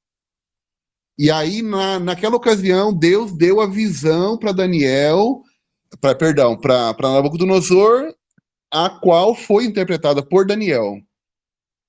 E 1.17 1.29
aí, 1.29 1.61
na, 1.61 1.99
naquela 1.99 2.35
ocasião, 2.35 2.93
Deus 2.93 3.31
deu 3.31 3.61
a 3.61 3.67
visão 3.67 4.37
para 4.37 4.51
Daniel, 4.51 5.41
pra, 6.01 6.15
perdão, 6.15 6.57
para 6.57 6.95
Nabucodonosor, 7.01 8.13
a 8.71 8.89
qual 8.89 9.35
foi 9.35 9.65
interpretada 9.65 10.23
por 10.23 10.45
Daniel. 10.45 10.97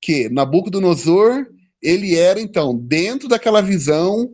Que 0.00 0.28
Nabucodonosor, 0.28 1.46
ele 1.82 2.14
era, 2.16 2.40
então, 2.40 2.76
dentro 2.76 3.28
daquela 3.28 3.62
visão, 3.62 4.30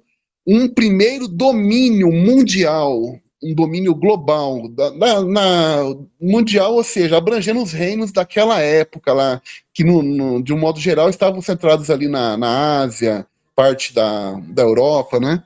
um 0.46 0.68
primeiro 0.68 1.28
domínio 1.28 2.10
mundial 2.10 3.20
um 3.42 3.54
domínio 3.54 3.94
global, 3.94 4.68
da, 4.68 4.90
na, 4.92 5.22
na, 5.22 5.96
mundial, 6.20 6.74
ou 6.74 6.84
seja, 6.84 7.16
abrangendo 7.16 7.62
os 7.62 7.72
reinos 7.72 8.12
daquela 8.12 8.60
época 8.60 9.12
lá, 9.12 9.40
que 9.72 9.82
no, 9.82 10.02
no, 10.02 10.42
de 10.42 10.52
um 10.52 10.58
modo 10.58 10.78
geral 10.78 11.08
estavam 11.08 11.40
centrados 11.40 11.88
ali 11.90 12.06
na, 12.06 12.36
na 12.36 12.80
Ásia, 12.80 13.26
parte 13.60 13.92
da, 13.92 14.32
da 14.48 14.62
Europa, 14.62 15.20
né? 15.20 15.44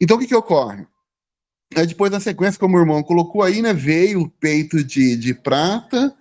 Então 0.00 0.16
o 0.16 0.20
que, 0.20 0.26
que 0.26 0.34
ocorre? 0.34 0.84
Aí 1.76 1.86
depois 1.86 2.10
na 2.10 2.18
sequência, 2.18 2.58
como 2.58 2.76
o 2.76 2.80
irmão 2.80 3.00
colocou 3.00 3.44
aí, 3.44 3.62
né, 3.62 3.72
veio 3.72 4.22
o 4.22 4.28
peito 4.28 4.82
de, 4.82 5.14
de 5.14 5.32
prata, 5.32 6.12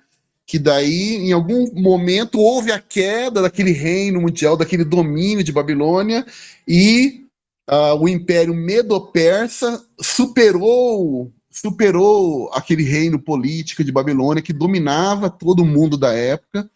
que 0.45 0.59
daí, 0.59 1.15
em 1.15 1.31
algum 1.31 1.73
momento, 1.73 2.39
houve 2.39 2.71
a 2.71 2.79
queda 2.79 3.41
daquele 3.41 3.71
reino 3.71 4.21
mundial, 4.21 4.55
daquele 4.55 4.83
domínio 4.83 5.43
de 5.43 5.51
Babilônia, 5.51 6.23
e 6.67 7.25
uh, 7.67 7.95
o 7.99 8.07
Império 8.07 8.53
Medo-Persa 8.53 9.83
superou 9.99 11.31
superou 11.49 12.51
aquele 12.51 12.83
reino 12.83 13.19
político 13.19 13.83
de 13.83 13.91
Babilônia 13.91 14.41
que 14.41 14.51
dominava 14.51 15.29
todo 15.29 15.61
o 15.61 15.65
mundo 15.65 15.97
da 15.97 16.11
época. 16.11 16.67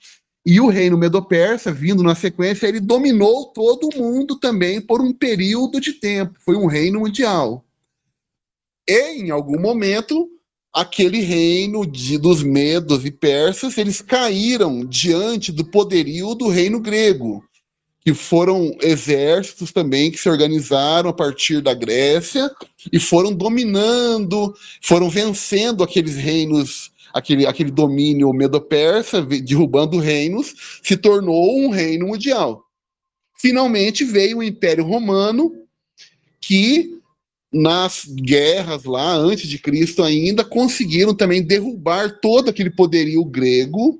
E 0.49 0.61
o 0.61 0.67
reino 0.69 0.97
Medo-Persa, 0.97 1.73
vindo 1.73 2.01
na 2.01 2.15
sequência, 2.15 2.67
ele 2.67 2.79
dominou 2.79 3.47
todo 3.47 3.89
o 3.89 3.97
mundo 3.97 4.39
também 4.39 4.79
por 4.79 5.01
um 5.01 5.11
período 5.11 5.81
de 5.81 5.91
tempo. 5.91 6.39
Foi 6.39 6.55
um 6.55 6.67
reino 6.67 7.01
mundial. 7.01 7.65
E, 8.87 9.23
em 9.23 9.29
algum 9.29 9.59
momento, 9.59 10.29
aquele 10.73 11.19
reino 11.19 11.85
de, 11.85 12.17
dos 12.17 12.43
medos 12.43 13.03
e 13.03 13.11
persas, 13.11 13.77
eles 13.77 14.01
caíram 14.01 14.85
diante 14.85 15.51
do 15.51 15.65
poderio 15.65 16.33
do 16.33 16.47
reino 16.47 16.79
grego 16.79 17.43
que 18.07 18.13
foram 18.13 18.73
exércitos 18.81 19.73
também 19.73 20.09
que 20.09 20.17
se 20.17 20.29
organizaram 20.29 21.09
a 21.09 21.13
partir 21.13 21.59
da 21.59 21.73
Grécia 21.73 22.49
e 22.89 23.01
foram 23.01 23.33
dominando, 23.33 24.55
foram 24.81 25.09
vencendo 25.09 25.83
aqueles 25.83 26.15
reinos, 26.15 26.89
aquele, 27.17 27.45
aquele 27.45 27.71
domínio 27.71 28.31
medo-persa, 28.31 29.21
derrubando 29.21 29.97
reinos, 29.97 30.79
se 30.83 30.95
tornou 30.95 31.57
um 31.57 31.69
reino 31.69 32.07
mundial. 32.07 32.63
Finalmente 33.39 34.03
veio 34.03 34.37
o 34.37 34.43
Império 34.43 34.85
Romano, 34.85 35.51
que 36.39 36.97
nas 37.51 38.05
guerras 38.05 38.83
lá, 38.83 39.13
antes 39.13 39.47
de 39.49 39.57
Cristo 39.57 40.03
ainda, 40.03 40.43
conseguiram 40.43 41.15
também 41.15 41.41
derrubar 41.41 42.19
todo 42.19 42.49
aquele 42.49 42.69
poderio 42.69 43.23
grego 43.25 43.99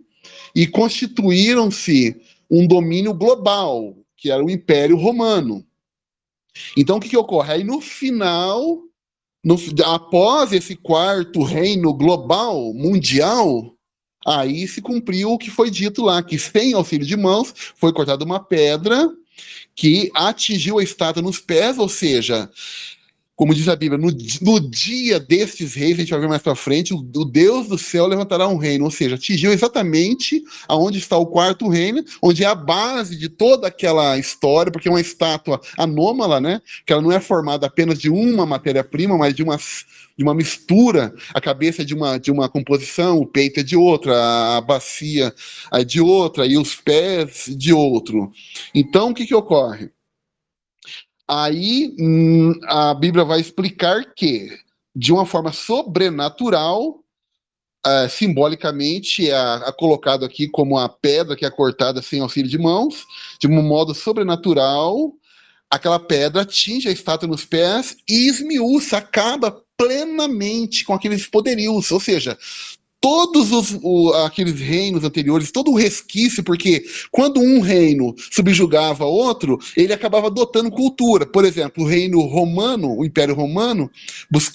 e 0.53 0.68
constituíram-se 0.68 2.15
um 2.49 2.68
domínio 2.68 3.13
global, 3.13 3.95
que 4.15 4.32
era 4.32 4.43
o 4.43 4.49
Império 4.49 4.97
Romano. 4.97 5.65
Então, 6.76 6.97
o 6.97 6.99
que, 6.99 7.09
que 7.09 7.18
ocorre? 7.18 7.53
Aí, 7.53 7.63
no 7.63 7.80
final, 7.80 8.82
no, 9.48 9.56
após 9.86 10.52
esse 10.52 10.76
quarto 10.76 11.41
reino 11.41 11.93
global, 11.93 12.74
mundial, 12.74 13.74
aí 14.26 14.68
se 14.68 14.82
cumpriu 14.82 15.32
o 15.32 15.38
que 15.38 15.50
foi 15.50 15.72
dito 15.72 16.04
lá, 16.04 16.22
que 16.22 16.38
sem 16.38 16.74
auxílio 16.74 17.08
de 17.08 17.16
mãos 17.16 17.54
foi 17.78 17.93
cortada 17.93 18.26
uma 18.26 18.41
pedra 18.41 19.10
que 19.74 20.12
atingiu 20.14 20.80
a 20.80 20.84
estátua 20.84 21.22
nos 21.22 21.39
pés, 21.39 21.78
ou 21.78 21.88
seja, 21.88 22.52
como 23.38 23.54
diz 23.54 23.68
a 23.70 23.76
Bíblia, 23.76 24.00
no, 24.00 24.12
no 24.42 24.60
dia 24.60 25.20
destes 25.20 25.76
reis, 25.76 25.94
a 25.94 26.00
gente 26.00 26.10
vai 26.10 26.20
ver 26.20 26.28
mais 26.28 26.42
para 26.42 26.56
frente, 26.56 26.92
o, 26.92 26.98
o, 26.98 27.24
Deus 27.24 27.68
do 27.68 27.78
céu 27.78 28.08
levantará 28.08 28.48
um 28.48 28.58
reino, 28.58 28.86
ou 28.86 28.90
seja, 28.90 29.14
atingiu 29.14 29.54
exatamente 29.54 30.44
aonde 30.68 30.98
está 30.98 31.16
o 31.18 31.28
quarto 31.28 31.70
reino, 31.70 32.04
onde 32.20 32.44
é 32.44 32.48
a 32.48 32.56
base 32.56 33.16
de 33.16 33.30
toda 33.30 33.68
aquela 33.68 34.18
história, 34.18 34.72
porque 34.72 34.88
é 34.88 34.92
uma 34.92 35.00
estátua 35.00 35.62
anômala, 35.78 36.42
né? 36.42 36.60
Que 36.84 36.92
ela 36.92 37.02
não 37.02 37.12
é 37.12 37.20
formada 37.20 37.68
apenas 37.68 38.00
de 38.00 38.10
uma 38.10 38.44
matéria-prima, 38.44 39.16
mas 39.16 39.36
de 39.36 39.44
uma, 39.44 39.56
de 39.56 40.24
uma 40.24 40.34
mistura, 40.34 41.14
a 41.32 41.40
cabeça 41.40 41.86
de 41.86 41.94
uma, 41.94 42.18
de 42.18 42.32
uma 42.32 42.50
composição, 42.50 43.20
o 43.20 43.28
peito 43.28 43.60
é 43.60 43.64
de 43.64 43.78
outra, 43.78 44.58
a 44.58 44.62
bacia 44.62 45.32
é 45.72 45.84
de 45.84 46.02
outra, 46.02 46.48
e 46.48 46.58
os 46.58 46.74
pés 46.74 47.46
de 47.56 47.72
outro. 47.72 48.32
Então, 48.74 49.12
o 49.12 49.14
que, 49.14 49.28
que 49.28 49.36
ocorre? 49.36 49.92
Aí 51.28 51.94
hum, 52.00 52.54
a 52.66 52.94
Bíblia 52.94 53.26
vai 53.26 53.40
explicar 53.40 54.14
que, 54.16 54.50
de 54.96 55.12
uma 55.12 55.26
forma 55.26 55.52
sobrenatural, 55.52 57.04
uh, 57.86 58.10
simbolicamente 58.10 59.30
é, 59.30 59.34
é, 59.34 59.72
colocado 59.74 60.24
aqui 60.24 60.48
como 60.48 60.78
a 60.78 60.88
pedra 60.88 61.36
que 61.36 61.46
é 61.46 61.50
cortada 61.50 62.02
sem 62.02 62.22
auxílio 62.22 62.50
de 62.50 62.58
mãos, 62.58 63.06
de 63.40 63.48
um 63.48 63.62
modo 63.62 63.94
sobrenatural, 63.94 65.14
aquela 65.70 66.00
pedra 66.00 66.44
atinge 66.44 66.88
a 66.88 66.92
estátua 66.92 67.28
nos 67.28 67.44
pés 67.44 67.98
e 68.10 68.30
esmiuça, 68.30 68.98
acaba 68.98 69.62
plenamente 69.76 70.84
com 70.86 70.94
aqueles 70.94 71.28
poderios, 71.28 71.92
ou 71.92 72.00
seja, 72.00 72.38
todos 73.00 73.52
os, 73.52 73.78
o, 73.82 74.14
aqueles 74.26 74.60
reinos 74.60 75.04
anteriores, 75.04 75.52
todo 75.52 75.72
o 75.72 75.78
resquício, 75.78 76.43
porque 76.43 76.84
quando 77.12 77.39
um 77.39 77.60
reino 77.60 78.16
subjugava 78.32 79.06
outro, 79.06 79.60
ele 79.76 79.93
acabava 79.93 80.28
adotando 80.28 80.72
cultura. 80.72 81.26
Por 81.26 81.45
exemplo, 81.45 81.84
o 81.84 81.88
reino 81.88 82.20
romano, 82.22 82.98
o 82.98 83.06
Império 83.06 83.36
Romano, 83.36 83.89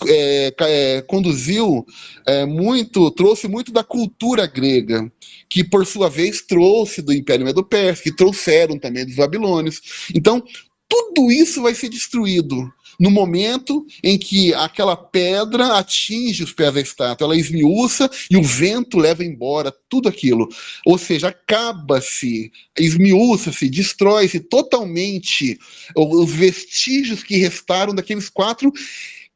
é, 0.09 0.55
é, 0.61 1.03
conduziu 1.03 1.87
é, 2.27 2.45
muito, 2.45 3.11
trouxe 3.13 3.47
muito 3.47 3.73
da 3.73 3.85
cultura 3.85 4.47
grega, 4.47 5.11
que 5.49 5.63
por 5.63 5.87
sua 5.87 6.09
vez 6.09 6.43
trouxe 6.43 7.03
do 7.03 7.13
Império 7.13 7.47
Medo-Persa, 7.47 8.03
que 8.03 8.17
trouxeram 8.17 8.79
também 8.79 9.07
dos 9.07 9.17
babilônios. 9.17 9.81
Então, 10.15 10.43
tudo 10.89 11.31
isso 11.31 11.63
vai 11.63 11.75
ser 11.75 11.89
destruído 11.89 12.71
no 13.03 13.11
momento 13.11 13.85
em 14.01 14.17
que 14.17 14.55
aquela 14.55 14.97
pedra 14.97 15.77
atinge 15.77 16.45
os 16.45 16.53
pés 16.53 16.73
da 16.73 16.81
estátua, 16.81 17.25
ela 17.25 17.37
esmiuça 17.37 18.09
e 18.31 18.37
o 18.37 18.43
vento 18.45 18.97
leva 18.97 19.25
embora 19.25 19.75
tudo 19.89 20.09
aquilo. 20.09 20.49
Ou 20.87 20.97
seja, 20.97 21.27
acaba-se, 21.27 22.53
esmiuça-se, 22.79 23.69
destrói-se 23.69 24.39
totalmente 24.39 25.59
os 25.97 26.31
vestígios 26.31 27.25
que 27.25 27.37
restaram 27.39 27.93
daqueles 27.93 28.29
quatro 28.29 28.73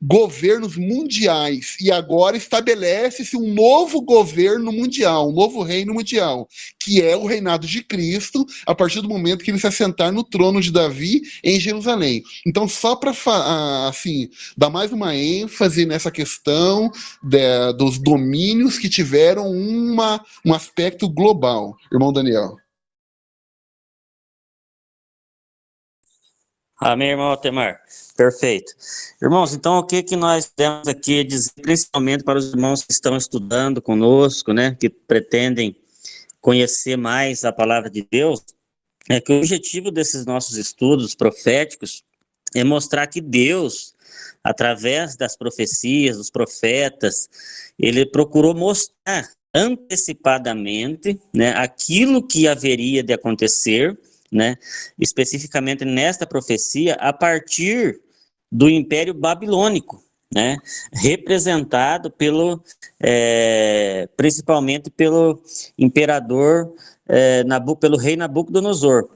governos 0.00 0.76
mundiais 0.76 1.76
e 1.80 1.90
agora 1.90 2.36
estabelece-se 2.36 3.36
um 3.36 3.52
novo 3.52 4.02
governo 4.02 4.70
mundial, 4.70 5.28
um 5.28 5.32
novo 5.32 5.62
reino 5.62 5.94
mundial, 5.94 6.48
que 6.78 7.00
é 7.00 7.16
o 7.16 7.26
reinado 7.26 7.66
de 7.66 7.82
Cristo, 7.82 8.44
a 8.66 8.74
partir 8.74 9.00
do 9.00 9.08
momento 9.08 9.42
que 9.42 9.50
ele 9.50 9.58
se 9.58 9.66
assentar 9.66 10.12
no 10.12 10.22
trono 10.22 10.60
de 10.60 10.70
Davi 10.70 11.22
em 11.42 11.58
Jerusalém. 11.58 12.22
Então, 12.46 12.68
só 12.68 12.94
para 12.94 13.12
assim, 13.88 14.28
dar 14.56 14.70
mais 14.70 14.92
uma 14.92 15.16
ênfase 15.16 15.86
nessa 15.86 16.10
questão 16.10 16.90
de, 17.22 17.72
dos 17.78 17.98
domínios 17.98 18.78
que 18.78 18.88
tiveram 18.88 19.50
uma, 19.50 20.22
um 20.44 20.52
aspecto 20.52 21.08
global, 21.08 21.74
irmão 21.90 22.12
Daniel. 22.12 22.56
Amém, 26.78 27.10
irmão 27.10 27.28
Altemar. 27.28 27.80
Perfeito. 28.16 28.72
Irmãos, 29.20 29.54
então 29.54 29.78
o 29.78 29.84
que, 29.84 30.02
que 30.02 30.14
nós 30.14 30.46
temos 30.54 30.86
aqui 30.86 31.24
dizer, 31.24 31.52
principalmente 31.62 32.22
para 32.22 32.38
os 32.38 32.50
irmãos 32.50 32.82
que 32.82 32.92
estão 32.92 33.16
estudando 33.16 33.80
conosco, 33.80 34.52
né, 34.52 34.76
que 34.78 34.90
pretendem 34.90 35.74
conhecer 36.40 36.96
mais 36.96 37.44
a 37.44 37.52
palavra 37.52 37.88
de 37.90 38.06
Deus, 38.10 38.42
é 39.08 39.20
que 39.20 39.32
o 39.32 39.38
objetivo 39.38 39.90
desses 39.90 40.26
nossos 40.26 40.56
estudos 40.56 41.14
proféticos 41.14 42.02
é 42.54 42.62
mostrar 42.62 43.06
que 43.06 43.20
Deus, 43.20 43.94
através 44.44 45.16
das 45.16 45.36
profecias, 45.36 46.18
dos 46.18 46.30
profetas, 46.30 47.28
ele 47.78 48.04
procurou 48.04 48.54
mostrar 48.54 49.30
antecipadamente 49.54 51.18
né, 51.32 51.52
aquilo 51.56 52.26
que 52.26 52.46
haveria 52.46 53.02
de 53.02 53.14
acontecer 53.14 53.98
né? 54.36 54.56
Especificamente 54.98 55.84
nesta 55.84 56.26
profecia, 56.26 56.94
a 56.94 57.12
partir 57.12 58.00
do 58.52 58.68
Império 58.68 59.14
Babilônico, 59.14 60.02
né? 60.32 60.58
Representado 60.92 62.10
pelo, 62.10 62.62
é, 63.00 64.08
principalmente 64.16 64.90
pelo 64.90 65.42
imperador, 65.78 66.72
é, 67.08 67.42
Nabu, 67.44 67.76
pelo 67.76 67.96
rei 67.96 68.16
Nabucodonosor. 68.16 69.08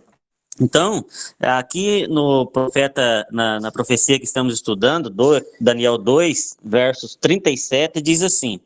Então, 0.61 1.05
aqui 1.39 2.07
no 2.09 2.47
profeta, 2.47 3.27
na, 3.31 3.61
na, 3.61 3.73
profecia 3.73 4.19
que 4.19 4.25
estamos 4.25 4.53
estudando, 4.55 5.09
do, 5.09 5.41
Daniel 5.61 5.97
2, 5.97 6.57
versos 6.63 7.17
37, 7.17 8.01
diz 8.03 8.23
assim: 8.23 8.61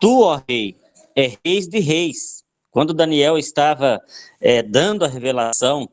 Tu, 0.00 0.20
ó 0.20 0.40
rei, 0.48 0.76
é 1.14 1.36
reis 1.44 1.68
de 1.68 1.78
reis. 1.78 2.41
Quando 2.72 2.94
Daniel 2.94 3.36
estava 3.36 4.00
é, 4.40 4.62
dando 4.62 5.04
a 5.04 5.08
revelação, 5.08 5.86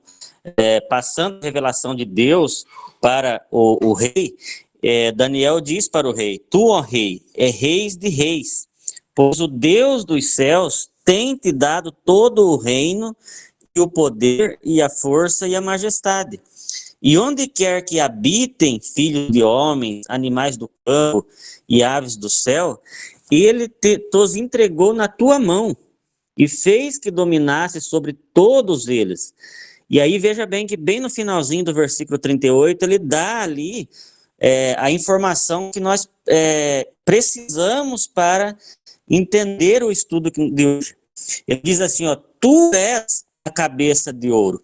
é, 0.55 0.79
passando 0.79 1.41
a 1.41 1.45
revelação 1.45 1.93
de 1.93 2.05
Deus 2.05 2.65
para 3.01 3.45
o, 3.51 3.89
o 3.89 3.93
rei, 3.93 4.37
é, 4.81 5.11
Daniel 5.11 5.59
diz 5.59 5.89
para 5.89 6.07
o 6.07 6.13
rei: 6.13 6.39
Tu, 6.39 6.65
ó 6.65 6.79
rei, 6.79 7.21
é 7.35 7.49
reis 7.49 7.97
de 7.97 8.07
reis, 8.07 8.65
pois 9.13 9.41
o 9.41 9.47
Deus 9.47 10.05
dos 10.05 10.33
céus 10.33 10.89
tem 11.03 11.35
te 11.35 11.51
dado 11.51 11.91
todo 11.91 12.49
o 12.49 12.55
reino, 12.55 13.13
e 13.75 13.81
o 13.81 13.87
poder, 13.87 14.57
e 14.63 14.81
a 14.81 14.89
força 14.89 15.49
e 15.49 15.55
a 15.57 15.61
majestade. 15.61 16.39
E 17.01 17.17
onde 17.17 17.45
quer 17.47 17.81
que 17.83 17.99
habitem 17.99 18.79
filhos 18.79 19.29
de 19.31 19.43
homens, 19.43 20.05
animais 20.07 20.55
do 20.55 20.69
campo 20.85 21.27
e 21.67 21.83
aves 21.83 22.15
do 22.15 22.29
céu, 22.29 22.81
ele 23.29 23.67
te, 23.67 24.09
os 24.13 24.35
entregou 24.35 24.93
na 24.93 25.09
tua 25.09 25.39
mão 25.39 25.75
e 26.39 26.47
fez 26.47 26.97
que 26.97 27.11
dominasse 27.11 27.81
sobre 27.81 28.13
todos 28.13 28.87
eles. 28.87 29.33
E 29.89 29.99
aí 29.99 30.17
veja 30.17 30.45
bem 30.45 30.65
que 30.65 30.77
bem 30.77 31.01
no 31.01 31.09
finalzinho 31.09 31.65
do 31.65 31.73
versículo 31.73 32.17
38 32.17 32.81
ele 32.83 32.97
dá 32.97 33.41
ali 33.41 33.89
é, 34.39 34.73
a 34.77 34.89
informação 34.89 35.69
que 35.69 35.81
nós 35.81 36.09
é, 36.25 36.87
precisamos 37.03 38.07
para 38.07 38.57
entender 39.09 39.83
o 39.83 39.91
estudo 39.91 40.31
de 40.31 40.65
hoje. 40.65 40.95
Ele 41.45 41.59
diz 41.61 41.81
assim, 41.81 42.07
ó, 42.07 42.15
tu 42.15 42.71
és 42.73 43.25
a 43.43 43.51
cabeça 43.51 44.13
de 44.13 44.31
ouro. 44.31 44.63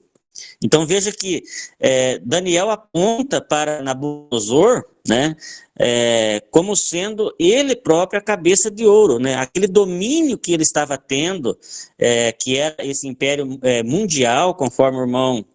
Então 0.62 0.86
veja 0.86 1.12
que 1.12 1.44
é, 1.80 2.20
Daniel 2.20 2.70
aponta 2.70 3.42
para 3.42 3.82
Nabucodonosor, 3.82 4.84
né, 5.08 5.36
é, 5.78 6.42
como 6.52 6.76
sendo 6.76 7.34
ele 7.38 7.76
próprio 7.76 8.20
a 8.20 8.24
cabeça 8.24 8.72
de 8.72 8.86
ouro, 8.86 9.20
né, 9.20 9.36
aquele 9.36 9.68
domínio 9.68 10.38
que 10.38 10.52
ele 10.52 10.64
estava 10.64 10.98
tendo, 10.98 11.58
é, 11.98 12.32
que 12.32 12.58
era 12.58 12.76
esse 12.80 13.08
império 13.08 13.60
é, 13.62 13.84
mundial, 13.84 14.56
conforme 14.56 14.98
o 14.98 15.02
irmão 15.02 15.46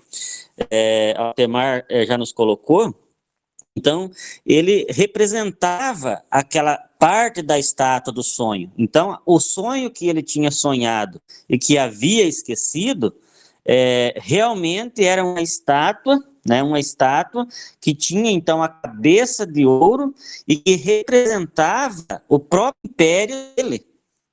é, 0.70 1.14
Altemar 1.16 1.84
é, 1.88 2.04
já 2.06 2.18
nos 2.18 2.32
colocou. 2.32 2.94
Então 3.76 4.10
ele 4.44 4.84
representava 4.90 6.22
aquela 6.30 6.76
parte 6.98 7.40
da 7.40 7.58
estátua 7.58 8.12
do 8.12 8.22
sonho. 8.22 8.70
Então 8.76 9.18
o 9.24 9.38
sonho 9.38 9.90
que 9.90 10.08
ele 10.08 10.22
tinha 10.22 10.50
sonhado 10.50 11.20
e 11.48 11.56
que 11.56 11.78
havia 11.78 12.24
esquecido 12.24 13.14
é, 13.72 14.14
realmente 14.16 15.04
era 15.04 15.24
uma 15.24 15.40
estátua, 15.40 16.18
né, 16.44 16.60
uma 16.60 16.80
estátua 16.80 17.46
que 17.80 17.94
tinha 17.94 18.28
então 18.28 18.60
a 18.60 18.68
cabeça 18.68 19.46
de 19.46 19.64
ouro 19.64 20.12
e 20.48 20.56
que 20.56 20.74
representava 20.74 22.20
o 22.28 22.40
próprio 22.40 22.80
império 22.84 23.36
dele, 23.56 23.86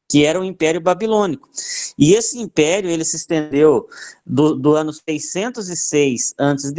que 0.09 0.25
era 0.25 0.41
o 0.41 0.43
Império 0.43 0.81
Babilônico. 0.81 1.47
E 1.99 2.15
esse 2.15 2.39
império 2.39 2.89
ele 2.89 3.05
se 3.05 3.17
estendeu 3.17 3.87
do, 4.25 4.55
do 4.55 4.73
ano 4.73 4.91
606 4.91 6.33
a.C. 6.35 6.73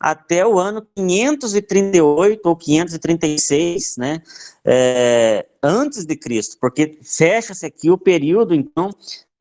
até 0.00 0.44
o 0.44 0.58
ano 0.58 0.84
538 0.96 2.48
ou 2.48 2.56
536, 2.56 3.96
né, 3.96 4.20
é, 4.64 5.46
antes 5.62 6.04
de 6.04 6.16
Cristo, 6.16 6.56
porque 6.60 6.98
fecha-se 7.04 7.64
aqui 7.64 7.92
o 7.92 7.98
período, 7.98 8.56
então, 8.56 8.90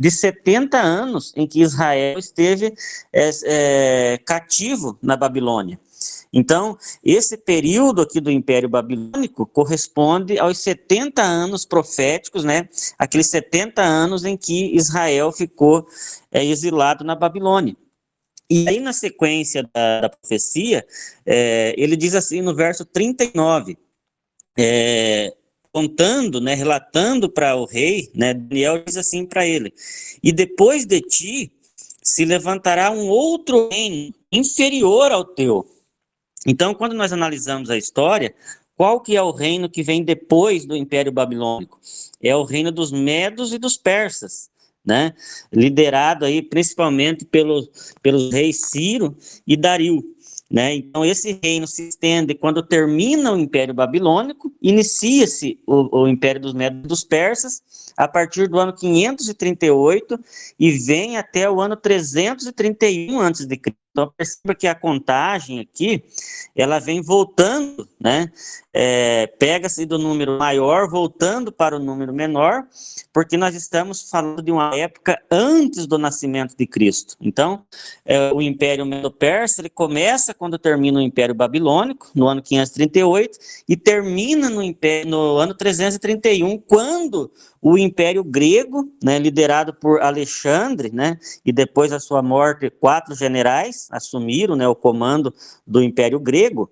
de 0.03 0.11
70 0.11 0.77
anos 0.77 1.31
em 1.33 1.47
que 1.47 1.61
Israel 1.61 2.19
esteve 2.19 2.73
é, 3.13 3.29
é, 3.45 4.17
cativo 4.25 4.99
na 5.01 5.15
Babilônia. 5.15 5.79
Então, 6.33 6.77
esse 7.01 7.37
período 7.37 8.01
aqui 8.01 8.19
do 8.19 8.29
Império 8.29 8.67
Babilônico 8.67 9.45
corresponde 9.45 10.37
aos 10.37 10.57
70 10.57 11.21
anos 11.21 11.63
proféticos, 11.63 12.43
né? 12.43 12.67
Aqueles 12.99 13.29
70 13.29 13.81
anos 13.81 14.25
em 14.25 14.35
que 14.35 14.75
Israel 14.75 15.31
ficou 15.31 15.87
é, 16.29 16.43
exilado 16.43 17.05
na 17.05 17.15
Babilônia. 17.15 17.77
E 18.49 18.67
aí, 18.67 18.81
na 18.81 18.91
sequência 18.91 19.63
da, 19.73 20.01
da 20.01 20.09
profecia, 20.09 20.85
é, 21.25 21.73
ele 21.77 21.95
diz 21.95 22.13
assim 22.13 22.41
no 22.41 22.53
verso 22.53 22.83
39, 22.83 23.77
é, 24.59 25.33
contando, 25.73 26.39
né, 26.39 26.53
relatando 26.53 27.27
para 27.27 27.55
o 27.55 27.65
rei, 27.65 28.11
né, 28.13 28.33
Daniel 28.33 28.83
diz 28.85 28.95
assim 28.95 29.25
para 29.25 29.45
ele: 29.45 29.73
E 30.21 30.31
depois 30.31 30.85
de 30.85 31.01
ti 31.01 31.51
se 32.01 32.23
levantará 32.23 32.91
um 32.91 33.07
outro 33.07 33.69
reino 33.69 34.13
inferior 34.31 35.11
ao 35.11 35.25
teu. 35.25 35.65
Então, 36.45 36.73
quando 36.75 36.93
nós 36.93 37.11
analisamos 37.11 37.69
a 37.69 37.77
história, 37.77 38.35
qual 38.75 38.99
que 38.99 39.15
é 39.15 39.21
o 39.21 39.31
reino 39.31 39.69
que 39.69 39.81
vem 39.81 40.03
depois 40.03 40.65
do 40.65 40.75
Império 40.75 41.11
Babilônico? 41.11 41.79
É 42.21 42.35
o 42.35 42.43
reino 42.43 42.71
dos 42.71 42.91
Medos 42.91 43.53
e 43.53 43.57
dos 43.57 43.77
Persas, 43.77 44.49
né? 44.85 45.13
Liderado 45.51 46.25
aí 46.25 46.41
principalmente 46.41 47.23
pelo, 47.25 47.67
pelos 48.01 48.31
reis 48.31 48.61
Ciro 48.69 49.15
e 49.47 49.55
Dario. 49.55 50.03
Né? 50.53 50.75
Então, 50.75 51.03
esse 51.03 51.39
reino 51.41 51.65
se 51.65 51.87
estende 51.87 52.35
quando 52.35 52.61
termina 52.61 53.33
o 53.33 53.39
Império 53.39 53.73
Babilônico, 53.73 54.53
inicia-se 54.61 55.59
o, 55.65 56.01
o, 56.03 56.07
Império 56.07 56.39
dos 56.39 56.53
Medos 56.53 56.83
dos 56.83 57.03
Persas, 57.03 57.63
a 57.97 58.07
partir 58.07 58.47
do 58.47 58.59
ano 58.59 58.73
538 58.73 60.19
e 60.59 60.71
vem 60.71 61.17
até 61.17 61.49
o 61.49 61.61
ano 61.61 61.75
331 61.75 63.19
a.C. 63.21 63.47
Então 63.93 64.11
perceba 64.17 64.55
que 64.55 64.65
a 64.65 64.73
contagem 64.73 65.59
aqui, 65.59 66.03
ela 66.55 66.79
vem 66.79 66.99
voltando, 66.99 67.87
né? 67.99 68.31
É, 68.73 69.27
Pega-se 69.37 69.85
do 69.85 69.99
número 69.99 70.39
maior, 70.39 70.89
voltando 70.89 71.51
para 71.51 71.75
o 71.75 71.79
número 71.79 72.11
menor, 72.11 72.65
porque 73.13 73.37
nós 73.37 73.53
estamos 73.53 74.09
falando 74.09 74.41
de 74.41 74.51
uma 74.51 74.75
época 74.75 75.21
antes 75.29 75.85
do 75.85 75.99
nascimento 75.99 76.57
de 76.57 76.65
Cristo. 76.65 77.15
Então, 77.21 77.63
é, 78.03 78.33
o 78.33 78.41
Império 78.41 78.83
Medo-Persa, 78.83 79.61
ele 79.61 79.69
começa 79.69 80.33
quando 80.33 80.57
termina 80.57 80.97
o 80.97 81.01
Império 81.01 81.35
Babilônico, 81.35 82.09
no 82.15 82.27
ano 82.27 82.41
538, 82.41 83.37
e 83.69 83.77
termina 83.77 84.49
no, 84.49 84.63
império, 84.63 85.07
no 85.07 85.37
ano 85.37 85.53
331, 85.53 86.57
quando 86.57 87.31
o 87.61 87.77
Império 87.83 88.23
Grego, 88.23 88.91
né, 89.03 89.19
liderado 89.19 89.73
por 89.73 90.01
Alexandre, 90.01 90.91
né, 90.91 91.19
e 91.45 91.51
depois 91.51 91.91
da 91.91 91.99
sua 91.99 92.21
morte, 92.21 92.69
quatro 92.69 93.15
generais 93.15 93.87
assumiram 93.91 94.55
né, 94.55 94.67
o 94.67 94.75
comando 94.75 95.33
do 95.65 95.81
Império 95.81 96.19
Grego, 96.19 96.69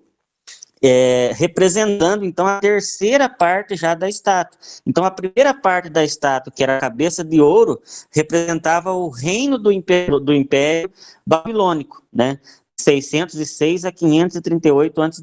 é, 0.82 1.30
representando 1.36 2.24
então 2.24 2.44
a 2.44 2.58
terceira 2.58 3.28
parte 3.28 3.76
já 3.76 3.94
da 3.94 4.08
estátua. 4.08 4.58
Então 4.84 5.04
a 5.04 5.10
primeira 5.12 5.54
parte 5.54 5.88
da 5.88 6.02
estátua, 6.02 6.52
que 6.52 6.62
era 6.62 6.78
a 6.78 6.80
cabeça 6.80 7.22
de 7.22 7.40
ouro, 7.40 7.80
representava 8.10 8.92
o 8.92 9.08
reino 9.08 9.56
do 9.56 9.70
império, 9.70 10.18
do 10.18 10.34
império 10.34 10.90
babilônico, 11.24 12.02
né? 12.12 12.40
606 12.82 13.84
a 13.84 13.92
538 13.92 15.02
a.C. 15.02 15.22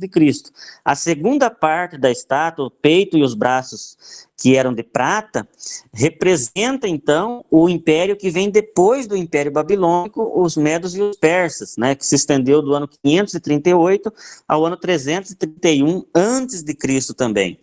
A 0.84 0.95
segunda 0.95 1.49
parte 1.49 1.97
da 1.97 2.10
estátua, 2.10 2.66
o 2.66 2.72
peito 2.72 3.18
e 3.18 3.24
os 3.24 3.34
braços 3.34 4.28
que 4.38 4.55
eram 4.55 4.74
de 4.74 4.84
prata, 4.84 5.47
representa 5.93 6.88
então 6.88 7.43
o 7.51 7.68
império 7.68 8.16
que 8.16 8.30
vem 8.30 8.49
depois 8.49 9.05
do 9.05 9.18
Império 9.18 9.51
Babilônico, 9.51 10.32
os 10.41 10.55
Medos 10.55 10.95
e 10.95 11.01
os 11.01 11.18
Persas, 11.18 11.76
né, 11.78 11.93
que 11.93 12.05
se 12.05 12.16
estendeu 12.16 12.62
do 12.62 12.74
ano 12.74 12.88
538 12.88 14.14
ao 14.47 14.66
ano 14.66 14.78
331 14.78 16.05
antes 16.16 16.64
de 16.64 16.74
Cristo 16.74 17.14
também. 17.14 17.60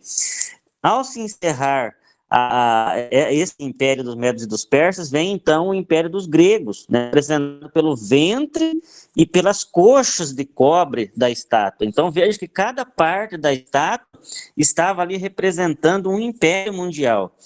Ao 0.82 1.02
se 1.02 1.20
encerrar 1.20 1.94
a, 2.28 2.92
é, 3.10 3.32
esse 3.34 3.54
império 3.60 4.02
dos 4.02 4.16
Medos 4.16 4.42
e 4.42 4.46
dos 4.46 4.64
Persas, 4.64 5.10
vem 5.10 5.32
então 5.32 5.68
o 5.68 5.74
império 5.74 6.10
dos 6.10 6.26
gregos, 6.26 6.86
né, 6.88 7.06
representado 7.06 7.70
pelo 7.70 7.96
ventre 7.96 8.72
e 9.16 9.24
pelas 9.24 9.62
coxas 9.62 10.32
de 10.32 10.44
cobre 10.44 11.12
da 11.16 11.30
estátua. 11.30 11.86
Então 11.86 12.10
veja 12.10 12.38
que 12.38 12.48
cada 12.48 12.84
parte 12.84 13.36
da 13.36 13.52
estátua 13.52 14.20
estava 14.56 15.02
ali 15.02 15.16
representando 15.16 16.10
um 16.10 16.18
império 16.18 16.72
mundial. 16.72 17.36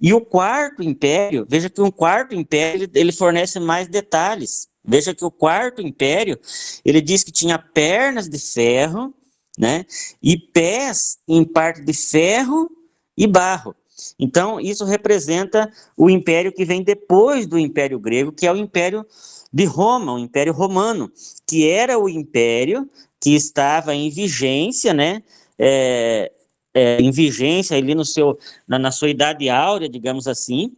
E 0.00 0.14
o 0.14 0.20
quarto 0.20 0.82
império, 0.82 1.44
veja 1.48 1.68
que 1.68 1.80
um 1.80 1.90
quarto 1.90 2.34
império 2.34 2.88
ele 2.94 3.12
fornece 3.12 3.58
mais 3.58 3.88
detalhes. 3.88 4.68
Veja 4.84 5.14
que 5.14 5.24
o 5.24 5.30
quarto 5.30 5.82
império, 5.82 6.38
ele 6.84 7.00
diz 7.00 7.22
que 7.22 7.32
tinha 7.32 7.58
pernas 7.58 8.28
de 8.28 8.38
ferro, 8.38 9.12
né, 9.58 9.84
e 10.22 10.38
pés 10.38 11.18
em 11.26 11.44
parte 11.44 11.82
de 11.82 11.92
ferro 11.92 12.70
e 13.16 13.26
barro. 13.26 13.74
Então, 14.18 14.60
isso 14.60 14.84
representa 14.84 15.70
o 15.96 16.08
império 16.08 16.52
que 16.52 16.64
vem 16.64 16.82
depois 16.82 17.46
do 17.46 17.58
Império 17.58 17.98
Grego, 17.98 18.32
que 18.32 18.46
é 18.46 18.52
o 18.52 18.56
Império 18.56 19.04
de 19.52 19.64
Roma, 19.64 20.12
o 20.12 20.18
Império 20.18 20.52
Romano, 20.52 21.10
que 21.46 21.68
era 21.68 21.98
o 21.98 22.08
império 22.08 22.88
que 23.20 23.34
estava 23.34 23.94
em 23.94 24.10
vigência, 24.10 24.92
né? 24.92 25.22
É, 25.58 26.30
é, 26.74 27.00
em 27.00 27.10
vigência 27.10 27.76
ali 27.76 27.94
no 27.94 28.04
seu, 28.04 28.38
na, 28.66 28.78
na, 28.78 28.92
sua 28.92 29.08
idade 29.08 29.48
áurea, 29.48 29.88
digamos 29.88 30.28
assim, 30.28 30.76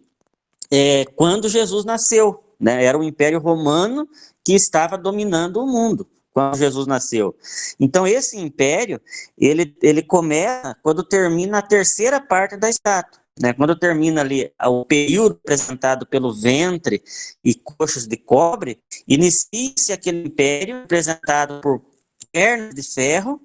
é, 0.71 1.05
quando 1.17 1.49
Jesus 1.49 1.85
nasceu. 1.85 2.43
Né? 2.59 2.85
Era 2.85 2.99
o 2.99 3.03
Império 3.03 3.41
Romano 3.41 4.09
que 4.45 4.55
estava 4.55 4.97
dominando 4.97 5.59
o 5.59 5.67
mundo 5.67 6.07
quando 6.33 6.57
Jesus 6.57 6.87
nasceu. 6.87 7.35
Então 7.79 8.07
esse 8.07 8.39
império, 8.39 9.01
ele, 9.39 9.77
ele 9.83 10.03
começa 10.03 10.77
quando 10.83 11.03
termina 11.03 11.59
a 11.59 11.63
terceira 11.63 12.21
parte 12.21 12.57
da 12.57 12.69
estátua. 12.69 13.21
Né? 13.41 13.55
Quando 13.55 13.75
termina 13.75 14.21
ali 14.21 14.53
o 14.67 14.85
período 14.85 15.37
representado 15.37 16.07
pelo 16.07 16.35
ventre 16.35 17.03
e 17.43 17.55
coxas 17.55 18.07
de 18.07 18.17
cobre, 18.17 18.79
inicia-se 19.09 19.93
aquele 19.93 20.29
império 20.29 20.81
representado 20.81 21.61
por 21.63 21.83
pernas 22.31 22.75
de 22.75 22.83
ferro 22.83 23.41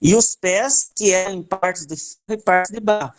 e 0.00 0.14
os 0.14 0.34
pés 0.34 0.90
que 0.94 1.12
eram 1.12 1.34
em 1.34 1.42
partes 1.42 1.86
de 1.86 1.96
ferro 1.96 2.40
e 2.40 2.42
partes 2.42 2.72
de 2.72 2.80
barro. 2.80 3.12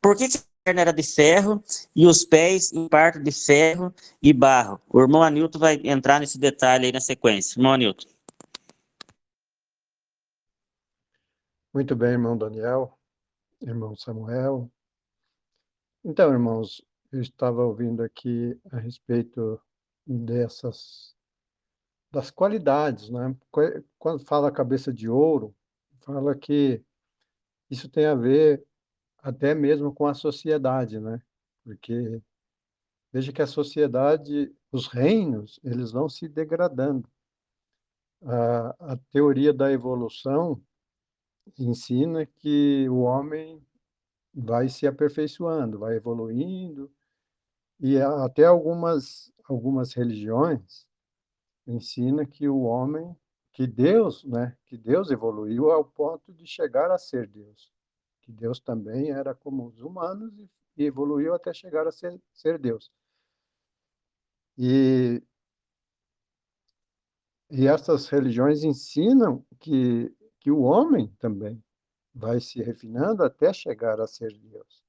Por 0.00 0.16
que, 0.16 0.28
que 0.28 0.38
perna 0.64 0.80
era 0.80 0.92
de 0.92 1.02
ferro 1.02 1.62
e 1.94 2.06
os 2.06 2.24
pés 2.24 2.72
em 2.72 2.88
parte 2.88 3.18
de 3.20 3.30
ferro 3.30 3.94
e 4.22 4.32
barro? 4.32 4.80
O 4.88 5.00
irmão 5.00 5.22
Anilton 5.22 5.58
vai 5.58 5.80
entrar 5.84 6.20
nesse 6.20 6.38
detalhe 6.38 6.86
aí 6.86 6.92
na 6.92 7.00
sequência. 7.00 7.58
Irmão 7.58 7.72
Anilton. 7.72 8.08
Muito 11.78 11.94
bem, 11.94 12.10
irmão 12.10 12.36
Daniel, 12.36 12.98
irmão 13.60 13.94
Samuel. 13.94 14.68
Então, 16.04 16.32
irmãos, 16.32 16.84
eu 17.12 17.22
estava 17.22 17.64
ouvindo 17.64 18.02
aqui 18.02 18.60
a 18.72 18.78
respeito 18.80 19.60
dessas 20.04 21.14
das 22.10 22.32
qualidades, 22.32 23.10
né? 23.10 23.32
Quando 23.96 24.26
fala 24.26 24.50
cabeça 24.50 24.92
de 24.92 25.08
ouro, 25.08 25.54
fala 26.00 26.34
que 26.34 26.84
isso 27.70 27.88
tem 27.88 28.06
a 28.06 28.14
ver 28.16 28.66
até 29.18 29.54
mesmo 29.54 29.94
com 29.94 30.08
a 30.08 30.14
sociedade, 30.14 30.98
né? 30.98 31.22
Porque 31.62 32.20
veja 33.12 33.32
que 33.32 33.40
a 33.40 33.46
sociedade, 33.46 34.52
os 34.72 34.88
reinos, 34.88 35.60
eles 35.62 35.92
vão 35.92 36.08
se 36.08 36.28
degradando. 36.28 37.08
A, 38.20 38.94
a 38.94 38.96
teoria 39.12 39.52
da 39.54 39.70
evolução 39.70 40.60
ensina 41.58 42.26
que 42.26 42.88
o 42.88 43.00
homem 43.00 43.62
vai 44.34 44.68
se 44.68 44.86
aperfeiçoando, 44.86 45.78
vai 45.78 45.96
evoluindo, 45.96 46.90
e 47.80 48.00
até 48.00 48.44
algumas, 48.44 49.32
algumas 49.44 49.92
religiões 49.92 50.86
ensina 51.66 52.26
que 52.26 52.48
o 52.48 52.62
homem, 52.62 53.16
que 53.52 53.66
Deus, 53.66 54.24
né, 54.24 54.56
que 54.66 54.76
Deus 54.76 55.10
evoluiu 55.10 55.70
ao 55.70 55.84
ponto 55.84 56.32
de 56.32 56.46
chegar 56.46 56.90
a 56.90 56.98
ser 56.98 57.26
Deus, 57.28 57.72
que 58.22 58.32
Deus 58.32 58.58
também 58.58 59.10
era 59.10 59.34
como 59.34 59.66
os 59.66 59.80
humanos 59.80 60.32
e 60.76 60.84
evoluiu 60.84 61.34
até 61.34 61.52
chegar 61.52 61.86
a 61.86 61.92
ser, 61.92 62.18
ser 62.32 62.58
Deus. 62.58 62.90
E, 64.56 65.22
e 67.50 67.66
essas 67.66 68.08
religiões 68.08 68.64
ensinam 68.64 69.44
que 69.60 70.12
que 70.40 70.50
o 70.50 70.60
homem 70.60 71.08
também 71.18 71.62
vai 72.14 72.40
se 72.40 72.62
refinando 72.62 73.22
até 73.22 73.52
chegar 73.52 74.00
a 74.00 74.06
ser 74.06 74.32
Deus. 74.38 74.82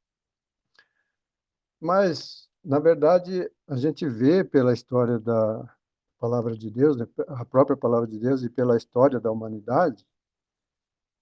Mas, 1.79 2.49
na 2.63 2.79
verdade, 2.79 3.49
a 3.67 3.77
gente 3.77 4.07
vê 4.07 4.43
pela 4.43 4.73
história 4.73 5.19
da 5.19 5.77
palavra 6.19 6.55
de 6.55 6.69
Deus, 6.69 6.97
né, 6.97 7.07
a 7.27 7.45
própria 7.45 7.77
palavra 7.77 8.07
de 8.07 8.19
Deus 8.19 8.43
e 8.43 8.49
pela 8.49 8.75
história 8.75 9.19
da 9.19 9.31
humanidade, 9.31 10.05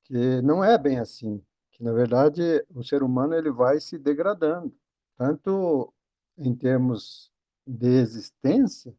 que 0.04 0.42
não 0.42 0.64
é 0.64 0.78
bem 0.78 1.00
assim, 1.00 1.44
que 1.72 1.84
na 1.84 1.94
verdade 1.94 2.66
o 2.74 2.84
ser 2.84 3.04
humano 3.04 3.36
ele 3.36 3.52
vai 3.52 3.80
se 3.80 3.98
degradando, 4.00 4.76
tanto 5.16 5.94
em 6.38 6.56
termos 6.56 7.32
de 7.66 7.88
existência, 7.88 8.96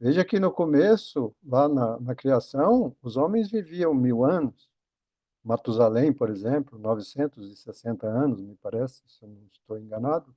Veja 0.00 0.24
que 0.24 0.38
no 0.38 0.52
começo, 0.52 1.34
lá 1.44 1.68
na, 1.68 1.98
na 1.98 2.14
criação, 2.14 2.96
os 3.02 3.16
homens 3.16 3.50
viviam 3.50 3.92
mil 3.92 4.24
anos. 4.24 4.70
Matusalém, 5.42 6.12
por 6.12 6.30
exemplo, 6.30 6.78
960 6.78 8.06
anos, 8.06 8.40
me 8.40 8.54
parece, 8.56 9.02
se 9.06 9.24
eu 9.24 9.28
não 9.28 9.46
estou 9.52 9.78
enganado, 9.78 10.36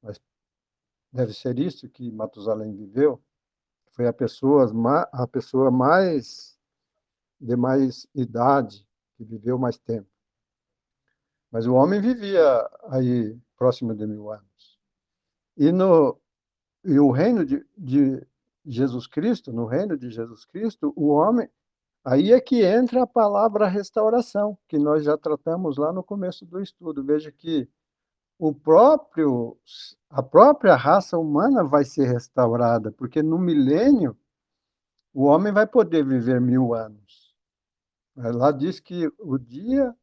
mas 0.00 0.20
deve 1.12 1.32
ser 1.32 1.58
isso 1.58 1.88
que 1.88 2.12
Matusalém 2.12 2.76
viveu. 2.76 3.20
Foi 3.90 4.06
a 4.06 4.12
pessoa, 4.12 4.70
a 5.12 5.26
pessoa 5.26 5.70
mais 5.70 6.58
de 7.40 7.56
mais 7.56 8.06
idade, 8.14 8.86
que 9.16 9.24
viveu 9.24 9.58
mais 9.58 9.76
tempo. 9.76 10.08
Mas 11.50 11.66
o 11.66 11.74
homem 11.74 12.00
vivia 12.00 12.70
aí 12.88 13.36
próximo 13.56 13.94
de 13.94 14.06
mil 14.06 14.30
anos. 14.30 14.78
E, 15.56 15.72
no, 15.72 16.18
e 16.84 16.98
o 16.98 17.10
reino 17.10 17.44
de, 17.44 17.66
de 17.76 18.24
Jesus 18.64 19.06
Cristo, 19.06 19.52
no 19.52 19.66
reino 19.66 19.96
de 19.96 20.10
Jesus 20.10 20.44
Cristo, 20.44 20.92
o 20.96 21.08
homem, 21.08 21.48
aí 22.04 22.32
é 22.32 22.40
que 22.40 22.64
entra 22.64 23.02
a 23.02 23.06
palavra 23.06 23.66
restauração, 23.66 24.56
que 24.68 24.78
nós 24.78 25.04
já 25.04 25.16
tratamos 25.16 25.76
lá 25.76 25.92
no 25.92 26.02
começo 26.02 26.46
do 26.46 26.60
estudo. 26.60 27.04
Veja 27.04 27.32
que 27.32 27.68
o 28.38 28.52
próprio 28.54 29.56
a 30.10 30.22
própria 30.22 30.74
raça 30.76 31.16
humana 31.16 31.64
vai 31.64 31.84
ser 31.84 32.06
restaurada, 32.06 32.92
porque 32.92 33.22
no 33.22 33.38
milênio 33.38 34.16
o 35.14 35.24
homem 35.24 35.52
vai 35.52 35.66
poder 35.66 36.04
viver 36.04 36.40
mil 36.40 36.74
anos. 36.74 37.34
Lá 38.16 38.50
diz 38.50 38.78
que 38.78 39.10
o 39.18 39.38
dia, 39.38 39.94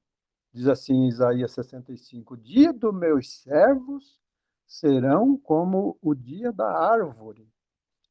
diz 0.51 0.68
assim 0.68 1.07
Isaías 1.07 1.51
65, 1.51 2.34
o 2.34 2.38
dia 2.38 2.74
dos 2.74 2.93
meus 2.93 3.41
servos 3.41 4.20
serão 4.66 5.38
como 5.38 5.97
o 6.01 6.16
dia 6.16 6.51
da 6.51 6.68
árvore. 6.68 7.47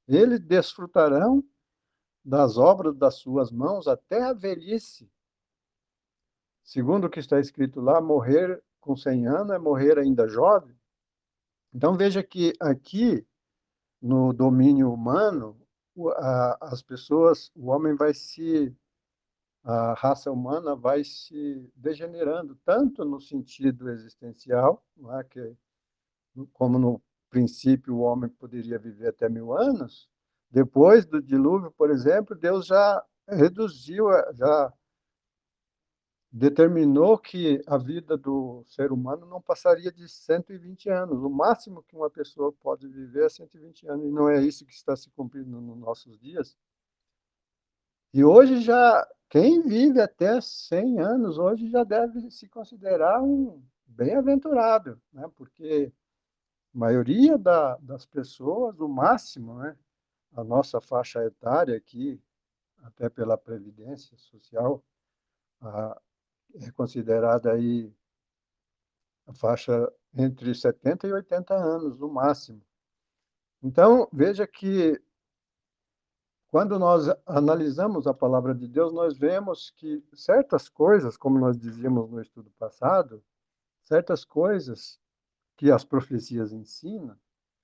Eles 0.09 0.41
desfrutarão 0.41 1.45
das 2.25 2.57
obras 2.57 2.97
das 2.97 3.17
suas 3.17 3.53
mãos 3.53 3.87
até 3.87 4.23
a 4.23 4.33
velhice. 4.33 5.11
Segundo 6.65 7.07
o 7.07 7.11
que 7.11 7.21
está 7.21 7.39
escrito 7.39 7.81
lá, 7.81 8.01
morrer 8.01 8.63
com 8.81 8.97
100 8.97 9.27
anos 9.27 9.55
é 9.55 9.59
morrer 9.59 9.99
ainda 9.99 10.27
jovem. 10.27 10.75
Então 11.73 11.95
veja 11.95 12.23
que 12.23 12.55
aqui 12.59 13.27
no 14.01 14.33
domínio 14.33 14.93
humano, 14.93 15.61
as 16.61 16.83
pessoas, 16.83 17.51
o 17.55 17.67
homem 17.67 17.95
vai 17.95 18.15
se 18.15 18.75
a 19.65 19.93
raça 19.95 20.31
humana 20.31 20.75
vai 20.75 21.05
se 21.05 21.71
degenerando 21.75 22.57
tanto 22.65 23.05
no 23.05 23.21
sentido 23.21 23.91
existencial, 23.91 24.83
é 25.19 25.25
que 25.25 25.57
como 26.53 26.79
no 26.79 27.03
princípio 27.31 27.95
o 27.95 28.01
homem 28.01 28.31
poderia 28.31 28.79
viver 28.79 29.09
até 29.09 29.29
mil 29.29 29.53
anos, 29.53 30.09
depois 30.51 31.05
do 31.05 31.23
dilúvio, 31.23 31.71
por 31.71 31.91
exemplo, 31.91 32.35
Deus 32.35 32.67
já 32.67 33.05
reduziu, 33.29 34.07
já 34.35 34.73
determinou 36.31 37.19
que 37.19 37.63
a 37.67 37.77
vida 37.77 38.17
do 38.17 38.63
ser 38.67 38.93
humano 38.93 39.27
não 39.27 39.41
passaria 39.41 39.91
de 39.91 40.09
120 40.09 40.89
anos. 40.91 41.23
O 41.23 41.31
máximo 41.31 41.83
que 41.83 41.97
uma 41.97 42.11
pessoa 42.11 42.53
pode 42.53 42.87
viver 42.87 43.27
é 43.27 43.29
120 43.29 43.89
anos, 43.89 44.07
e 44.07 44.11
não 44.11 44.29
é 44.29 44.43
isso 44.43 44.65
que 44.65 44.73
está 44.73 44.95
se 44.97 45.11
cumprindo 45.11 45.61
nos 45.61 45.79
nossos 45.79 46.19
dias. 46.19 46.57
E 48.13 48.25
hoje 48.25 48.61
já, 48.61 49.07
quem 49.29 49.63
vive 49.63 50.01
até 50.01 50.41
100 50.41 51.01
anos, 51.01 51.39
hoje 51.39 51.69
já 51.71 51.85
deve 51.85 52.31
se 52.31 52.49
considerar 52.49 53.23
um 53.23 53.63
bem-aventurado, 53.87 55.01
né? 55.13 55.29
porque 55.37 55.93
maioria 56.79 57.37
da, 57.37 57.77
das 57.79 58.07
pessoas, 58.07 58.79
o 58.79 58.89
máximo, 58.89 59.59
né? 59.59 59.77
a 60.33 60.45
nossa 60.45 60.81
faixa 60.81 61.25
etária 61.25 61.77
aqui, 61.77 62.23
até 62.85 63.09
pela 63.09 63.37
Previdência 63.37 64.17
Social, 64.17 64.83
a, 65.61 66.01
é 66.55 66.71
considerada 66.71 67.53
aí 67.53 67.93
a 69.27 69.35
faixa 69.35 69.93
entre 70.15 70.55
70 70.55 71.09
e 71.09 71.13
80 71.13 71.53
anos, 71.53 71.99
no 71.99 72.09
máximo. 72.09 72.63
Então, 73.61 74.09
veja 74.13 74.47
que 74.47 75.03
quando 76.47 76.79
nós 76.79 77.09
analisamos 77.27 78.07
a 78.07 78.15
palavra 78.15 78.55
de 78.55 78.69
Deus, 78.69 78.93
nós 78.93 79.19
vemos 79.19 79.71
que 79.73 80.03
certas 80.15 80.69
coisas, 80.69 81.17
como 81.17 81.41
nós 81.41 81.59
dizíamos 81.59 82.09
no 82.09 82.23
estudo 82.23 82.51
passado, 82.53 83.23
certas 83.83 84.25
coisas 84.25 85.01
que 85.59 85.73
as 85.73 85.85
profecias 85.85 86.53
ensinam, 86.53 87.19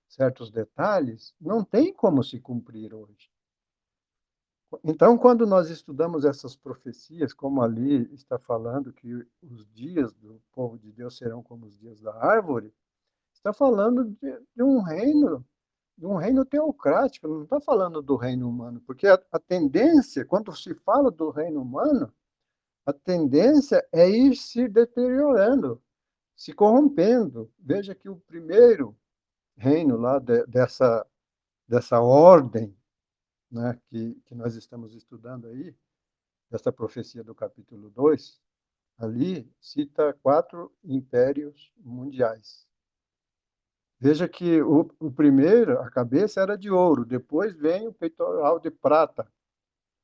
certos 0.09 0.51
detalhes, 0.51 1.33
não 1.41 1.65
tem 1.65 1.95
como 1.95 2.23
se 2.25 2.41
cumprir 2.41 2.93
hoje. 2.93 3.31
Então, 4.83 5.17
quando 5.17 5.47
nós 5.47 5.71
estudamos 5.71 6.25
essas 6.25 6.57
profecias, 6.57 7.33
como 7.33 7.63
ali 7.63 8.13
está 8.13 8.37
falando 8.37 8.93
que 8.93 9.15
os 9.41 9.65
dias 9.73 10.13
do 10.15 10.43
povo 10.53 10.77
de 10.77 10.91
Deus 10.91 11.17
serão 11.17 11.41
como 11.41 11.67
os 11.67 11.79
dias 11.79 12.01
da 12.01 12.13
árvore, 12.13 12.75
está 13.33 13.53
falando 13.53 14.05
de, 14.05 14.41
de 14.57 14.63
um 14.65 14.83
reino, 14.83 15.47
de 15.97 16.05
um 16.05 16.17
reino 16.17 16.45
teocrático, 16.45 17.29
não 17.29 17.45
está 17.45 17.61
falando 17.61 18.03
do 18.03 18.17
reino 18.17 18.49
humano, 18.49 18.81
porque 18.85 19.07
a, 19.07 19.23
a 19.31 19.39
tendência, 19.39 20.25
quando 20.25 20.55
se 20.57 20.75
fala 20.75 21.13
do 21.13 21.31
reino 21.31 21.63
humano, 21.63 22.13
a 22.85 22.93
tendência 22.93 23.87
é 23.93 24.09
ir 24.11 24.35
se 24.35 24.67
deteriorando, 24.67 25.81
se 26.37 26.53
corrompendo. 26.53 27.53
Veja 27.59 27.95
que 27.95 28.09
o 28.09 28.17
primeiro 28.17 28.97
reino 29.57 29.97
lá 29.97 30.19
de, 30.19 30.45
dessa, 30.47 31.07
dessa 31.69 32.01
ordem 32.01 32.77
né, 33.51 33.79
que, 33.89 34.15
que 34.27 34.35
nós 34.35 34.57
estamos 34.57 34.95
estudando 34.95 35.47
aí, 35.47 35.75
essa 36.51 36.73
profecia 36.73 37.23
do 37.23 37.35
capítulo 37.35 37.91
2, 37.91 38.41
ali 38.99 39.51
cita 39.61 40.13
quatro 40.23 40.73
impérios 40.85 41.73
mundiais. 41.79 42.67
Veja 43.99 44.29
que 44.29 44.61
o, 44.61 44.91
o, 44.99 45.11
primeiro, 45.11 45.81
a 45.81 45.91
cabeça 45.91 46.41
era 46.41 46.59
de 46.59 46.71
ouro, 46.71 47.05
depois 47.05 47.55
vem 47.55 47.89
o 47.89 47.93
peitoral 47.93 48.59
de 48.59 48.71
prata, 48.71 49.27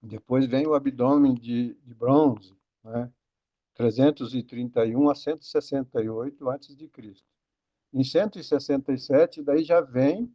depois 0.01 0.47
vem 0.47 0.67
o 0.67 0.75
abdômen 0.75 1.35
de, 1.35 1.75
de 1.75 1.95
bronze, 1.95 2.57
né? 2.83 3.13
331 3.81 5.09
a 5.09 5.15
168 5.15 6.51
antes 6.51 6.77
de 6.77 6.87
Cristo. 6.87 7.27
Em 7.95 8.05
167, 8.05 9.43
daí 9.43 9.65
já 9.65 9.81
vem 9.81 10.31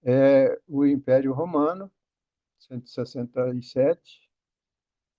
é, 0.00 0.56
o 0.68 0.86
Império 0.86 1.32
Romano, 1.32 1.90
167 2.60 4.30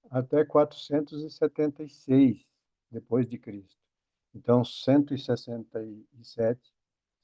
até 0.10 0.46
476 0.46 2.46
depois 2.90 3.28
de 3.28 3.38
Cristo. 3.38 3.76
Então 4.34 4.64
167, 4.64 6.74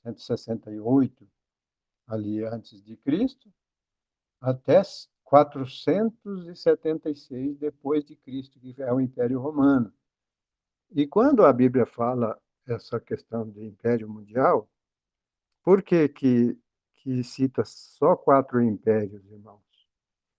168 0.04 1.32
ali 2.08 2.44
antes 2.44 2.84
de 2.84 2.98
Cristo 2.98 3.50
até 4.42 4.82
476 5.24 7.58
depois 7.58 8.04
de 8.04 8.18
Cristo, 8.18 8.60
que 8.60 8.76
é 8.82 8.92
o 8.92 9.00
Império 9.00 9.40
Romano. 9.40 9.94
E 10.96 11.06
quando 11.06 11.46
a 11.46 11.54
Bíblia 11.54 11.86
fala 11.86 12.42
essa 12.66 13.00
questão 13.00 13.48
de 13.48 13.64
Império 13.64 14.10
Mundial, 14.10 14.68
por 15.62 15.84
que 15.84 16.08
que, 16.08 16.58
que 16.96 17.24
cita 17.24 17.64
só 17.66 18.16
quatro 18.16 18.64
impérios, 18.64 19.24
irmãos? 19.26 19.66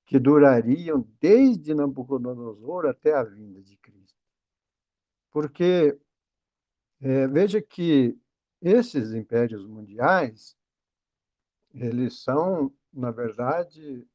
que 0.07 0.20
durariam 0.20 1.07
desde 1.20 1.74
Nabucodonosor 1.74 2.86
até 2.86 3.12
a 3.12 3.24
vinda 3.24 3.61
de 3.61 3.76
Cristo. 3.76 4.16
Porque 5.32 5.98
é, 7.00 7.26
veja 7.26 7.61
que 7.61 8.16
esses 8.62 9.12
impérios 9.12 9.66
mundiais, 9.66 10.57
eles 11.74 12.22
são, 12.22 12.72
na 12.92 13.11
verdade, 13.11 14.07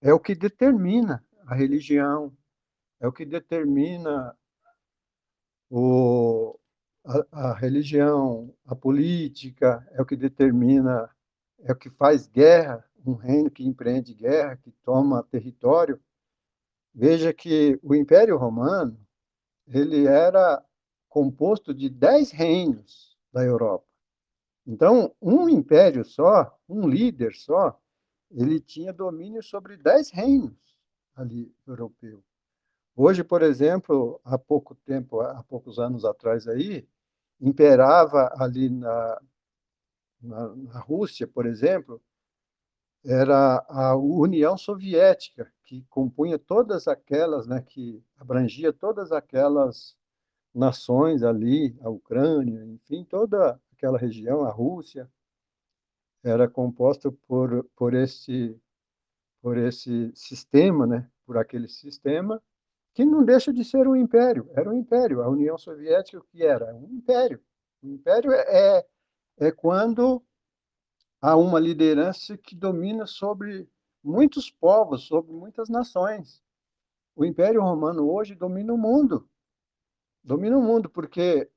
é 0.00 0.14
o 0.14 0.20
que 0.20 0.34
determina 0.34 1.24
a 1.44 1.54
religião, 1.54 2.34
é 3.00 3.08
o 3.08 3.12
que 3.12 3.26
determina 3.26 4.34
o, 5.70 6.58
a, 7.04 7.50
a 7.50 7.54
religião, 7.54 8.54
a 8.66 8.74
política, 8.74 9.86
é 9.92 10.02
o 10.02 10.06
que 10.06 10.16
determina, 10.16 11.10
é 11.60 11.72
o 11.72 11.76
que 11.76 11.90
faz 11.90 12.26
guerra, 12.26 12.84
um 13.04 13.14
reino 13.14 13.50
que 13.50 13.64
empreende 13.64 14.14
guerra, 14.14 14.56
que 14.56 14.70
toma 14.82 15.22
território. 15.24 16.00
Veja 16.94 17.32
que 17.32 17.78
o 17.82 17.94
Império 17.94 18.36
Romano 18.36 18.98
ele 19.66 20.06
era 20.06 20.64
composto 21.08 21.74
de 21.74 21.88
dez 21.88 22.30
reinos 22.30 23.16
da 23.32 23.44
Europa. 23.44 23.86
Então, 24.66 25.14
um 25.22 25.48
império 25.48 26.04
só, 26.04 26.58
um 26.68 26.88
líder 26.88 27.34
só, 27.34 27.80
ele 28.30 28.60
tinha 28.60 28.92
domínio 28.92 29.42
sobre 29.42 29.76
dez 29.76 30.10
reinos 30.10 30.76
ali 31.14 31.54
europeu. 31.66 32.22
Hoje, 32.98 33.22
por 33.22 33.42
exemplo, 33.42 34.18
há 34.24 34.38
pouco 34.38 34.74
tempo, 34.74 35.20
há 35.20 35.42
poucos 35.42 35.78
anos 35.78 36.02
atrás 36.02 36.48
aí, 36.48 36.88
imperava 37.38 38.32
ali 38.38 38.70
na, 38.70 39.20
na, 40.18 40.56
na 40.56 40.80
Rússia, 40.80 41.26
por 41.28 41.44
exemplo, 41.44 42.00
era 43.04 43.62
a 43.68 43.94
União 43.96 44.56
Soviética, 44.56 45.52
que 45.62 45.84
compunha 45.90 46.38
todas 46.38 46.88
aquelas, 46.88 47.46
né, 47.46 47.60
que 47.60 48.02
abrangia 48.16 48.72
todas 48.72 49.12
aquelas 49.12 49.94
nações 50.54 51.22
ali, 51.22 51.76
a 51.82 51.90
Ucrânia, 51.90 52.64
enfim, 52.64 53.04
toda 53.04 53.60
aquela 53.72 53.98
região, 53.98 54.42
a 54.42 54.50
Rússia, 54.50 55.06
era 56.24 56.48
composta 56.48 57.12
por, 57.12 57.62
por 57.76 57.92
esse 57.92 58.58
por 59.42 59.58
esse 59.58 60.10
sistema, 60.14 60.86
né, 60.86 61.08
por 61.26 61.36
aquele 61.36 61.68
sistema 61.68 62.42
que 62.96 63.04
não 63.04 63.22
deixa 63.22 63.52
de 63.52 63.62
ser 63.62 63.86
um 63.86 63.94
império, 63.94 64.50
era 64.54 64.70
um 64.70 64.72
império. 64.72 65.20
A 65.20 65.28
União 65.28 65.58
Soviética 65.58 66.18
o 66.18 66.24
que 66.24 66.42
era? 66.42 66.74
Um 66.74 66.94
império. 66.94 67.44
O 67.82 67.88
império 67.88 68.32
é, 68.32 68.78
é, 68.78 68.86
é 69.36 69.52
quando 69.52 70.24
há 71.20 71.36
uma 71.36 71.60
liderança 71.60 72.38
que 72.38 72.56
domina 72.56 73.06
sobre 73.06 73.68
muitos 74.02 74.50
povos, 74.50 75.06
sobre 75.06 75.30
muitas 75.30 75.68
nações. 75.68 76.42
O 77.14 77.22
Império 77.22 77.60
Romano 77.60 78.10
hoje 78.10 78.34
domina 78.34 78.72
o 78.72 78.78
mundo. 78.78 79.28
Domina 80.24 80.56
o 80.56 80.62
mundo 80.62 80.88
porque 80.88 81.50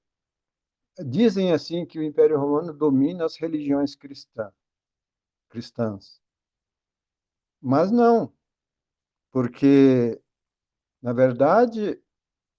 dizem 1.08 1.54
assim 1.54 1.86
que 1.86 2.00
o 2.00 2.04
Império 2.04 2.38
Romano 2.38 2.74
domina 2.74 3.24
as 3.24 3.38
religiões 3.38 3.96
cristãs. 3.96 4.54
cristãs. 5.48 6.22
Mas 7.62 7.92
não, 7.92 8.34
porque 9.32 10.22
na 11.02 11.14
verdade 11.14 12.02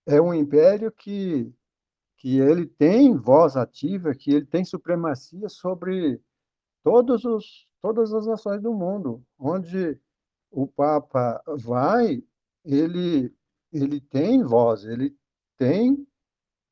é 0.07 0.21
um 0.21 0.35
império 0.35 0.91
que 0.93 1.53
que 2.21 2.39
ele 2.39 2.67
tem 2.67 3.17
voz 3.17 3.57
ativa, 3.57 4.15
que 4.15 4.31
ele 4.31 4.45
tem 4.45 4.63
supremacia 4.63 5.49
sobre 5.49 6.21
todos 6.85 7.25
os, 7.25 7.67
todas 7.81 8.13
as 8.13 8.27
nações 8.27 8.61
do 8.61 8.75
mundo. 8.75 9.25
Onde 9.39 9.99
o 10.51 10.67
Papa 10.67 11.43
vai, 11.57 12.23
ele, 12.63 13.35
ele 13.73 14.03
tem 14.03 14.43
voz, 14.43 14.85
ele 14.85 15.17
tem 15.57 16.07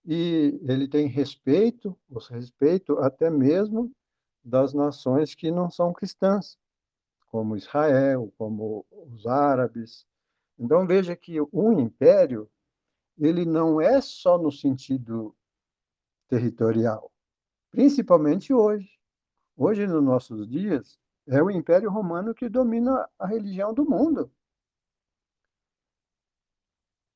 e 0.04 0.60
ele 0.64 0.86
tem 0.86 1.06
respeito, 1.06 1.98
o 2.10 2.18
respeito 2.18 2.98
até 2.98 3.30
mesmo 3.30 3.90
das 4.44 4.74
nações 4.74 5.34
que 5.34 5.50
não 5.50 5.70
são 5.70 5.94
cristãs, 5.94 6.58
como 7.30 7.56
Israel, 7.56 8.30
como 8.36 8.84
os 8.90 9.26
árabes. 9.26 10.06
Então 10.58 10.86
veja 10.86 11.14
que 11.14 11.40
o 11.40 11.72
império 11.72 12.50
ele 13.18 13.44
não 13.44 13.80
é 13.80 14.00
só 14.00 14.38
no 14.38 14.50
sentido 14.50 15.34
territorial, 16.28 17.12
principalmente 17.70 18.52
hoje. 18.52 18.98
Hoje, 19.56 19.86
nos 19.86 20.02
nossos 20.02 20.48
dias, 20.48 20.98
é 21.26 21.42
o 21.42 21.50
Império 21.50 21.90
Romano 21.90 22.32
que 22.34 22.48
domina 22.48 23.08
a 23.18 23.26
religião 23.26 23.74
do 23.74 23.84
mundo. 23.84 24.30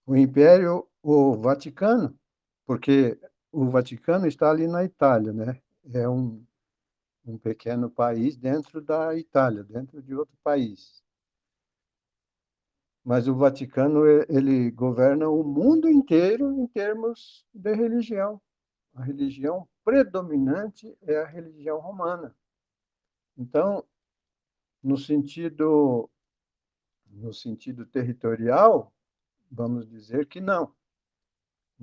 O 0.05 0.17
Império, 0.17 0.89
o 1.01 1.37
Vaticano, 1.37 2.19
porque 2.67 3.19
o 3.53 3.71
Vaticano 3.71 4.27
está 4.27 4.51
ali 4.51 4.67
na 4.67 4.85
Itália, 4.85 5.33
né? 5.33 5.63
É 5.93 6.09
um, 6.09 6.45
um 7.25 7.39
pequeno 7.39 7.89
país 7.89 8.37
dentro 8.37 8.81
da 8.81 9.17
Itália, 9.17 9.63
dentro 9.63 10.03
de 10.03 10.15
outro 10.15 10.37
país. 10.43 11.02
Mas 13.05 13.27
o 13.27 13.35
Vaticano 13.35 14.07
ele 14.29 14.71
governa 14.71 15.29
o 15.29 15.43
mundo 15.43 15.89
inteiro 15.89 16.53
em 16.53 16.67
termos 16.67 17.45
de 17.53 17.75
religião. 17.75 18.41
A 18.95 19.03
religião 19.03 19.69
predominante 19.85 20.97
é 21.03 21.19
a 21.19 21.27
religião 21.27 21.81
romana. 21.81 22.35
Então, 23.37 23.85
no 24.83 24.97
sentido 24.97 26.09
no 27.09 27.33
sentido 27.33 27.85
territorial, 27.85 28.93
vamos 29.51 29.87
dizer 29.87 30.27
que 30.27 30.41
não 30.41 30.75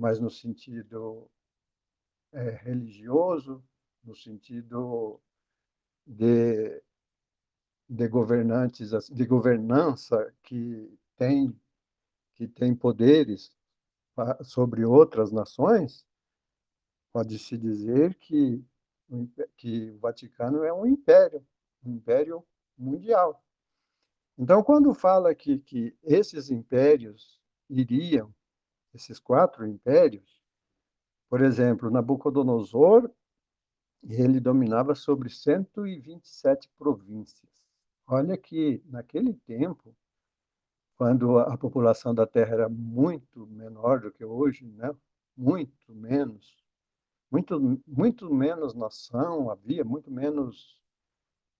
mas 0.00 0.18
no 0.18 0.30
sentido 0.30 1.30
é, 2.32 2.52
religioso, 2.52 3.62
no 4.02 4.16
sentido 4.16 5.20
de, 6.06 6.82
de 7.86 8.08
governantes, 8.08 8.92
de 9.10 9.26
governança 9.26 10.34
que 10.42 10.98
tem 11.20 11.54
que 12.34 12.48
tem 12.48 12.74
poderes 12.74 13.54
sobre 14.42 14.82
outras 14.82 15.30
nações, 15.30 16.06
pode-se 17.12 17.58
dizer 17.58 18.14
que, 18.14 18.64
que 19.58 19.90
o 19.90 19.98
Vaticano 19.98 20.64
é 20.64 20.72
um 20.72 20.86
império, 20.86 21.46
um 21.84 21.92
império 21.92 22.42
mundial. 22.78 23.44
Então, 24.38 24.62
quando 24.62 24.94
fala 24.94 25.34
que, 25.34 25.58
que 25.58 25.94
esses 26.02 26.50
impérios 26.50 27.38
iriam 27.68 28.34
esses 28.94 29.18
quatro 29.18 29.66
impérios, 29.66 30.42
por 31.28 31.42
exemplo, 31.42 31.90
Nabucodonosor, 31.90 33.10
ele 34.02 34.40
dominava 34.40 34.94
sobre 34.94 35.28
127 35.28 36.70
províncias. 36.78 37.52
Olha 38.06 38.36
que 38.38 38.82
naquele 38.86 39.34
tempo, 39.34 39.94
quando 41.00 41.38
a 41.38 41.56
população 41.56 42.14
da 42.14 42.26
Terra 42.26 42.52
era 42.52 42.68
muito 42.68 43.46
menor 43.46 44.00
do 44.00 44.12
que 44.12 44.22
hoje, 44.22 44.66
né? 44.66 44.94
muito 45.34 45.94
menos, 45.94 46.62
muito, 47.30 47.80
muito 47.86 48.30
menos 48.30 48.74
nação, 48.74 49.48
havia 49.48 49.82
muito 49.82 50.10
menos 50.10 50.78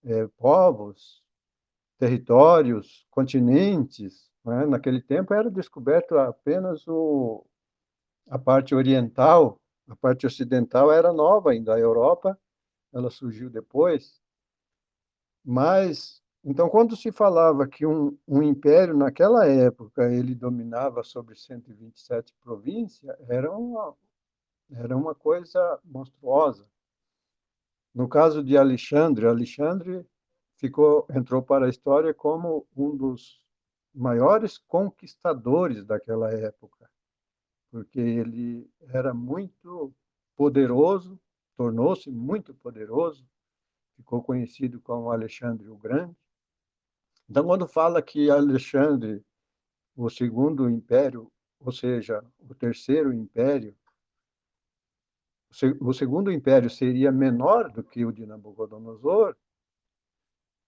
é, 0.03 0.27
povos, 0.37 1.23
territórios, 1.97 3.07
continentes, 3.09 4.31
né? 4.45 4.67
Naquele 4.67 5.01
tempo 5.01 5.33
era 5.33 5.49
descoberto 5.49 6.19
apenas 6.19 6.87
o, 6.87 7.43
a 8.27 8.37
parte 8.37 8.75
oriental, 8.75 9.59
a 9.87 9.95
parte 9.95 10.27
ocidental 10.27 10.91
era 10.91 11.11
nova 11.11 11.49
ainda, 11.49 11.73
a 11.73 11.79
Europa, 11.79 12.39
ela 12.93 13.09
surgiu 13.09 13.49
depois. 13.49 14.21
Mas, 15.43 16.20
então, 16.43 16.69
quando 16.69 16.95
se 16.95 17.11
falava 17.11 17.67
que 17.67 17.85
um, 17.85 18.17
um 18.27 18.41
império, 18.41 18.97
naquela 18.97 19.45
época, 19.47 20.11
ele 20.11 20.33
dominava 20.33 21.03
sobre 21.03 21.35
127 21.35 22.33
províncias, 22.41 23.15
era 23.29 23.51
uma, 23.55 23.95
era 24.71 24.97
uma 24.97 25.13
coisa 25.13 25.79
monstruosa. 25.85 26.67
No 27.93 28.07
caso 28.07 28.43
de 28.43 28.57
Alexandre, 28.57 29.27
Alexandre 29.27 30.03
ficou 30.55 31.05
entrou 31.09 31.43
para 31.43 31.65
a 31.65 31.69
história 31.69 32.13
como 32.13 32.65
um 32.75 32.95
dos 32.95 33.39
maiores 33.93 34.57
conquistadores 34.57 35.85
daquela 35.85 36.31
época, 36.31 36.89
porque 37.69 37.99
ele 37.99 38.69
era 38.89 39.13
muito 39.13 39.93
poderoso, 40.35 41.19
tornou-se 41.55 42.09
muito 42.09 42.53
poderoso, 42.55 43.27
ficou 43.95 44.23
conhecido 44.23 44.79
como 44.79 45.11
Alexandre 45.11 45.67
o 45.69 45.77
Grande. 45.77 46.15
Então, 47.29 47.45
quando 47.45 47.67
fala 47.67 48.01
que 48.01 48.29
Alexandre, 48.29 49.23
o 49.95 50.09
segundo 50.09 50.69
império, 50.69 51.31
ou 51.59 51.71
seja, 51.71 52.23
o 52.39 52.53
terceiro 52.55 53.13
império, 53.13 53.75
o 55.79 55.93
segundo 55.93 56.31
império 56.31 56.69
seria 56.69 57.11
menor 57.11 57.71
do 57.71 57.83
que 57.83 58.05
o 58.05 58.11
de 58.11 58.25
Nabucodonosor, 58.25 59.35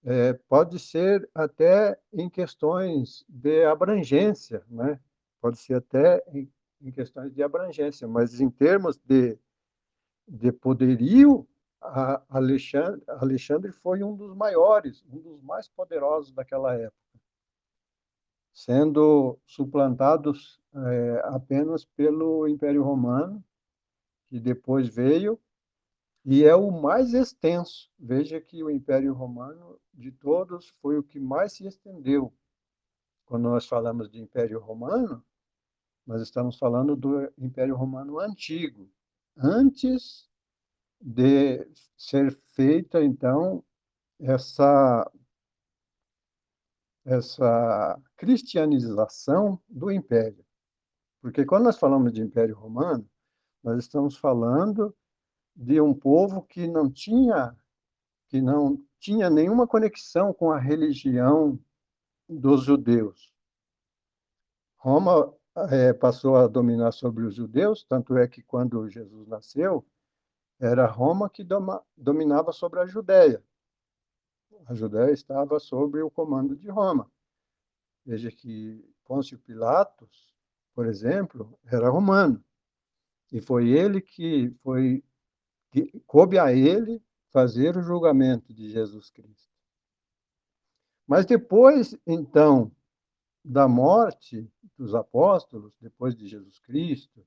é, 0.06 0.34
pode 0.34 0.78
ser 0.80 1.30
até 1.34 1.98
em 2.12 2.30
questões 2.30 3.24
de 3.30 3.64
abrangência, 3.64 4.64
né? 4.70 5.00
pode 5.40 5.58
ser 5.58 5.76
até 5.76 6.22
em, 6.28 6.52
em 6.82 6.92
questões 6.92 7.34
de 7.34 7.42
abrangência, 7.42 8.08
mas 8.08 8.42
em 8.42 8.50
termos 8.50 8.98
de, 8.98 9.40
de 10.28 10.52
poderio, 10.52 11.48
Alexandre, 12.30 13.04
Alexandre 13.08 13.72
foi 13.72 14.04
um 14.04 14.16
dos 14.16 14.36
maiores, 14.36 15.04
um 15.12 15.20
dos 15.20 15.42
mais 15.42 15.68
poderosos 15.68 16.32
daquela 16.32 16.74
época, 16.74 17.20
sendo 18.54 19.38
suplantados 19.46 20.62
é, 20.74 21.22
apenas 21.26 21.84
pelo 21.84 22.48
Império 22.48 22.84
Romano, 22.84 23.44
que 24.28 24.40
depois 24.40 24.88
veio 24.88 25.40
e 26.26 26.46
é 26.46 26.56
o 26.56 26.72
mais 26.72 27.14
extenso. 27.14 27.92
Veja 28.00 28.40
que 28.40 28.64
o 28.64 28.70
Império 28.70 29.14
Romano, 29.14 29.78
de 29.94 30.12
todos, 30.12 30.70
foi 30.82 30.98
o 30.98 31.04
que 31.04 31.20
mais 31.20 31.54
se 31.54 31.68
estendeu. 31.68 32.34
Quando 33.26 33.44
nós 33.44 33.68
falamos 33.68 34.10
de 34.10 34.22
Império 34.22 34.60
Romano, 34.60 35.24
nós 36.06 36.22
estamos 36.22 36.58
falando 36.58 36.96
do 36.96 37.32
Império 37.38 37.76
Romano 37.76 38.20
antigo, 38.20 38.90
antes 39.38 40.30
de 41.04 41.68
ser 41.98 42.34
feita, 42.56 43.04
então, 43.04 43.62
essa, 44.20 45.12
essa 47.04 48.02
cristianização 48.16 49.62
do 49.68 49.92
Império. 49.92 50.46
Porque 51.22 51.46
quando 51.46 51.66
nós 51.66 51.78
falamos 51.78 52.14
de 52.14 52.22
Império 52.22 52.56
Romano, 52.56 53.08
nós 53.62 53.80
estamos 53.80 54.16
falando 54.18 54.96
de 55.54 55.80
um 55.82 55.94
povo 55.94 56.42
que 56.44 56.68
não 56.68 56.90
tinha 56.90 57.56
que 58.28 58.42
não 58.42 58.84
tinha 58.98 59.30
nenhuma 59.30 59.68
conexão 59.68 60.34
com 60.34 60.52
a 60.52 60.58
religião 60.58 61.60
dos 62.28 62.64
judeus. 62.64 63.32
Roma 64.76 65.32
é, 65.70 65.94
passou 65.94 66.36
a 66.36 66.48
dominar 66.48 66.92
sobre 66.94 67.26
os 67.26 67.36
judeus, 67.36 67.84
tanto 67.84 68.18
é 68.18 68.28
que 68.28 68.42
quando 68.42 68.90
Jesus 68.90 69.28
nasceu, 69.28 69.86
era 70.60 70.86
Roma 70.86 71.30
que 71.30 71.44
doma, 71.44 71.84
dominava 71.96 72.52
sobre 72.52 72.80
a 72.80 72.86
Judéia. 72.86 73.44
A 74.66 74.74
Judéia 74.74 75.12
estava 75.12 75.60
sob 75.60 76.02
o 76.02 76.10
comando 76.10 76.56
de 76.56 76.70
Roma. 76.70 77.12
Veja 78.06 78.32
que 78.32 78.84
Pôncio 79.04 79.38
Pilatos, 79.40 80.34
por 80.74 80.86
exemplo, 80.86 81.58
era 81.66 81.90
romano. 81.90 82.44
E 83.32 83.42
foi 83.42 83.70
ele 83.70 84.00
que 84.02 84.52
foi 84.62 85.04
que 85.72 86.00
coube 86.06 86.38
a 86.38 86.54
ele 86.54 87.04
fazer 87.32 87.76
o 87.76 87.82
julgamento 87.82 88.54
de 88.54 88.70
Jesus 88.70 89.10
Cristo. 89.10 89.52
Mas 91.08 91.26
depois, 91.26 91.98
então, 92.06 92.72
da 93.44 93.68
morte 93.68 94.50
dos 94.78 94.94
apóstolos, 94.94 95.76
depois 95.82 96.16
de 96.16 96.28
Jesus 96.28 96.60
Cristo, 96.60 97.26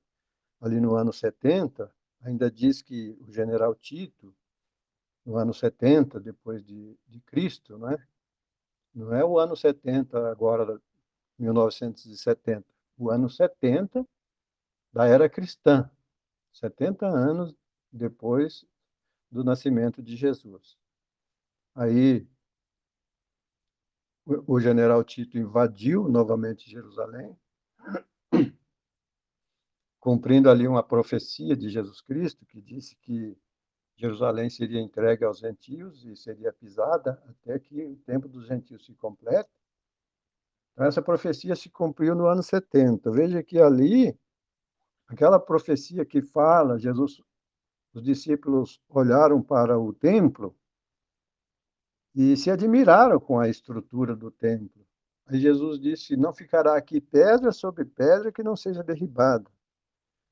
ali 0.61 0.79
no 0.79 0.95
ano 0.95 1.11
70, 1.11 1.93
ainda 2.21 2.49
diz 2.51 2.81
que 2.81 3.17
o 3.21 3.31
general 3.31 3.75
Tito, 3.75 4.35
no 5.25 5.37
ano 5.37 5.53
70, 5.53 6.19
depois 6.19 6.63
de, 6.63 6.97
de 7.07 7.19
Cristo, 7.21 7.77
não 7.77 7.89
é? 7.89 8.07
Não 8.93 9.13
é 9.13 9.23
o 9.23 9.37
ano 9.37 9.55
70 9.55 10.29
agora, 10.31 10.81
1970, 11.37 12.65
o 12.97 13.09
ano 13.09 13.29
70 13.29 14.07
da 14.91 15.05
era 15.05 15.29
cristã, 15.29 15.89
70 16.53 17.05
anos 17.05 17.55
depois 17.91 18.65
do 19.29 19.43
nascimento 19.43 20.01
de 20.01 20.15
Jesus. 20.15 20.77
Aí 21.75 22.27
o 24.25 24.59
general 24.59 25.03
Tito 25.03 25.37
invadiu 25.37 26.09
novamente 26.09 26.69
Jerusalém, 26.69 27.37
cumprindo 30.07 30.49
ali 30.49 30.65
uma 30.65 30.81
profecia 30.81 31.53
de 31.53 31.67
Jesus 31.67 31.99
Cristo 31.99 32.45
que 32.45 32.61
disse 32.61 32.95
que 32.95 33.37
Jerusalém 33.97 34.49
seria 34.49 34.79
entregue 34.79 35.25
aos 35.25 35.39
gentios 35.39 36.05
e 36.05 36.15
seria 36.15 36.53
pisada 36.53 37.21
até 37.27 37.59
que 37.59 37.83
o 37.83 37.97
tempo 38.05 38.29
dos 38.29 38.47
gentios 38.47 38.85
se 38.85 38.93
complete. 38.93 39.49
Então, 40.71 40.85
essa 40.85 41.01
profecia 41.01 41.57
se 41.57 41.69
cumpriu 41.69 42.15
no 42.15 42.25
ano 42.25 42.41
70. 42.41 43.11
Veja 43.11 43.43
que 43.43 43.59
ali, 43.59 44.17
aquela 45.09 45.41
profecia 45.41 46.05
que 46.05 46.21
fala, 46.21 46.79
Jesus, 46.79 47.21
os 47.93 48.01
discípulos 48.01 48.79
olharam 48.87 49.43
para 49.43 49.77
o 49.77 49.91
templo 49.91 50.55
e 52.15 52.37
se 52.37 52.49
admiraram 52.49 53.19
com 53.19 53.41
a 53.41 53.49
estrutura 53.49 54.15
do 54.15 54.31
templo. 54.31 54.87
Aí 55.25 55.37
Jesus 55.37 55.81
disse: 55.81 56.15
Não 56.15 56.33
ficará 56.33 56.77
aqui 56.77 57.01
pedra 57.01 57.51
sobre 57.51 57.83
pedra 57.83 58.31
que 58.31 58.41
não 58.41 58.55
seja 58.55 58.81
derribada. 58.81 59.51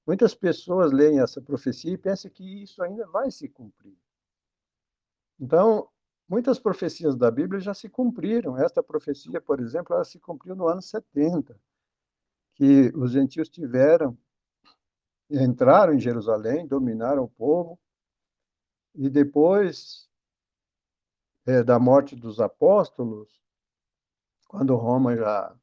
Muitas 0.06 0.36
pessoas 0.36 0.92
leem 0.92 1.20
essa 1.20 1.42
profecia 1.42 1.92
e 1.92 1.98
pensam 1.98 2.30
que 2.30 2.64
isso 2.64 2.82
ainda 2.84 3.08
vai 3.08 3.32
se 3.32 3.50
cumprir. 3.50 3.98
Então, 5.40 5.90
muitas 6.30 6.60
profecias 6.60 7.16
da 7.16 7.32
Bíblia 7.32 7.60
já 7.60 7.74
se 7.74 7.90
cumpriram. 7.90 8.58
Esta 8.58 8.84
profecia, 8.84 9.42
por 9.42 9.60
exemplo, 9.60 9.96
ela 9.96 10.06
se 10.06 10.20
cumpriu 10.20 10.56
no 10.56 10.68
ano 10.68 10.82
70, 10.82 11.60
que 12.54 12.92
os 12.96 13.12
gentios 13.12 13.50
tiveram, 13.50 14.18
entraram 15.30 15.94
em 15.94 16.00
Jerusalém, 16.00 16.68
dominaram 16.68 17.24
o 17.24 17.30
povo, 17.30 17.80
e 18.94 19.10
depois 19.10 20.08
é, 21.46 21.64
da 21.64 21.80
morte 21.80 22.16
dos 22.16 22.40
apóstolos, 22.40 23.42
quando 24.48 24.76
Roma 24.76 25.16
já 25.16 25.56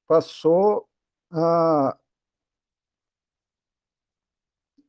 passou 0.08 0.88
a. 1.32 1.98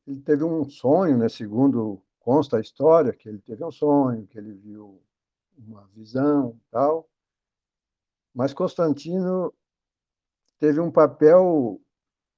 Ele 0.07 0.21
teve 0.21 0.43
um 0.43 0.67
sonho, 0.69 1.17
né, 1.17 1.29
segundo 1.29 2.01
consta 2.19 2.57
a 2.57 2.61
história, 2.61 3.13
que 3.13 3.29
ele 3.29 3.39
teve 3.39 3.63
um 3.63 3.71
sonho, 3.71 4.27
que 4.27 4.37
ele 4.37 4.53
viu 4.53 5.01
uma 5.57 5.87
visão 5.87 6.59
tal. 6.71 7.09
Mas 8.33 8.53
Constantino 8.53 9.53
teve 10.57 10.79
um 10.79 10.91
papel 10.91 11.79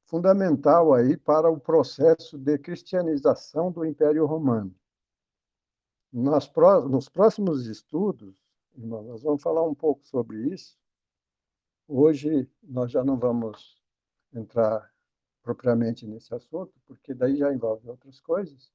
fundamental 0.06 0.94
aí 0.94 1.18
para 1.18 1.50
o 1.50 1.60
processo 1.60 2.38
de 2.38 2.58
cristianização 2.58 3.72
do 3.72 3.86
Império 3.86 4.26
Romano. 4.26 4.74
Nas, 6.14 6.48
nos 6.88 7.10
próximos 7.10 7.66
estudos, 7.66 8.36
nós 8.76 9.24
vamos 9.24 9.42
falar 9.42 9.64
um 9.64 9.74
pouco 9.74 10.06
sobre 10.06 10.54
isso. 10.54 10.78
Hoje 11.88 12.48
nós 12.62 12.92
já 12.92 13.04
não 13.04 13.18
vamos 13.18 13.82
entrar 14.32 14.94
propriamente 15.42 16.06
nesse 16.06 16.34
assunto, 16.34 16.72
porque 16.86 17.16
daí 17.16 17.38
já 17.38 17.52
envolve 17.52 17.90
outras 17.90 18.20
coisas. 18.22 18.72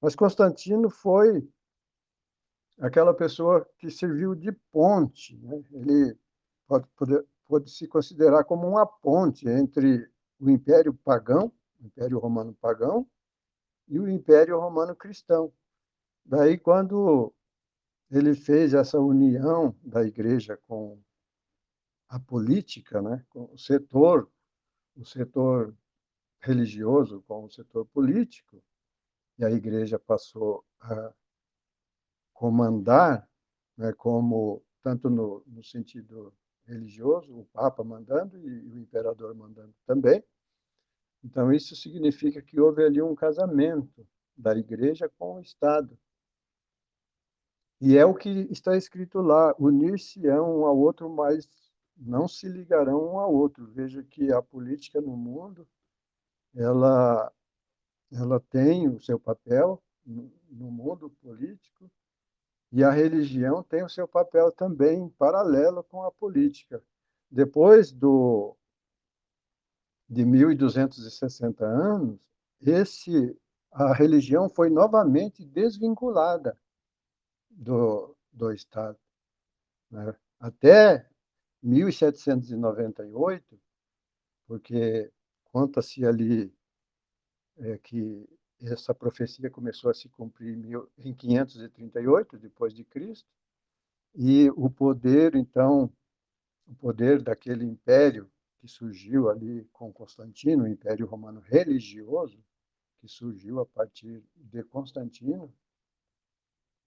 Mas 0.00 0.14
Constantino 0.14 0.88
foi 0.88 1.46
aquela 2.78 3.12
pessoa 3.12 3.68
que 3.78 3.90
serviu 3.90 4.34
de 4.34 4.50
ponte. 4.72 5.36
Né? 5.36 5.62
Ele 5.70 6.18
pode, 6.66 6.86
pode, 6.96 7.24
pode 7.46 7.70
se 7.70 7.86
considerar 7.86 8.44
como 8.44 8.66
uma 8.66 8.86
ponte 8.86 9.46
entre 9.46 10.10
o 10.38 10.48
Império 10.48 10.94
Pagão, 10.94 11.52
o 11.78 11.86
Império 11.86 12.18
Romano 12.18 12.54
Pagão, 12.54 13.06
e 13.86 14.00
o 14.00 14.08
Império 14.08 14.58
Romano 14.58 14.96
Cristão. 14.96 15.52
Daí, 16.24 16.58
quando 16.58 17.32
ele 18.10 18.34
fez 18.34 18.74
essa 18.74 18.98
união 18.98 19.74
da 19.82 20.02
igreja 20.02 20.56
com 20.66 21.00
a 22.08 22.18
política, 22.18 23.00
né, 23.00 23.24
com 23.30 23.52
o 23.52 23.58
setor, 23.58 24.28
o 24.96 25.04
setor 25.04 25.74
religioso 26.40 27.22
com 27.22 27.44
o 27.44 27.50
setor 27.50 27.86
político, 27.86 28.62
e 29.38 29.44
a 29.44 29.50
igreja 29.50 29.98
passou 29.98 30.64
a 30.80 31.14
comandar, 32.32 33.28
né, 33.76 33.92
como 33.92 34.62
tanto 34.82 35.08
no, 35.08 35.42
no 35.46 35.62
sentido 35.62 36.34
religioso, 36.66 37.36
o 37.36 37.44
Papa 37.46 37.84
mandando 37.84 38.36
e 38.38 38.68
o 38.70 38.78
imperador 38.78 39.34
mandando 39.34 39.74
também. 39.86 40.22
Então, 41.22 41.52
isso 41.52 41.76
significa 41.76 42.40
que 42.40 42.58
houve 42.58 42.84
ali 42.84 43.02
um 43.02 43.14
casamento 43.14 44.06
da 44.36 44.56
igreja 44.56 45.08
com 45.18 45.36
o 45.36 45.40
Estado. 45.40 45.98
E 47.80 47.96
é 47.96 48.04
o 48.04 48.14
que 48.14 48.28
está 48.50 48.76
escrito 48.76 49.20
lá: 49.20 49.54
unir-se-ão 49.58 50.60
um 50.60 50.66
ao 50.66 50.76
outro, 50.76 51.08
mas 51.08 51.48
não 51.96 52.28
se 52.28 52.46
ligarão 52.48 53.14
um 53.14 53.18
ao 53.18 53.32
outro. 53.32 53.66
Veja 53.66 54.02
que 54.02 54.32
a 54.32 54.42
política 54.42 55.00
no 55.00 55.16
mundo 55.16 55.66
ela, 56.54 57.32
ela 58.12 58.40
tem 58.40 58.88
o 58.88 59.00
seu 59.00 59.18
papel 59.18 59.82
no 60.04 60.70
mundo 60.70 61.10
político 61.22 61.90
e 62.72 62.84
a 62.84 62.90
religião 62.90 63.62
tem 63.62 63.82
o 63.82 63.88
seu 63.88 64.06
papel 64.06 64.52
também 64.52 65.08
paralelo 65.10 65.82
com 65.84 66.02
a 66.02 66.10
política. 66.10 66.82
Depois 67.30 67.92
do 67.92 68.56
de 70.08 70.24
1260 70.24 71.64
anos, 71.64 72.18
esse 72.60 73.36
a 73.72 73.94
religião 73.94 74.48
foi 74.48 74.68
novamente 74.68 75.44
desvinculada 75.44 76.58
do, 77.60 78.16
do 78.32 78.52
Estado. 78.52 78.98
Né? 79.90 80.16
Até 80.40 81.06
1798, 81.62 83.60
porque 84.46 85.12
conta-se 85.44 86.04
ali 86.06 86.52
é, 87.58 87.76
que 87.78 88.26
essa 88.62 88.94
profecia 88.94 89.50
começou 89.50 89.90
a 89.90 89.94
se 89.94 90.08
cumprir 90.08 90.58
em 90.98 91.14
538 91.14 92.38
depois 92.38 92.72
de 92.74 92.84
Cristo 92.84 93.28
e 94.14 94.50
o 94.50 94.70
poder 94.70 95.34
então 95.34 95.92
o 96.66 96.74
poder 96.74 97.22
daquele 97.22 97.64
império 97.64 98.30
que 98.58 98.68
surgiu 98.68 99.28
ali 99.28 99.64
com 99.72 99.92
Constantino, 99.92 100.64
o 100.64 100.68
Império 100.68 101.06
Romano 101.06 101.40
religioso 101.40 102.38
que 103.00 103.08
surgiu 103.08 103.60
a 103.60 103.66
partir 103.66 104.22
de 104.36 104.62
Constantino, 104.64 105.52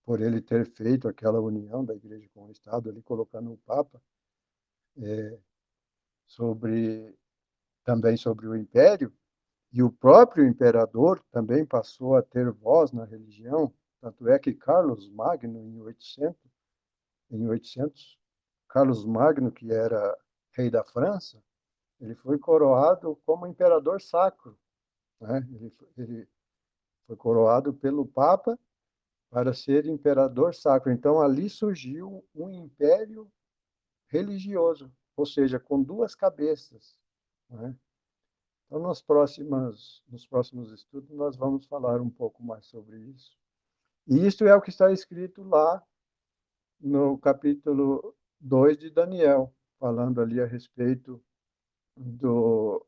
por 0.05 0.21
ele 0.21 0.41
ter 0.41 0.65
feito 0.65 1.07
aquela 1.07 1.39
união 1.39 1.83
da 1.83 1.95
Igreja 1.95 2.27
com 2.33 2.45
o 2.45 2.51
Estado, 2.51 2.89
ali 2.89 3.01
colocando 3.01 3.53
o 3.53 3.57
Papa 3.59 4.01
é, 4.97 5.39
sobre 6.25 7.15
também 7.83 8.15
sobre 8.15 8.47
o 8.47 8.55
Império, 8.55 9.13
e 9.71 9.81
o 9.81 9.91
próprio 9.91 10.45
imperador 10.45 11.21
também 11.31 11.65
passou 11.65 12.15
a 12.15 12.21
ter 12.21 12.49
voz 12.51 12.91
na 12.91 13.05
religião, 13.05 13.73
tanto 13.99 14.27
é 14.29 14.37
que 14.37 14.53
Carlos 14.53 15.09
Magno, 15.09 15.59
em 15.59 15.81
800, 15.81 16.39
em 17.31 17.47
800 17.47 18.19
Carlos 18.67 19.05
Magno, 19.05 19.51
que 19.51 19.71
era 19.71 20.17
rei 20.51 20.69
da 20.69 20.83
França, 20.83 21.43
ele 21.99 22.15
foi 22.15 22.37
coroado 22.37 23.15
como 23.25 23.47
imperador 23.47 24.01
sacro. 24.01 24.57
Né? 25.19 25.47
Ele, 25.53 25.73
ele 25.97 26.29
foi 27.07 27.15
coroado 27.15 27.73
pelo 27.73 28.05
Papa 28.05 28.57
para 29.33 29.51
ser 29.51 29.87
imperador 29.87 30.53
sacro. 30.53 30.91
Então, 30.91 31.19
ali 31.19 31.49
surgiu 31.49 32.23
um 32.35 32.51
império 32.51 33.27
religioso, 34.07 34.93
ou 35.17 35.25
seja, 35.25 35.59
com 35.59 35.81
duas 35.81 36.13
cabeças. 36.13 36.95
Né? 37.49 37.75
Então, 38.67 38.79
nos 38.79 39.01
próximos, 39.01 40.03
nos 40.07 40.27
próximos 40.27 40.71
estudos, 40.71 41.09
nós 41.09 41.35
vamos 41.35 41.65
falar 41.65 41.99
um 41.99 42.11
pouco 42.11 42.43
mais 42.43 42.67
sobre 42.67 42.99
isso. 42.99 43.35
E 44.05 44.23
isso 44.23 44.45
é 44.45 44.53
o 44.55 44.61
que 44.61 44.69
está 44.69 44.91
escrito 44.91 45.41
lá 45.41 45.83
no 46.79 47.17
capítulo 47.17 48.15
2 48.39 48.77
de 48.77 48.91
Daniel, 48.91 49.51
falando 49.79 50.21
ali 50.21 50.39
a 50.41 50.45
respeito 50.45 51.19
do, 51.97 52.85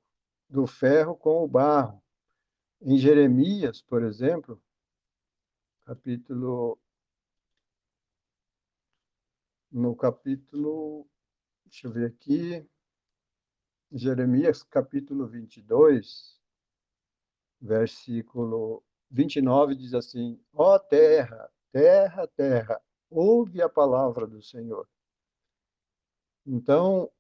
do 0.47 0.67
ferro 0.67 1.15
com 1.15 1.43
o 1.43 1.47
barro. 1.47 2.03
Em 2.84 2.99
Jeremias, 2.99 3.81
por 3.81 4.03
exemplo, 4.03 4.61
capítulo. 5.86 6.80
No 9.72 9.95
capítulo. 9.95 11.07
Deixa 11.66 11.88
eu 11.88 11.91
ver 11.91 12.07
aqui. 12.07 12.68
Jeremias, 13.91 14.64
capítulo 14.64 15.28
22, 15.28 16.41
versículo 17.62 18.84
29, 19.12 19.76
diz 19.76 19.94
assim: 19.94 20.41
Ó 20.53 20.76
oh, 20.76 20.80
terra, 20.80 21.49
terra, 21.72 22.28
terra, 22.28 22.82
ouve 23.10 23.62
a 23.62 23.70
palavra 23.70 24.28
do 24.28 24.41
Senhor. 24.41 24.88
Então, 26.45 27.12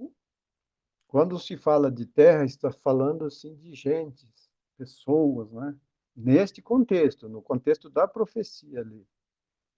quando 1.07 1.39
se 1.39 1.55
fala 1.55 1.91
de 1.91 2.05
terra, 2.05 2.43
está 2.43 2.71
falando 2.71 3.25
assim 3.25 3.55
de 3.55 3.73
gentes, 3.73 4.51
pessoas, 4.77 5.51
né? 5.51 5.79
Neste 6.15 6.61
contexto, 6.61 7.27
no 7.27 7.41
contexto 7.41 7.89
da 7.89 8.07
profecia 8.07 8.79
ali. 8.79 9.05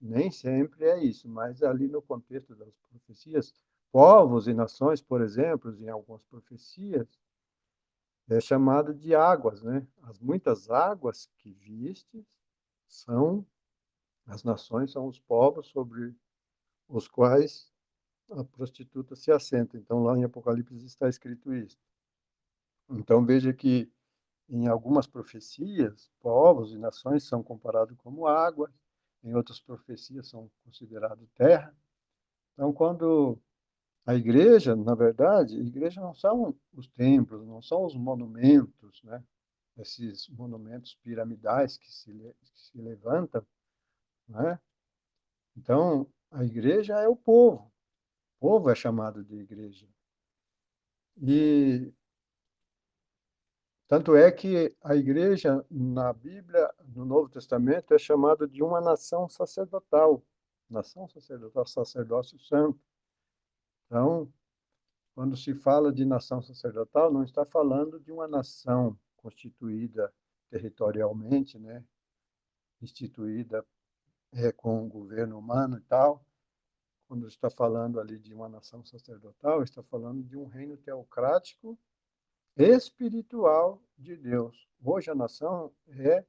Nem 0.00 0.30
sempre 0.30 0.84
é 0.84 1.02
isso, 1.02 1.28
mas 1.28 1.62
ali 1.62 1.88
no 1.88 2.00
contexto 2.00 2.54
das 2.54 2.76
profecias, 2.88 3.52
povos 3.90 4.46
e 4.46 4.54
nações, 4.54 5.02
por 5.02 5.20
exemplo, 5.20 5.74
em 5.74 5.88
algumas 5.88 6.22
profecias, 6.22 7.08
é 8.30 8.40
chamado 8.40 8.94
de 8.94 9.14
águas, 9.14 9.62
né? 9.62 9.86
As 10.02 10.20
muitas 10.20 10.70
águas 10.70 11.28
que 11.38 11.50
vistes 11.50 12.24
são 12.86 13.44
as 14.26 14.44
nações, 14.44 14.92
são 14.92 15.06
os 15.06 15.18
povos 15.18 15.66
sobre 15.68 16.14
os 16.88 17.08
quais 17.08 17.72
a 18.30 18.44
prostituta 18.44 19.16
se 19.16 19.32
assenta. 19.32 19.76
Então, 19.76 20.04
lá 20.04 20.16
em 20.16 20.24
Apocalipse 20.24 20.84
está 20.84 21.08
escrito 21.08 21.52
isso. 21.52 21.78
Então, 22.90 23.24
veja 23.24 23.52
que 23.52 23.90
em 24.48 24.66
algumas 24.66 25.06
profecias, 25.06 26.10
povos 26.20 26.72
e 26.72 26.78
nações 26.78 27.24
são 27.24 27.42
comparados 27.42 27.96
como 27.98 28.26
água, 28.26 28.72
em 29.22 29.34
outras 29.34 29.60
profecias 29.60 30.28
são 30.28 30.50
considerados 30.64 31.28
terra. 31.34 31.74
Então, 32.54 32.72
quando 32.72 33.38
a 34.06 34.14
igreja, 34.14 34.74
na 34.74 34.94
verdade, 34.94 35.56
a 35.56 35.62
igreja 35.62 36.00
não 36.00 36.14
são 36.14 36.58
os 36.72 36.88
templos, 36.88 37.46
não 37.46 37.60
são 37.60 37.84
os 37.84 37.94
monumentos, 37.94 39.02
né? 39.04 39.22
Esses 39.76 40.28
monumentos 40.30 40.94
piramidais 41.02 41.76
que 41.76 41.92
se, 41.92 42.10
que 42.10 42.60
se 42.60 42.80
levantam, 42.80 43.46
né? 44.28 44.58
Então, 45.56 46.06
a 46.30 46.44
igreja 46.44 46.94
é 46.94 47.08
o 47.08 47.14
povo. 47.16 47.70
O 48.38 48.40
povo 48.40 48.70
é 48.70 48.74
chamado 48.74 49.22
de 49.24 49.36
igreja. 49.36 49.86
E 51.20 51.92
tanto 53.88 54.14
é 54.14 54.30
que 54.30 54.76
a 54.82 54.94
igreja 54.94 55.64
na 55.70 56.12
Bíblia, 56.12 56.70
no 56.94 57.06
Novo 57.06 57.30
Testamento, 57.30 57.94
é 57.94 57.98
chamada 57.98 58.46
de 58.46 58.62
uma 58.62 58.82
nação 58.82 59.28
sacerdotal, 59.30 60.22
nação 60.68 61.08
sacerdotal, 61.08 61.66
sacerdócio 61.66 62.38
santo. 62.38 62.78
Então, 63.86 64.30
quando 65.14 65.36
se 65.38 65.54
fala 65.54 65.90
de 65.90 66.04
nação 66.04 66.42
sacerdotal, 66.42 67.10
não 67.10 67.24
está 67.24 67.46
falando 67.46 67.98
de 67.98 68.12
uma 68.12 68.28
nação 68.28 68.96
constituída 69.16 70.12
territorialmente, 70.50 71.58
né, 71.58 71.82
instituída 72.82 73.64
é, 74.32 74.52
com 74.52 74.84
um 74.84 74.88
governo 74.88 75.38
humano 75.38 75.78
e 75.78 75.82
tal, 75.82 76.22
quando 77.08 77.26
está 77.26 77.48
falando 77.48 77.98
ali 77.98 78.18
de 78.18 78.34
uma 78.34 78.50
nação 78.50 78.84
sacerdotal, 78.84 79.62
está 79.62 79.82
falando 79.82 80.22
de 80.22 80.36
um 80.36 80.44
reino 80.44 80.76
teocrático 80.76 81.78
espiritual 82.58 83.80
de 83.96 84.16
Deus. 84.16 84.68
Hoje 84.84 85.10
a 85.10 85.14
nação 85.14 85.72
é 85.88 86.24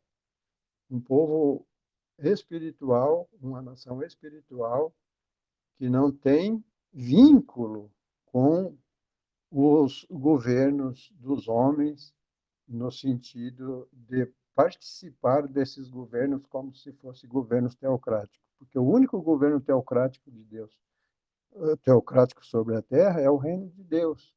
um 0.88 1.02
povo 1.02 1.66
espiritual, 2.20 3.28
uma 3.42 3.64
nação 3.64 4.04
espiritual 4.04 4.94
que 5.78 5.90
não 5.90 6.12
tem 6.12 6.64
vínculo 6.94 7.92
com 8.26 8.78
os 9.50 10.06
governos 10.10 11.12
dos 11.16 11.48
homens 11.48 12.14
no 12.68 12.92
sentido 12.92 13.90
de 13.92 14.32
participar 14.54 15.48
desses 15.48 15.90
governos 15.90 16.46
como 16.48 16.76
se 16.76 16.92
fossem 16.94 17.28
governos 17.28 17.74
teocráticos, 17.74 18.40
porque 18.60 18.78
o 18.78 18.84
único 18.84 19.20
governo 19.20 19.60
teocrático 19.60 20.30
de 20.30 20.44
Deus, 20.44 20.78
eh, 21.56 21.76
teocrático 21.78 22.46
sobre 22.46 22.76
a 22.76 22.82
terra, 22.84 23.20
é 23.20 23.30
o 23.30 23.38
reino 23.38 23.70
de 23.70 23.84
Deus. 23.84 24.36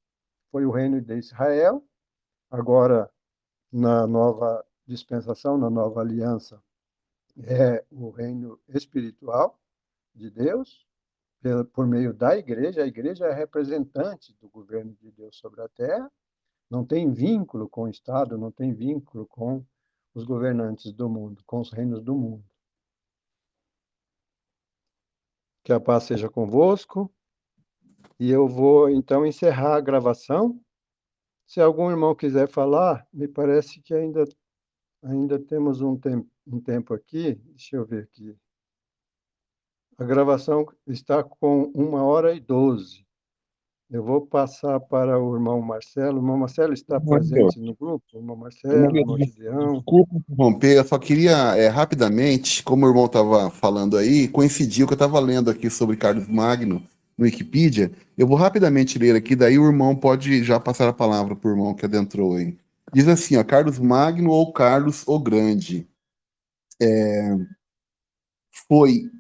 Foi 0.52 0.66
o 0.66 0.70
reino 0.70 1.00
de 1.00 1.16
Israel, 1.16 1.82
agora 2.50 3.10
na 3.72 4.06
nova 4.06 4.62
dispensação, 4.86 5.56
na 5.56 5.70
nova 5.70 6.02
aliança, 6.02 6.62
é 7.42 7.82
o 7.90 8.10
reino 8.10 8.60
espiritual 8.68 9.58
de 10.14 10.30
Deus, 10.30 10.86
por 11.72 11.86
meio 11.86 12.12
da 12.12 12.36
igreja. 12.36 12.82
A 12.82 12.86
igreja 12.86 13.24
é 13.24 13.32
representante 13.32 14.34
do 14.34 14.48
governo 14.50 14.94
de 15.00 15.10
Deus 15.10 15.38
sobre 15.38 15.62
a 15.62 15.68
terra, 15.70 16.12
não 16.68 16.84
tem 16.84 17.10
vínculo 17.10 17.66
com 17.66 17.84
o 17.84 17.88
Estado, 17.88 18.36
não 18.36 18.52
tem 18.52 18.74
vínculo 18.74 19.26
com 19.26 19.64
os 20.14 20.24
governantes 20.24 20.92
do 20.92 21.08
mundo, 21.08 21.42
com 21.46 21.60
os 21.60 21.72
reinos 21.72 22.02
do 22.02 22.14
mundo. 22.14 22.44
Que 25.64 25.72
a 25.72 25.80
paz 25.80 26.04
seja 26.04 26.28
convosco. 26.28 27.10
E 28.18 28.30
eu 28.30 28.46
vou 28.46 28.88
então 28.90 29.26
encerrar 29.26 29.76
a 29.76 29.80
gravação. 29.80 30.60
Se 31.46 31.60
algum 31.60 31.90
irmão 31.90 32.14
quiser 32.14 32.48
falar, 32.48 33.06
me 33.12 33.28
parece 33.28 33.80
que 33.80 33.94
ainda 33.94 34.24
ainda 35.02 35.38
temos 35.38 35.80
um 35.80 35.96
tempo, 35.96 36.28
um 36.46 36.60
tempo 36.60 36.94
aqui. 36.94 37.34
Deixa 37.34 37.76
eu 37.76 37.84
ver 37.84 38.04
aqui. 38.04 38.36
A 39.98 40.04
gravação 40.04 40.66
está 40.86 41.22
com 41.22 41.64
uma 41.74 42.02
hora 42.04 42.34
e 42.34 42.40
doze. 42.40 43.04
Eu 43.90 44.02
vou 44.02 44.26
passar 44.26 44.80
para 44.80 45.20
o 45.20 45.34
irmão 45.34 45.60
Marcelo. 45.60 46.16
O 46.16 46.22
irmão 46.22 46.38
Marcelo 46.38 46.72
está 46.72 46.98
presente 46.98 47.60
no 47.60 47.74
grupo? 47.74 48.02
O 48.14 48.18
irmão 48.18 48.34
Marcelo, 48.34 48.90
o 48.90 48.96
irmão 48.96 49.18
Gideão. 49.18 49.72
Desculpa 49.74 50.16
interromper, 50.16 50.76
eu 50.78 50.84
só 50.84 50.98
queria, 50.98 51.56
é, 51.56 51.68
rapidamente, 51.68 52.62
como 52.62 52.86
o 52.86 52.88
irmão 52.88 53.04
estava 53.04 53.50
falando 53.50 53.98
aí, 53.98 54.28
coincidiu 54.28 54.86
que 54.86 54.94
eu 54.94 54.96
estava 54.96 55.20
lendo 55.20 55.50
aqui 55.50 55.68
sobre 55.68 55.98
Carlos 55.98 56.26
Magno 56.26 56.82
no 57.16 57.24
Wikipedia. 57.24 57.92
Eu 58.16 58.26
vou 58.26 58.36
rapidamente 58.36 58.98
ler 58.98 59.14
aqui, 59.16 59.36
daí 59.36 59.58
o 59.58 59.66
irmão 59.66 59.94
pode 59.96 60.42
já 60.44 60.58
passar 60.58 60.88
a 60.88 60.92
palavra 60.92 61.36
para 61.36 61.48
o 61.48 61.52
irmão 61.52 61.74
que 61.74 61.84
adentrou 61.84 62.36
aí. 62.36 62.56
Diz 62.92 63.08
assim, 63.08 63.36
ó, 63.36 63.44
Carlos 63.44 63.78
Magno 63.78 64.30
ou 64.30 64.52
Carlos 64.52 65.02
o 65.06 65.18
Grande. 65.18 65.88
É, 66.80 67.36
foi 68.68 69.10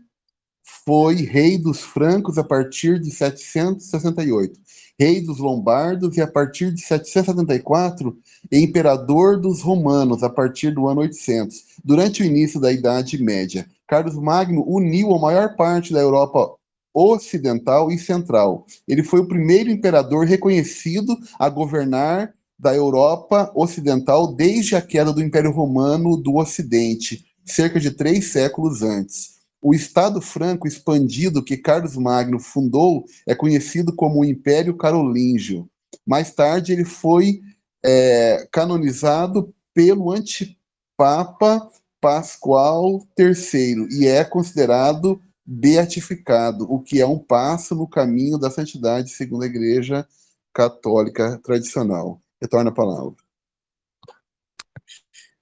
foi 0.84 1.14
rei 1.14 1.58
dos 1.58 1.80
francos 1.80 2.38
a 2.38 2.44
partir 2.44 2.98
de 2.98 3.10
768, 3.10 4.58
rei 4.98 5.20
dos 5.20 5.38
lombardos 5.38 6.16
e 6.16 6.20
a 6.20 6.26
partir 6.26 6.72
de 6.72 6.80
774, 6.80 8.18
imperador 8.50 9.40
dos 9.40 9.62
romanos 9.62 10.24
a 10.24 10.30
partir 10.30 10.72
do 10.72 10.88
ano 10.88 11.02
800. 11.02 11.56
Durante 11.84 12.22
o 12.22 12.26
início 12.26 12.60
da 12.60 12.72
Idade 12.72 13.22
Média, 13.22 13.66
Carlos 13.86 14.16
Magno 14.16 14.64
uniu 14.66 15.14
a 15.14 15.20
maior 15.20 15.54
parte 15.54 15.92
da 15.92 16.00
Europa 16.00 16.52
ocidental 16.94 17.90
e 17.90 17.98
central. 17.98 18.66
Ele 18.86 19.02
foi 19.02 19.20
o 19.20 19.28
primeiro 19.28 19.70
imperador 19.70 20.26
reconhecido 20.26 21.16
a 21.38 21.48
governar 21.48 22.34
da 22.58 22.74
Europa 22.74 23.50
ocidental 23.54 24.34
desde 24.34 24.76
a 24.76 24.82
queda 24.82 25.12
do 25.12 25.22
Império 25.22 25.50
Romano 25.50 26.16
do 26.16 26.36
Ocidente, 26.36 27.24
cerca 27.44 27.80
de 27.80 27.90
três 27.90 28.26
séculos 28.26 28.82
antes. 28.82 29.32
O 29.60 29.74
Estado 29.74 30.20
franco 30.20 30.66
expandido 30.66 31.42
que 31.42 31.56
Carlos 31.56 31.96
Magno 31.96 32.38
fundou 32.38 33.04
é 33.26 33.34
conhecido 33.34 33.94
como 33.94 34.20
o 34.20 34.24
Império 34.24 34.76
Carolíngio. 34.76 35.68
Mais 36.06 36.32
tarde, 36.32 36.72
ele 36.72 36.84
foi 36.84 37.40
é, 37.84 38.46
canonizado 38.52 39.54
pelo 39.74 40.10
antipapa 40.10 41.68
Pascoal 42.00 43.06
III 43.16 43.86
e 43.90 44.06
é 44.06 44.24
considerado 44.24 45.20
beatificado, 45.44 46.64
o 46.72 46.80
que 46.80 47.00
é 47.00 47.06
um 47.06 47.18
passo 47.18 47.74
no 47.74 47.88
caminho 47.88 48.38
da 48.38 48.50
santidade 48.50 49.10
segundo 49.10 49.42
a 49.42 49.46
Igreja 49.46 50.06
Católica 50.52 51.38
tradicional. 51.42 52.20
Retorna 52.40 52.70
a 52.70 52.74
palavra. 52.74 53.16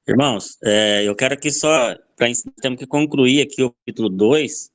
Irmãos, 0.09 0.59
é, 0.65 1.05
eu 1.07 1.15
quero 1.15 1.35
aqui 1.35 1.53
só, 1.53 1.95
para 2.17 2.29
temos 2.61 2.79
que 2.79 2.87
concluir 2.87 3.43
aqui 3.43 3.63
o 3.63 3.71
capítulo 3.71 4.09
2, 4.09 4.71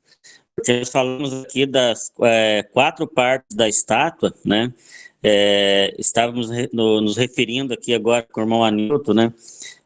porque 0.55 0.79
nós 0.79 0.89
falamos 0.89 1.33
aqui 1.33 1.65
das 1.65 2.11
é, 2.21 2.63
quatro 2.63 3.05
partes 3.05 3.55
da 3.55 3.67
estátua, 3.67 4.33
né? 4.45 4.73
É, 5.21 5.93
estávamos 5.97 6.49
no, 6.71 7.01
nos 7.01 7.17
referindo 7.17 7.73
aqui 7.73 7.93
agora 7.93 8.23
com 8.31 8.39
o 8.39 8.43
irmão 8.43 8.63
Anilton, 8.63 9.13
né? 9.13 9.33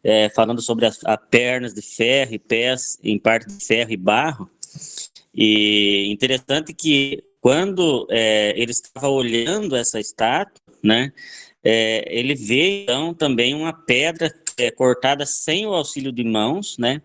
É, 0.03 0.29
falando 0.29 0.61
sobre 0.61 0.85
as 0.85 0.99
pernas 1.29 1.73
de 1.73 1.81
ferro 1.81 2.33
e 2.33 2.39
pés 2.39 2.99
em 3.01 3.17
parte 3.17 3.47
de 3.47 3.65
ferro 3.65 3.91
e 3.91 3.97
barro. 3.97 4.49
E 5.41 6.11
interessante 6.11 6.73
que 6.73 7.23
quando 7.39 8.05
é, 8.11 8.53
ele 8.57 8.71
estava 8.71 9.07
olhando 9.07 9.73
essa 9.73 9.97
estátua, 9.97 10.61
né, 10.83 11.13
é, 11.63 12.05
ele 12.09 12.35
vê 12.35 12.83
então 12.83 13.13
também 13.13 13.53
uma 13.53 13.71
pedra 13.71 14.29
é, 14.57 14.69
cortada 14.69 15.25
sem 15.25 15.65
o 15.65 15.73
auxílio 15.73 16.11
de 16.11 16.25
mãos, 16.25 16.77
né, 16.77 17.01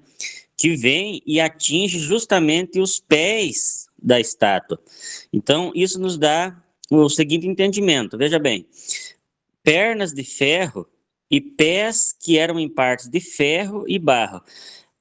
que 0.56 0.74
vem 0.74 1.22
e 1.24 1.40
atinge 1.40 2.00
justamente 2.00 2.80
os 2.80 2.98
pés 2.98 3.86
da 4.02 4.18
estátua. 4.18 4.80
Então, 5.32 5.70
isso 5.72 6.00
nos 6.00 6.18
dá 6.18 6.60
o 6.90 7.08
seguinte 7.08 7.46
entendimento: 7.46 8.18
veja 8.18 8.40
bem, 8.40 8.66
pernas 9.62 10.12
de 10.12 10.24
ferro 10.24 10.88
e 11.30 11.40
pés 11.40 12.12
que 12.12 12.36
eram 12.36 12.58
em 12.58 12.68
partes 12.68 13.08
de 13.08 13.20
ferro 13.20 13.84
e 13.86 13.96
barro. 13.96 14.42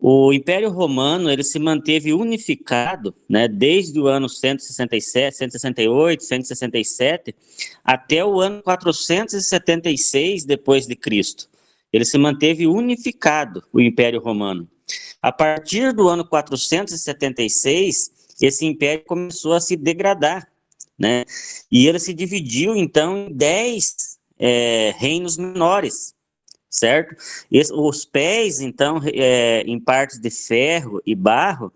O 0.06 0.34
Império 0.34 0.70
Romano 0.70 1.32
ele 1.32 1.46
se 1.46 1.58
manteve 1.58 2.12
unificado, 2.12 3.16
né, 3.30 3.48
desde 3.48 3.98
o 4.02 4.08
ano 4.08 4.28
167, 4.28 5.38
168, 5.38 6.22
167 6.22 7.34
até 7.86 8.26
o 8.26 8.42
ano 8.42 8.62
476 8.62 10.44
depois 10.44 10.86
de 10.86 10.98
Cristo. 10.98 11.50
Ele 11.94 12.04
se 12.04 12.18
manteve 12.18 12.68
unificado, 12.68 13.64
o 13.72 13.80
Império 13.80 14.20
Romano. 14.20 14.68
A 15.22 15.32
partir 15.32 15.94
do 15.94 16.10
ano 16.10 16.28
476, 16.28 18.12
esse 18.42 18.66
império 18.66 19.06
começou 19.06 19.54
a 19.54 19.62
se 19.62 19.78
degradar, 19.78 20.46
né? 21.00 21.24
E 21.72 21.88
ele 21.88 21.98
se 21.98 22.14
dividiu 22.14 22.76
então 22.76 23.30
em 23.30 23.34
dez 23.34 24.20
é, 24.38 24.94
reinos 24.98 25.38
menores, 25.38 26.14
certo? 26.74 27.16
Esse, 27.52 27.72
os 27.72 28.04
pés, 28.04 28.60
então, 28.60 29.00
é, 29.06 29.62
em 29.62 29.80
partes 29.80 30.20
de 30.20 30.30
ferro 30.30 31.02
e 31.06 31.14
barro, 31.14 31.72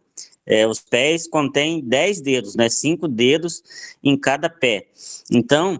é, 0.45 0.65
os 0.65 0.79
pés 0.79 1.27
contêm 1.27 1.81
dez 1.81 2.19
dedos, 2.19 2.55
né? 2.55 2.67
Cinco 2.67 3.07
dedos 3.07 3.61
em 4.03 4.17
cada 4.17 4.49
pé. 4.49 4.87
Então, 5.29 5.79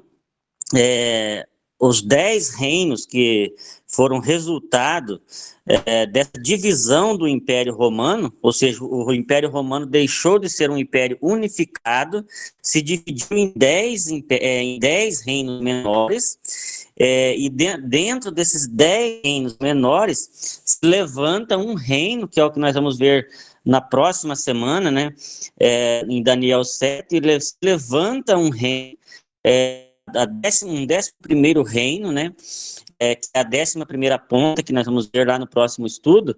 é, 0.76 1.48
os 1.80 2.02
dez 2.02 2.49
reinos 2.49 3.06
que 3.06 3.56
foram 3.88 4.19
resultado 4.19 5.22
é, 5.65 6.06
dessa 6.06 6.31
divisão 6.41 7.15
do 7.18 7.27
Império 7.27 7.73
Romano, 7.73 8.34
ou 8.41 8.52
seja, 8.52 8.84
o 8.84 9.14
Império 9.14 9.49
Romano 9.49 9.85
deixou 9.85 10.38
de 10.38 10.49
ser 10.49 10.69
um 10.69 10.77
império 10.77 11.18
unificado, 11.22 12.26
se 12.61 12.81
dividiu 12.81 13.38
em 13.38 13.53
dez, 13.56 14.07
é, 14.30 14.61
em 14.61 14.80
dez 14.80 15.22
reinos 15.22 15.61
menores, 15.61 16.87
é, 16.99 17.38
e 17.38 17.49
de, 17.49 17.78
dentro 17.78 18.32
desses 18.32 18.68
dez 18.68 19.22
reinos 19.24 19.57
menores 19.60 20.61
se 20.65 20.80
levanta 20.84 21.57
um 21.57 21.76
reino, 21.76 22.28
que 22.28 22.40
é 22.40 22.44
o 22.44 22.52
que 22.52 22.60
nós 22.60 22.74
vamos 22.74 22.98
ver 22.98 23.28
na 23.64 23.82
próxima 23.82 24.36
semana, 24.36 24.90
né, 24.90 25.14
é, 25.60 26.02
em 26.07 26.24
Daniel 26.24 26.64
7, 26.64 27.22
se 27.41 27.56
levanta 27.61 28.38
um 28.38 28.49
reino, 28.49 28.98
é, 29.45 29.90
décimo, 30.41 30.72
um 30.72 30.86
décimo 30.86 31.18
primeiro 31.22 31.64
reino, 31.64 32.11
né, 32.11 32.34
é, 32.99 33.15
que 33.15 33.28
é 33.34 33.40
a 33.40 33.44
décima 33.44 33.86
primeira 33.86 34.18
ponta, 34.18 34.64
que 34.64 34.74
nós 34.74 34.86
vamos 34.86 35.10
ver 35.14 35.28
lá 35.28 35.38
no 35.38 35.48
próximo 35.48 35.86
estudo, 35.86 36.36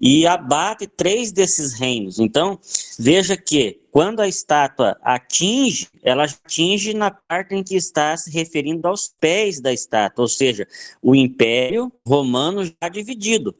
e 0.00 0.26
abate 0.26 0.86
três 0.86 1.32
desses 1.32 1.72
reinos. 1.72 2.18
Então, 2.18 2.58
veja 2.98 3.36
que 3.36 3.80
quando 3.90 4.20
a 4.20 4.28
estátua 4.28 4.96
atinge, 5.02 5.88
ela 6.02 6.24
atinge 6.24 6.94
na 6.94 7.10
parte 7.10 7.54
em 7.54 7.64
que 7.64 7.74
está 7.74 8.16
se 8.16 8.30
referindo 8.30 8.86
aos 8.86 9.08
pés 9.20 9.60
da 9.60 9.72
estátua, 9.72 10.22
ou 10.22 10.28
seja, 10.28 10.66
o 11.02 11.14
Império 11.14 11.92
Romano 12.06 12.64
já 12.64 12.88
dividido 12.88 13.54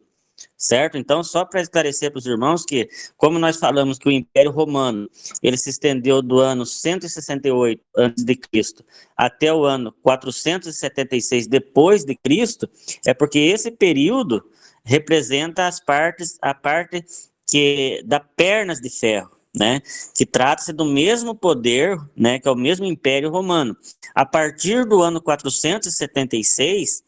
certo? 0.56 0.96
Então, 0.96 1.22
só 1.22 1.44
para 1.44 1.60
esclarecer 1.60 2.10
para 2.10 2.18
os 2.18 2.26
irmãos 2.26 2.64
que, 2.64 2.88
como 3.16 3.38
nós 3.38 3.56
falamos 3.56 3.98
que 3.98 4.08
o 4.08 4.12
Império 4.12 4.50
Romano, 4.50 5.08
ele 5.42 5.56
se 5.56 5.70
estendeu 5.70 6.22
do 6.22 6.38
ano 6.38 6.64
168 6.66 7.82
a.C. 7.96 8.84
até 9.16 9.52
o 9.52 9.64
ano 9.64 9.92
476 10.02 11.46
depois 11.46 12.04
de 12.04 12.14
Cristo, 12.16 12.68
é 13.06 13.14
porque 13.14 13.38
esse 13.38 13.70
período 13.70 14.44
representa 14.88 15.66
as 15.66 15.78
partes, 15.78 16.38
a 16.40 16.54
parte 16.54 17.04
que 17.46 18.02
da 18.04 18.18
pernas 18.18 18.80
de 18.80 18.88
ferro, 18.88 19.30
né, 19.54 19.80
que 20.14 20.24
trata-se 20.24 20.72
do 20.72 20.84
mesmo 20.84 21.34
poder, 21.34 21.98
né, 22.16 22.38
que 22.38 22.48
é 22.48 22.50
o 22.50 22.56
mesmo 22.56 22.86
Império 22.86 23.30
Romano. 23.30 23.76
A 24.14 24.24
partir 24.24 24.86
do 24.86 25.02
ano 25.02 25.20
476, 25.20 27.02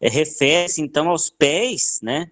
é, 0.00 0.08
refere-se 0.08 0.80
então 0.80 1.08
aos 1.08 1.28
pés, 1.28 1.98
né, 2.02 2.30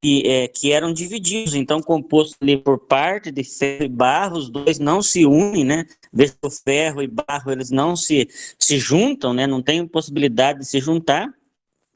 que, 0.00 0.22
é, 0.26 0.48
que 0.48 0.70
eram 0.70 0.92
divididos, 0.92 1.54
então 1.54 1.80
composto 1.80 2.36
ali 2.40 2.56
por 2.56 2.78
parte 2.78 3.32
de 3.32 3.42
ferro 3.42 3.84
e 3.84 3.88
barro, 3.88 4.36
os 4.36 4.50
dois 4.50 4.78
não 4.78 5.00
se 5.00 5.24
unem, 5.24 5.64
né? 5.64 5.86
Que 6.14 6.30
o 6.42 6.50
ferro 6.50 7.02
e 7.02 7.06
barro 7.06 7.50
eles 7.50 7.70
não 7.70 7.96
se, 7.96 8.28
se 8.58 8.78
juntam, 8.78 9.32
né? 9.32 9.46
Não 9.46 9.62
tem 9.62 9.86
possibilidade 9.86 10.58
de 10.58 10.66
se 10.66 10.78
juntar, 10.78 11.32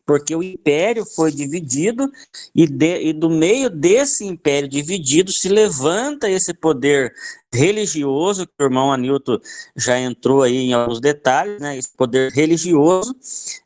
porque 0.08 0.34
o 0.34 0.42
império 0.42 1.04
foi 1.04 1.30
dividido 1.30 2.10
e, 2.54 2.66
de, 2.66 3.08
e 3.08 3.12
do 3.12 3.28
meio 3.28 3.68
desse 3.68 4.24
império 4.24 4.66
dividido 4.66 5.30
se 5.30 5.50
levanta 5.50 6.30
esse 6.30 6.54
poder 6.54 7.12
religioso, 7.52 8.46
que 8.46 8.52
o 8.58 8.64
irmão 8.64 8.90
Anilton 8.90 9.38
já 9.76 10.00
entrou 10.00 10.42
aí 10.42 10.56
em 10.56 10.72
alguns 10.72 10.98
detalhes, 10.98 11.60
né, 11.60 11.76
esse 11.76 11.90
poder 11.94 12.32
religioso, 12.32 13.14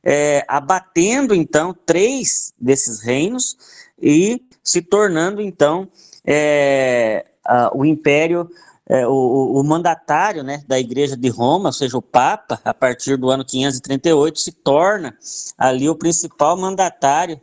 é, 0.02 0.44
abatendo 0.48 1.32
então 1.32 1.72
três 1.86 2.52
desses 2.60 3.00
reinos, 3.00 3.56
e 4.02 4.42
se 4.64 4.82
tornando, 4.82 5.40
então, 5.40 5.88
é, 6.26 7.24
a, 7.46 7.70
o 7.72 7.84
império, 7.84 8.50
é, 8.88 9.06
o, 9.06 9.60
o, 9.60 9.64
mandatário 9.64 10.42
né, 10.42 10.62
da 10.66 10.78
Igreja 10.78 11.16
de 11.16 11.28
Roma, 11.28 11.68
ou 11.68 11.72
seja, 11.72 11.96
o 11.96 12.02
Papa, 12.02 12.60
a 12.64 12.74
partir 12.74 13.16
do 13.16 13.30
ano 13.30 13.44
538, 13.44 14.38
se 14.38 14.52
torna 14.52 15.16
ali 15.56 15.88
o 15.88 15.94
principal 15.94 16.56
mandatário, 16.56 17.40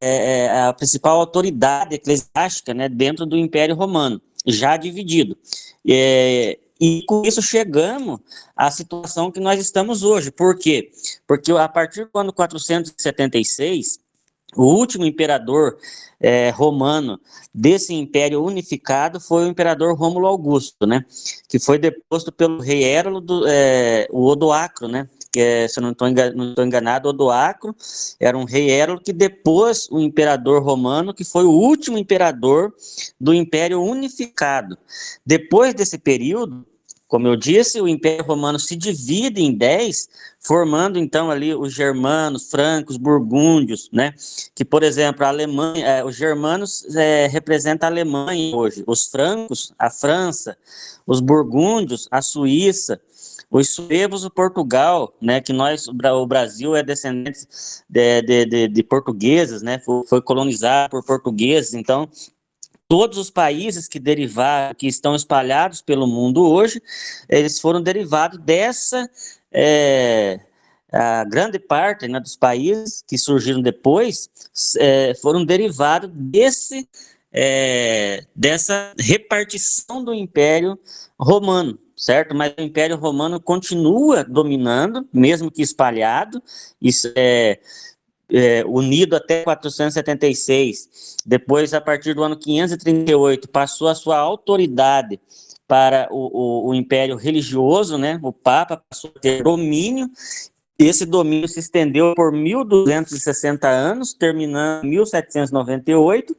é, 0.00 0.44
é, 0.44 0.60
a 0.62 0.72
principal 0.72 1.20
autoridade 1.20 1.94
eclesiástica 1.94 2.72
né, 2.72 2.88
dentro 2.88 3.26
do 3.26 3.36
Império 3.36 3.74
Romano, 3.74 4.20
já 4.46 4.76
dividido. 4.76 5.36
É, 5.86 6.58
e 6.80 7.02
com 7.06 7.22
isso 7.24 7.42
chegamos 7.42 8.20
à 8.56 8.70
situação 8.70 9.30
que 9.30 9.40
nós 9.40 9.60
estamos 9.60 10.02
hoje. 10.02 10.30
Por 10.30 10.56
quê? 10.56 10.90
Porque 11.26 11.52
a 11.52 11.68
partir 11.68 12.08
do 12.12 12.18
ano 12.18 12.32
476, 12.32 13.98
o 14.56 14.64
último 14.64 15.04
imperador 15.04 15.76
é, 16.20 16.50
romano 16.50 17.20
desse 17.54 17.94
império 17.94 18.42
unificado 18.42 19.20
foi 19.20 19.44
o 19.44 19.48
imperador 19.48 19.94
Rômulo 19.94 20.26
Augusto, 20.26 20.86
né? 20.86 21.04
Que 21.48 21.58
foi 21.58 21.78
deposto 21.78 22.32
pelo 22.32 22.60
rei 22.60 22.82
Hérolo, 22.82 23.46
é, 23.46 24.08
o 24.10 24.26
Odoacro, 24.26 24.88
né? 24.88 25.08
Que 25.30 25.40
é, 25.40 25.68
se 25.68 25.78
eu 25.78 25.82
não 25.82 25.92
estou 25.92 26.08
enganado, 26.08 26.62
enganado, 26.62 27.08
Odoacro 27.10 27.76
era 28.18 28.36
um 28.36 28.44
rei 28.44 28.70
Hérolo 28.70 29.00
que 29.00 29.12
depois 29.12 29.86
o 29.90 30.00
imperador 30.00 30.62
romano, 30.62 31.12
que 31.12 31.24
foi 31.24 31.44
o 31.44 31.52
último 31.52 31.98
imperador 31.98 32.72
do 33.20 33.34
império 33.34 33.82
unificado. 33.82 34.78
Depois 35.24 35.74
desse 35.74 35.98
período, 35.98 36.66
como 37.08 37.26
eu 37.26 37.34
disse, 37.34 37.80
o 37.80 37.88
Império 37.88 38.22
Romano 38.22 38.58
se 38.58 38.76
divide 38.76 39.40
em 39.42 39.56
dez, 39.56 40.08
formando 40.38 40.98
então 40.98 41.30
ali 41.30 41.54
os 41.54 41.72
germanos, 41.72 42.50
francos, 42.50 42.98
burgúndios, 42.98 43.88
né? 43.90 44.12
Que, 44.54 44.62
por 44.62 44.82
exemplo, 44.82 45.24
a 45.24 45.28
Alemanha, 45.28 45.86
é, 45.86 46.04
os 46.04 46.14
germanos 46.14 46.84
é, 46.94 47.26
representam 47.26 47.88
a 47.88 47.90
Alemanha 47.90 48.54
hoje, 48.54 48.84
os 48.86 49.06
francos, 49.06 49.72
a 49.78 49.88
França, 49.88 50.56
os 51.06 51.20
burgúndios, 51.20 52.06
a 52.10 52.20
Suíça, 52.20 53.00
os 53.50 53.70
suevos, 53.70 54.26
o 54.26 54.30
Portugal, 54.30 55.14
né? 55.18 55.40
Que 55.40 55.54
nós, 55.54 55.88
o 55.88 56.26
Brasil 56.26 56.76
é 56.76 56.82
descendente 56.82 57.46
de, 57.88 58.20
de, 58.20 58.44
de, 58.44 58.68
de 58.68 58.82
portugueses, 58.82 59.62
né? 59.62 59.78
Foi, 59.78 60.06
foi 60.06 60.20
colonizado 60.20 60.90
por 60.90 61.02
portugueses, 61.02 61.72
então 61.72 62.06
todos 62.88 63.18
os 63.18 63.30
países 63.30 63.86
que 63.86 64.00
derivaram, 64.00 64.74
que 64.74 64.86
estão 64.86 65.14
espalhados 65.14 65.82
pelo 65.82 66.06
mundo 66.06 66.42
hoje, 66.42 66.82
eles 67.28 67.60
foram 67.60 67.82
derivados 67.82 68.38
dessa 68.38 69.08
é, 69.52 70.40
a 70.90 71.22
grande 71.24 71.58
parte 71.58 72.08
né, 72.08 72.18
dos 72.18 72.34
países 72.34 73.04
que 73.06 73.18
surgiram 73.18 73.60
depois 73.60 74.30
é, 74.78 75.14
foram 75.14 75.44
derivados 75.44 76.10
desse 76.12 76.88
é, 77.30 78.24
dessa 78.34 78.94
repartição 78.98 80.02
do 80.02 80.14
Império 80.14 80.78
Romano, 81.20 81.78
certo? 81.94 82.34
Mas 82.34 82.54
o 82.58 82.62
Império 82.62 82.96
Romano 82.96 83.38
continua 83.38 84.24
dominando, 84.24 85.06
mesmo 85.12 85.50
que 85.50 85.60
espalhado. 85.60 86.42
Isso 86.80 87.12
é 87.14 87.60
é, 88.32 88.64
unido 88.66 89.16
até 89.16 89.42
476. 89.42 91.16
Depois, 91.24 91.72
a 91.74 91.80
partir 91.80 92.14
do 92.14 92.22
ano 92.22 92.36
538, 92.36 93.48
passou 93.48 93.88
a 93.88 93.94
sua 93.94 94.18
autoridade 94.18 95.20
para 95.66 96.08
o, 96.10 96.66
o, 96.66 96.68
o 96.70 96.74
Império 96.74 97.16
Religioso, 97.16 97.98
né? 97.98 98.18
O 98.22 98.32
Papa 98.32 98.82
passou 98.88 99.12
a 99.14 99.20
ter 99.20 99.42
domínio. 99.42 100.08
Esse 100.78 101.04
domínio 101.04 101.48
se 101.48 101.58
estendeu 101.58 102.14
por 102.14 102.32
1.260 102.32 103.64
anos, 103.66 104.14
terminando 104.14 104.84
em 104.84 104.90
1798. 104.90 106.36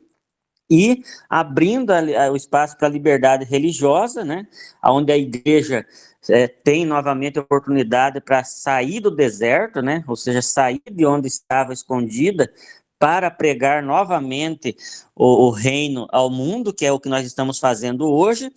E 0.70 1.04
abrindo 1.30 1.92
a, 1.92 2.00
a, 2.00 2.32
o 2.32 2.36
espaço 2.36 2.78
para 2.78 2.88
a 2.88 2.92
liberdade 2.92 3.46
religiosa, 3.46 4.24
né, 4.24 4.48
onde 4.84 5.12
a 5.12 5.18
igreja 5.18 5.86
é, 6.30 6.48
tem 6.48 6.86
novamente 6.86 7.40
a 7.40 7.42
oportunidade 7.42 8.22
para 8.22 8.44
sair 8.44 9.00
do 9.00 9.10
deserto, 9.10 9.82
né, 9.82 10.04
ou 10.08 10.16
seja, 10.16 10.42
sair 10.42 10.82
de 10.92 11.06
onde 11.06 11.28
estava 11.28 11.74
escondida 11.74 12.52
para 13.00 13.32
pregar 13.32 13.82
novamente 13.82 14.76
o, 15.16 15.48
o 15.48 15.50
reino 15.50 16.08
ao 16.12 16.30
mundo, 16.30 16.74
que 16.74 16.86
é 16.86 16.92
o 16.92 17.00
que 17.00 17.10
nós 17.10 17.26
estamos 17.26 17.58
fazendo 17.58 18.10
hoje, 18.10 18.52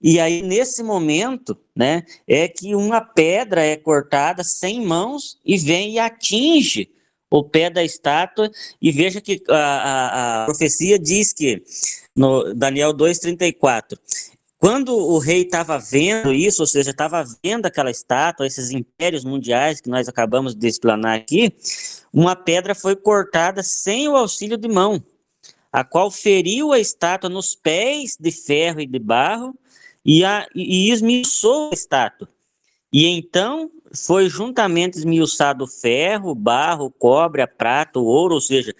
e 0.00 0.20
aí, 0.20 0.42
nesse 0.42 0.82
momento, 0.82 1.56
né, 1.74 2.04
é 2.28 2.46
que 2.46 2.74
uma 2.74 3.00
pedra 3.00 3.64
é 3.64 3.76
cortada 3.76 4.44
sem 4.44 4.84
mãos 4.84 5.38
e 5.44 5.56
vem 5.56 5.94
e 5.94 5.98
atinge 5.98 6.90
o 7.30 7.42
pé 7.42 7.70
da 7.70 7.82
estátua, 7.82 8.50
e 8.80 8.92
veja 8.92 9.20
que 9.20 9.42
a, 9.48 9.54
a, 9.56 10.42
a 10.42 10.44
profecia 10.46 10.98
diz 10.98 11.32
que, 11.32 11.62
no 12.14 12.54
Daniel 12.54 12.94
2,34, 12.94 13.98
quando 14.58 14.96
o 14.96 15.18
rei 15.18 15.42
estava 15.42 15.78
vendo 15.78 16.32
isso, 16.32 16.62
ou 16.62 16.66
seja, 16.66 16.90
estava 16.90 17.24
vendo 17.44 17.66
aquela 17.66 17.90
estátua, 17.90 18.46
esses 18.46 18.70
impérios 18.70 19.24
mundiais 19.24 19.80
que 19.80 19.90
nós 19.90 20.08
acabamos 20.08 20.54
de 20.54 20.66
explanar 20.66 21.18
aqui, 21.18 21.52
uma 22.12 22.34
pedra 22.34 22.74
foi 22.74 22.96
cortada 22.96 23.62
sem 23.62 24.08
o 24.08 24.16
auxílio 24.16 24.56
de 24.56 24.68
mão, 24.68 25.02
a 25.70 25.84
qual 25.84 26.10
feriu 26.10 26.72
a 26.72 26.78
estátua 26.78 27.28
nos 27.28 27.54
pés 27.54 28.16
de 28.18 28.30
ferro 28.30 28.80
e 28.80 28.86
de 28.86 28.98
barro 28.98 29.54
e, 30.02 30.24
a, 30.24 30.46
e 30.54 30.90
esmiuçou 30.90 31.70
a 31.70 31.74
estátua. 31.74 32.28
E 32.92 33.06
então 33.06 33.70
foi 33.96 34.28
juntamente 34.28 34.98
esmiuçado 34.98 35.66
ferro, 35.66 36.34
barro, 36.34 36.90
cobre, 36.90 37.46
prata, 37.46 37.98
ouro, 37.98 38.34
ou 38.34 38.40
seja, 38.40 38.74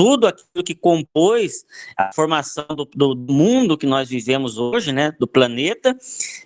tudo 0.00 0.26
aquilo 0.26 0.64
que 0.64 0.74
compôs 0.74 1.66
a 1.94 2.10
formação 2.14 2.64
do, 2.70 2.86
do, 2.86 3.14
mundo 3.30 3.76
que 3.76 3.84
nós 3.84 4.08
vivemos 4.08 4.56
hoje, 4.56 4.92
né, 4.92 5.14
do 5.20 5.26
planeta, 5.26 5.94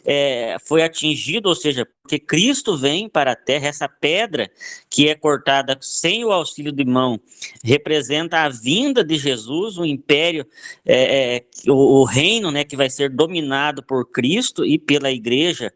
é, 0.04 0.56
foi 0.64 0.82
atingido, 0.82 1.48
ou 1.48 1.54
seja, 1.54 1.86
porque 2.02 2.18
Cristo 2.18 2.76
vem 2.76 3.08
para 3.08 3.30
a 3.30 3.36
Terra, 3.36 3.68
essa 3.68 3.88
pedra 3.88 4.50
que 4.90 5.08
é 5.08 5.14
cortada 5.14 5.78
sem 5.80 6.24
o 6.24 6.32
auxílio 6.32 6.72
de 6.72 6.84
mão, 6.84 7.20
representa 7.62 8.38
a 8.38 8.48
vinda 8.48 9.04
de 9.04 9.16
Jesus, 9.16 9.78
o 9.78 9.84
império, 9.84 10.44
é, 10.84 11.36
é, 11.36 11.70
o, 11.70 12.00
o, 12.00 12.04
reino, 12.04 12.50
né, 12.50 12.64
que 12.64 12.76
vai 12.76 12.90
ser 12.90 13.08
dominado 13.08 13.84
por 13.84 14.10
Cristo 14.10 14.66
e 14.66 14.80
pela 14.80 15.12
Igreja, 15.12 15.72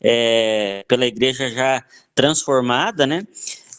é, 0.00 0.84
pela 0.86 1.04
Igreja 1.04 1.50
já 1.50 1.84
transformada, 2.14 3.04
né? 3.04 3.26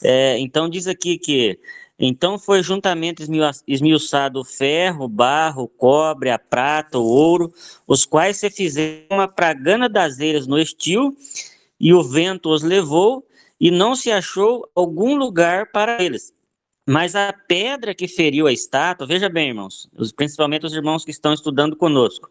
É, 0.04 0.38
então 0.38 0.70
diz 0.70 0.86
aqui 0.86 1.18
que 1.18 1.58
então 2.00 2.38
foi 2.38 2.62
juntamente 2.62 3.24
esmiuçado 3.68 4.40
o 4.40 4.46
ferro, 4.46 5.06
o 5.06 5.10
barro, 5.10 5.64
o 5.64 5.68
cobre, 5.68 6.30
a 6.30 6.38
prata, 6.38 7.00
o 7.00 7.06
ouro, 7.06 7.52
os 7.88 8.06
quais 8.06 8.38
se 8.38 8.50
fizeram 8.52 9.20
a 9.20 9.28
pragana 9.28 9.90
das 9.90 10.20
eiras 10.20 10.46
no 10.46 10.60
estio, 10.60 11.16
e 11.80 11.94
o 11.94 12.04
vento 12.04 12.50
os 12.50 12.62
levou, 12.62 13.26
e 13.60 13.72
não 13.72 13.96
se 13.96 14.12
achou 14.12 14.70
algum 14.76 15.16
lugar 15.16 15.72
para 15.72 16.02
eles. 16.04 16.34
Mas 16.88 17.16
a 17.16 17.34
pedra 17.34 17.94
que 17.94 18.08
feriu 18.08 18.48
a 18.48 18.54
estátua, 18.54 19.08
veja 19.08 19.28
bem, 19.28 19.50
irmãos, 19.50 19.90
principalmente 20.16 20.66
os 20.66 20.74
irmãos 20.74 21.04
que 21.04 21.12
estão 21.12 21.34
estudando 21.34 21.76
conosco, 21.76 22.30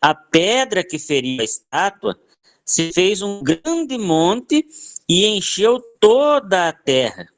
a 0.00 0.14
pedra 0.14 0.84
que 0.84 0.98
feriu 0.98 1.40
a 1.40 1.44
estátua 1.44 2.18
se 2.64 2.92
fez 2.92 3.20
um 3.20 3.42
grande 3.42 3.98
monte 3.98 4.64
e 5.08 5.26
encheu 5.26 5.80
toda 5.98 6.68
a 6.68 6.72
terra. 6.72 7.28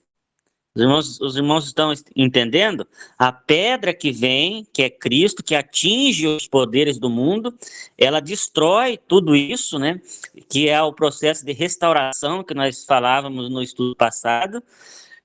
Os 0.74 0.80
irmãos, 0.80 1.20
os 1.20 1.36
irmãos 1.36 1.66
estão 1.66 1.92
entendendo? 2.16 2.86
A 3.18 3.30
pedra 3.30 3.92
que 3.92 4.10
vem, 4.10 4.66
que 4.72 4.82
é 4.82 4.88
Cristo, 4.88 5.42
que 5.42 5.54
atinge 5.54 6.26
os 6.26 6.48
poderes 6.48 6.98
do 6.98 7.10
mundo, 7.10 7.54
ela 7.98 8.20
destrói 8.20 8.96
tudo 8.96 9.36
isso, 9.36 9.78
né? 9.78 10.00
Que 10.48 10.70
é 10.70 10.80
o 10.80 10.92
processo 10.92 11.44
de 11.44 11.52
restauração 11.52 12.42
que 12.42 12.54
nós 12.54 12.86
falávamos 12.86 13.50
no 13.50 13.62
estudo 13.62 13.94
passado. 13.94 14.62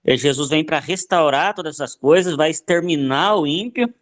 É, 0.03 0.17
Jesus 0.17 0.49
vem 0.49 0.65
para 0.65 0.79
restaurar 0.79 1.53
todas 1.53 1.75
essas 1.75 1.95
coisas, 1.95 2.35
vai 2.35 2.49
exterminar 2.49 3.37
o 3.37 3.47
ímpio, 3.47 3.93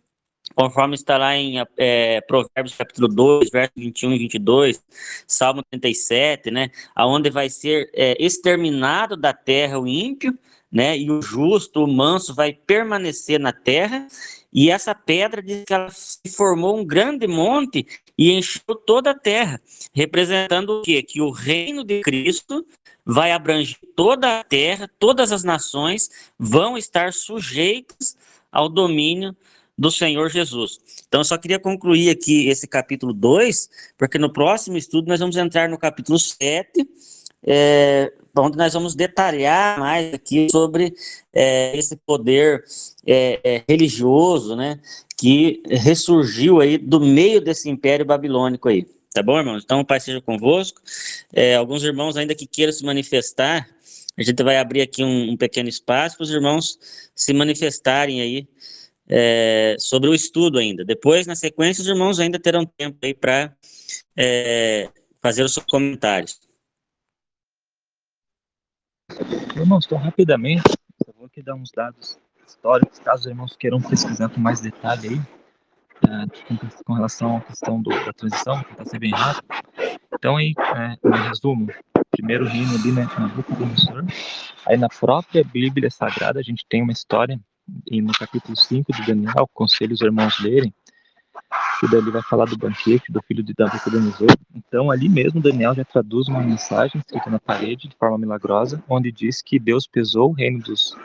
conforme 0.55 0.95
está 0.95 1.17
lá 1.17 1.35
em 1.35 1.57
é, 1.77 2.21
Provérbios 2.21 2.75
capítulo 2.75 3.07
2, 3.07 3.49
versos 3.51 3.75
21 3.75 4.13
e 4.13 4.19
22, 4.19 4.83
Salmo 5.27 5.63
37, 5.69 6.49
né? 6.49 6.71
Aonde 6.95 7.29
vai 7.29 7.49
ser 7.49 7.89
é, 7.93 8.15
exterminado 8.23 9.15
da 9.15 9.33
terra 9.33 9.79
o 9.79 9.87
ímpio, 9.87 10.37
né? 10.71 10.97
E 10.97 11.09
o 11.09 11.21
justo, 11.21 11.83
o 11.83 11.87
manso, 11.87 12.33
vai 12.33 12.53
permanecer 12.53 13.39
na 13.39 13.53
terra. 13.53 14.07
E 14.51 14.69
essa 14.69 14.95
pedra 14.95 15.41
diz 15.41 15.63
que 15.65 15.73
ela 15.73 15.89
se 15.89 16.29
formou 16.35 16.77
um 16.77 16.85
grande 16.85 17.27
monte 17.27 17.85
e 18.17 18.31
encheu 18.31 18.75
toda 18.85 19.11
a 19.11 19.19
terra, 19.19 19.61
representando 19.93 20.79
o 20.79 20.81
quê? 20.81 21.03
Que 21.03 21.21
o 21.21 21.29
reino 21.29 21.83
de 21.83 22.01
Cristo 22.01 22.65
vai 23.05 23.31
abranger 23.31 23.77
toda 23.95 24.39
a 24.39 24.43
terra, 24.43 24.89
todas 24.97 25.31
as 25.31 25.43
nações 25.43 26.09
vão 26.39 26.77
estar 26.77 27.13
sujeitas 27.13 28.17
ao 28.51 28.67
domínio 28.67 29.35
do 29.77 29.91
Senhor 29.91 30.29
Jesus. 30.29 30.79
Então, 31.07 31.21
eu 31.21 31.25
só 31.25 31.37
queria 31.37 31.59
concluir 31.59 32.09
aqui 32.09 32.47
esse 32.47 32.67
capítulo 32.67 33.13
2, 33.13 33.69
porque 33.97 34.17
no 34.17 34.31
próximo 34.31 34.77
estudo 34.77 35.07
nós 35.07 35.19
vamos 35.19 35.35
entrar 35.35 35.69
no 35.69 35.77
capítulo 35.77 36.17
7, 36.17 36.87
é, 37.45 38.11
onde 38.37 38.57
nós 38.57 38.73
vamos 38.73 38.95
detalhar 38.95 39.79
mais 39.79 40.13
aqui 40.13 40.47
sobre 40.51 40.93
é, 41.33 41.77
esse 41.77 41.95
poder 41.95 42.63
é, 43.05 43.39
é, 43.43 43.63
religioso, 43.67 44.55
né, 44.55 44.79
que 45.17 45.61
ressurgiu 45.69 46.59
aí 46.59 46.77
do 46.77 46.99
meio 46.99 47.39
desse 47.39 47.69
império 47.69 48.05
babilônico 48.05 48.67
aí. 48.67 48.85
Tá 49.13 49.23
bom, 49.23 49.39
irmãos? 49.39 49.63
Então, 49.63 49.79
o 49.79 49.85
Pai 49.85 49.99
seja 50.01 50.19
convosco. 50.19 50.81
É, 51.31 51.55
alguns 51.55 51.83
irmãos 51.83 52.17
ainda 52.17 52.35
que 52.35 52.45
queiram 52.45 52.73
se 52.73 52.83
manifestar, 52.83 53.65
a 54.17 54.23
gente 54.23 54.43
vai 54.43 54.57
abrir 54.57 54.81
aqui 54.81 55.05
um, 55.05 55.31
um 55.31 55.37
pequeno 55.37 55.69
espaço 55.69 56.17
para 56.17 56.23
os 56.25 56.31
irmãos 56.31 56.77
se 57.15 57.31
manifestarem 57.33 58.19
aí 58.19 58.47
é, 59.07 59.77
sobre 59.79 60.09
o 60.09 60.13
estudo 60.13 60.57
ainda. 60.57 60.83
Depois, 60.83 61.25
na 61.25 61.35
sequência, 61.35 61.81
os 61.81 61.87
irmãos 61.87 62.19
ainda 62.19 62.37
terão 62.37 62.65
tempo 62.65 62.97
aí 63.03 63.13
para 63.13 63.55
é, 64.17 64.89
fazer 65.21 65.43
os 65.43 65.53
seus 65.53 65.65
comentários. 65.65 66.39
Irmãos, 69.55 69.85
então 69.85 69.97
rapidamente, 69.97 70.63
eu 71.07 71.13
vou 71.17 71.27
aqui 71.27 71.41
dar 71.41 71.55
uns 71.55 71.71
dados 71.71 72.19
históricos, 72.45 72.99
caso 72.99 73.21
os 73.21 73.27
irmãos 73.27 73.55
queiram 73.55 73.81
pesquisar 73.81 74.29
com 74.29 74.39
mais 74.39 74.59
detalhe 74.59 75.07
aí, 75.09 75.21
é, 76.03 76.83
com 76.83 76.93
relação 76.93 77.37
à 77.37 77.41
questão 77.41 77.81
do, 77.81 77.89
da 77.89 78.11
transição, 78.11 78.61
que 78.63 78.71
está 78.71 78.85
ser 78.85 78.99
bem 78.99 79.11
rápido. 79.11 79.45
Então, 80.13 80.37
aí, 80.37 80.53
é, 80.57 81.07
em 81.07 81.27
resumo, 81.27 81.67
primeiro 82.11 82.45
reino 82.45 82.75
ali, 82.75 82.91
né, 82.91 83.07
Nabucodonosor. 83.17 84.03
Aí 84.65 84.77
na 84.77 84.89
própria 84.89 85.43
Bíblia 85.43 85.89
Sagrada 85.89 86.39
a 86.39 86.43
gente 86.43 86.65
tem 86.67 86.81
uma 86.81 86.91
história, 86.91 87.39
e 87.89 88.01
no 88.01 88.11
capítulo 88.13 88.55
5 88.57 88.91
de 88.91 89.05
Daniel, 89.05 89.49
conselho 89.53 89.93
os 89.93 90.01
irmãos 90.01 90.39
lerem, 90.39 90.73
que 91.79 91.87
dali 91.89 92.09
vai 92.09 92.21
falar 92.21 92.45
do 92.45 92.57
banquete 92.57 93.11
do 93.11 93.21
filho 93.21 93.43
de 93.43 93.53
Nabucodonosor. 93.57 94.29
Então, 94.55 94.89
ali 94.89 95.09
mesmo, 95.09 95.41
Daniel 95.41 95.73
já 95.73 95.83
traduz 95.83 96.27
uma 96.27 96.41
mensagem 96.41 96.99
escrita 96.99 97.29
na 97.29 97.39
parede 97.39 97.87
de 97.87 97.95
forma 97.95 98.17
milagrosa, 98.17 98.83
onde 98.89 99.11
diz 99.11 99.41
que 99.41 99.59
Deus 99.59 99.85
pesou 99.85 100.29
o 100.29 100.33
reino 100.33 100.59
dos, 100.59 100.95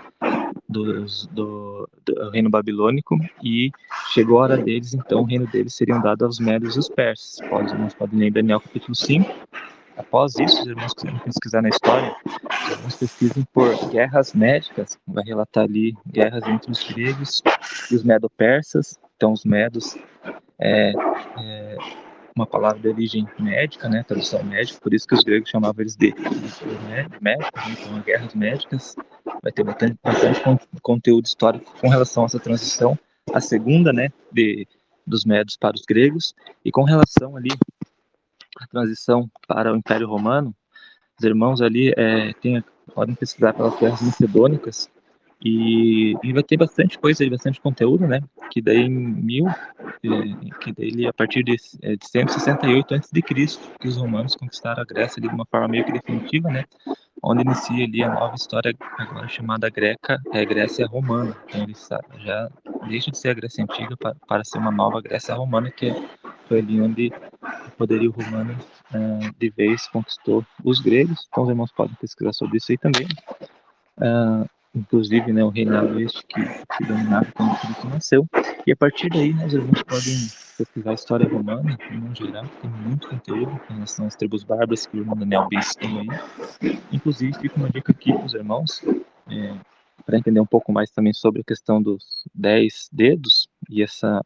dos 0.69 1.27
do, 1.27 1.89
do, 2.05 2.31
reino 2.31 2.49
babilônico 2.49 3.17
e 3.43 3.71
chegou 4.13 4.39
a 4.39 4.43
hora 4.43 4.57
deles, 4.57 4.95
então 4.95 5.23
o 5.23 5.25
reino 5.25 5.47
deles 5.47 5.75
seria 5.75 5.99
dado 5.99 6.25
aos 6.25 6.39
médios 6.39 6.77
e 6.77 6.79
os 6.79 6.89
persas. 6.89 7.39
Pode, 7.49 7.75
nós 7.75 7.95
podem 7.95 8.19
ler 8.19 8.31
Daniel 8.31 8.61
capítulo 8.61 8.95
5. 8.95 9.29
Após 9.97 10.39
isso, 10.39 10.63
os 10.63 10.67
irmãos 10.67 10.95
quiserem 10.95 11.19
pesquisar 11.19 11.61
na 11.61 11.69
história, 11.69 12.17
os 12.25 12.71
irmãos 12.71 12.97
pesquisem 12.97 13.45
por 13.53 13.91
guerras 13.91 14.33
médicas, 14.33 14.99
vai 15.07 15.23
relatar 15.25 15.65
ali 15.65 15.95
guerras 16.07 16.43
entre 16.49 16.71
os 16.71 16.83
gregos 16.91 17.43
e 17.91 17.97
os 17.97 18.03
medo-persas. 18.03 18.99
Então, 19.21 19.35
os 19.35 19.45
medos. 19.45 19.99
É, 20.59 20.95
é, 21.39 21.77
uma 22.35 22.47
palavra 22.47 22.79
de 22.79 22.89
origem 22.89 23.29
médica, 23.39 23.87
né, 23.87 24.03
tradução 24.03 24.43
médica, 24.43 24.81
por 24.81 24.95
isso 24.95 25.07
que 25.07 25.15
os 25.15 25.23
gregos 25.23 25.51
chamavam 25.51 25.83
eles 25.83 25.97
de 25.97 26.15
médicos, 27.21 27.67
né, 27.67 27.77
então 27.79 28.01
guerras 28.01 28.35
médicas, 28.35 28.95
vai 29.43 29.53
ter 29.53 29.65
bastante, 29.65 29.99
bastante 30.03 30.41
conteúdo 30.81 31.27
histórico 31.27 31.75
com 31.81 31.89
relação 31.89 32.23
a 32.23 32.27
essa 32.27 32.39
transição, 32.39 32.99
a 33.35 33.41
segunda, 33.41 33.93
né, 33.93 34.11
de, 34.33 34.67
dos 35.07 35.25
médios 35.25 35.57
para 35.57 35.75
os 35.75 35.83
gregos, 35.83 36.35
e 36.65 36.71
com 36.71 36.85
relação 36.85 37.37
ali 37.37 37.51
à 38.59 38.67
transição 38.69 39.29
para 39.47 39.73
o 39.73 39.77
Império 39.77 40.09
Romano, 40.09 40.55
os 41.19 41.25
irmãos 41.25 41.61
ali 41.61 41.93
é, 41.97 42.33
tem, 42.35 42.65
podem 42.95 43.15
pesquisar 43.15 43.53
pelas 43.53 43.79
guerras 43.79 44.01
macedônicas, 44.01 44.89
e, 45.43 46.15
vai 46.33 46.43
ter 46.43 46.57
bastante 46.57 46.99
coisa, 46.99 47.29
bastante 47.31 47.61
conteúdo, 47.61 48.07
né? 48.07 48.21
Que 48.51 48.61
daí 48.61 48.83
em 48.83 48.91
mil, 48.91 49.47
que 50.61 50.73
daí 50.73 51.07
a 51.07 51.13
partir 51.13 51.43
de, 51.43 51.57
é, 51.83 51.97
de 51.97 52.07
168 52.07 52.95
a.C., 52.95 53.23
que 53.81 53.89
os 53.89 53.97
romanos 53.97 54.37
conquistaram 54.37 54.83
a 54.83 54.85
Grécia 54.85 55.21
de 55.21 55.29
uma 55.29 55.47
forma 55.47 55.69
meio 55.69 55.85
que 55.85 55.93
definitiva, 55.93 56.51
né? 56.51 56.65
onde 57.23 57.43
inicia 57.43 57.85
ali 57.85 58.03
a 58.03 58.13
nova 58.13 58.35
história 58.35 58.75
agora 58.99 59.29
chamada 59.29 59.69
Greca, 59.69 60.21
é 60.33 60.45
Grécia 60.45 60.87
Romana. 60.87 61.37
Então 61.49 61.63
ele 61.63 61.75
já 62.19 62.51
deixa 62.89 63.11
de 63.11 63.19
ser 63.19 63.31
a 63.31 63.35
Grécia 63.35 63.63
Antiga 63.63 63.97
para, 63.97 64.15
para 64.27 64.45
ser 64.45 64.59
uma 64.59 64.71
nova 64.71 65.01
Grécia 65.01 65.35
Romana, 65.35 65.71
que 65.71 65.93
foi 66.49 66.61
ali 66.61 66.81
onde 66.81 67.13
o 67.67 67.71
poderio 67.77 68.11
romano 68.11 68.57
uh, 68.95 69.35
de 69.39 69.51
vez 69.51 69.87
conquistou 69.89 70.45
os 70.65 70.81
gregos. 70.81 71.27
Então 71.29 71.45
os 71.45 71.51
irmãos 71.51 71.73
podem 71.73 71.95
pesquisar 71.97 72.33
sobre 72.33 72.57
isso 72.57 72.73
aí 72.73 72.79
também. 72.79 73.07
Uh, 73.99 74.49
inclusive 74.75 75.33
né, 75.33 75.43
o 75.45 75.49
reinado 75.49 76.01
este 76.01 76.25
que, 76.27 76.41
que 76.43 76.85
dominava 76.85 77.27
quando 77.33 77.59
Cristo 77.61 77.89
nasceu. 77.89 78.27
E 78.67 78.73
a 78.73 78.77
partir 78.77 79.09
daí, 79.09 79.33
né, 79.33 79.47
os 79.47 79.55
irmãos 79.55 79.83
podem 79.83 80.15
pesquisar 80.57 80.91
a 80.91 80.95
história 80.95 81.29
romana, 81.29 81.79
no 81.91 82.15
geral, 82.15 82.45
tem 82.61 82.71
muito 82.71 83.09
conteúdo 83.09 83.61
em 83.71 83.75
relação 83.75 84.07
às 84.07 84.15
tribos 84.15 84.45
bárbaras 84.45 84.87
que 84.87 84.97
o 84.97 85.01
irmão 85.01 85.17
Daniel 85.17 85.49
Bis 85.49 85.75
tem 85.75 86.01
aí. 86.01 86.79
Inclusive, 86.93 87.33
fica 87.39 87.57
uma 87.57 87.71
dica 87.71 87.93
aqui 87.93 88.13
para 88.13 88.25
os 88.25 88.35
irmãos, 88.35 88.85
é, 89.29 89.55
para 90.05 90.19
entender 90.19 90.41
um 90.41 90.47
pouco 90.47 90.73
mais 90.73 90.91
também 90.91 91.13
sobre 91.13 91.41
a 91.41 91.45
questão 91.45 91.83
dos 91.83 92.25
dez 92.35 92.89
dedos 92.93 93.49
e 93.69 93.83
essa 93.83 94.25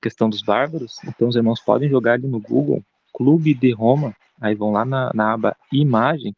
questão 0.00 0.28
dos 0.28 0.42
bárbaros. 0.42 0.96
Então, 1.04 1.28
os 1.28 1.36
irmãos 1.36 1.60
podem 1.60 1.88
jogar 1.88 2.14
ali 2.14 2.26
no 2.26 2.40
Google 2.40 2.82
Clube 3.12 3.52
de 3.52 3.72
Roma, 3.72 4.14
aí 4.40 4.54
vão 4.54 4.72
lá 4.72 4.84
na, 4.84 5.10
na 5.14 5.32
aba 5.34 5.56
Imagem, 5.72 6.34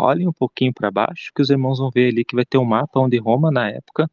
olhem 0.00 0.28
um 0.28 0.32
pouquinho 0.32 0.72
para 0.72 0.90
baixo, 0.90 1.30
que 1.34 1.42
os 1.42 1.50
irmãos 1.50 1.78
vão 1.78 1.90
ver 1.90 2.08
ali 2.08 2.24
que 2.24 2.34
vai 2.34 2.44
ter 2.44 2.58
um 2.58 2.64
mapa 2.64 3.00
onde 3.00 3.18
Roma, 3.18 3.50
na 3.50 3.68
época, 3.68 4.10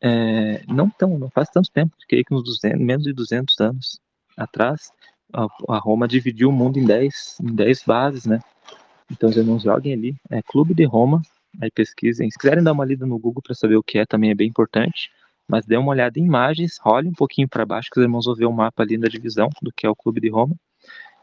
é, 0.00 0.62
não 0.68 0.90
tão, 0.90 1.18
não 1.18 1.30
faz 1.30 1.48
tanto 1.48 1.70
tempo, 1.70 1.96
creio 2.08 2.24
que 2.24 2.34
uns 2.34 2.44
200, 2.44 2.80
menos 2.80 3.04
de 3.04 3.12
200 3.12 3.58
anos 3.60 4.00
atrás, 4.36 4.92
a, 5.32 5.46
a 5.68 5.78
Roma 5.78 6.06
dividiu 6.06 6.48
o 6.50 6.52
mundo 6.52 6.78
em 6.78 6.84
10, 6.84 7.38
em 7.42 7.54
10 7.54 7.84
bases, 7.84 8.26
né? 8.26 8.40
Então 9.10 9.28
os 9.28 9.36
irmãos 9.36 9.62
joguem 9.62 9.92
ali, 9.92 10.16
é 10.30 10.40
Clube 10.42 10.74
de 10.74 10.84
Roma, 10.84 11.22
aí 11.60 11.70
pesquisem. 11.70 12.30
Se 12.30 12.38
quiserem 12.38 12.62
dar 12.62 12.72
uma 12.72 12.84
lida 12.84 13.06
no 13.06 13.18
Google 13.18 13.42
para 13.42 13.54
saber 13.54 13.76
o 13.76 13.82
que 13.82 13.98
é, 13.98 14.06
também 14.06 14.30
é 14.30 14.34
bem 14.34 14.48
importante. 14.48 15.10
Mas 15.48 15.66
dê 15.66 15.76
uma 15.76 15.90
olhada 15.90 16.16
em 16.16 16.24
imagens, 16.24 16.78
role 16.80 17.08
um 17.08 17.12
pouquinho 17.12 17.48
para 17.48 17.66
baixo, 17.66 17.88
que 17.92 17.98
os 17.98 18.04
irmãos 18.04 18.24
vão 18.24 18.36
ver 18.36 18.46
o 18.46 18.52
mapa 18.52 18.84
ali 18.84 18.96
da 18.96 19.08
divisão 19.08 19.48
do 19.60 19.72
que 19.72 19.84
é 19.84 19.90
o 19.90 19.96
Clube 19.96 20.20
de 20.20 20.28
Roma. 20.28 20.54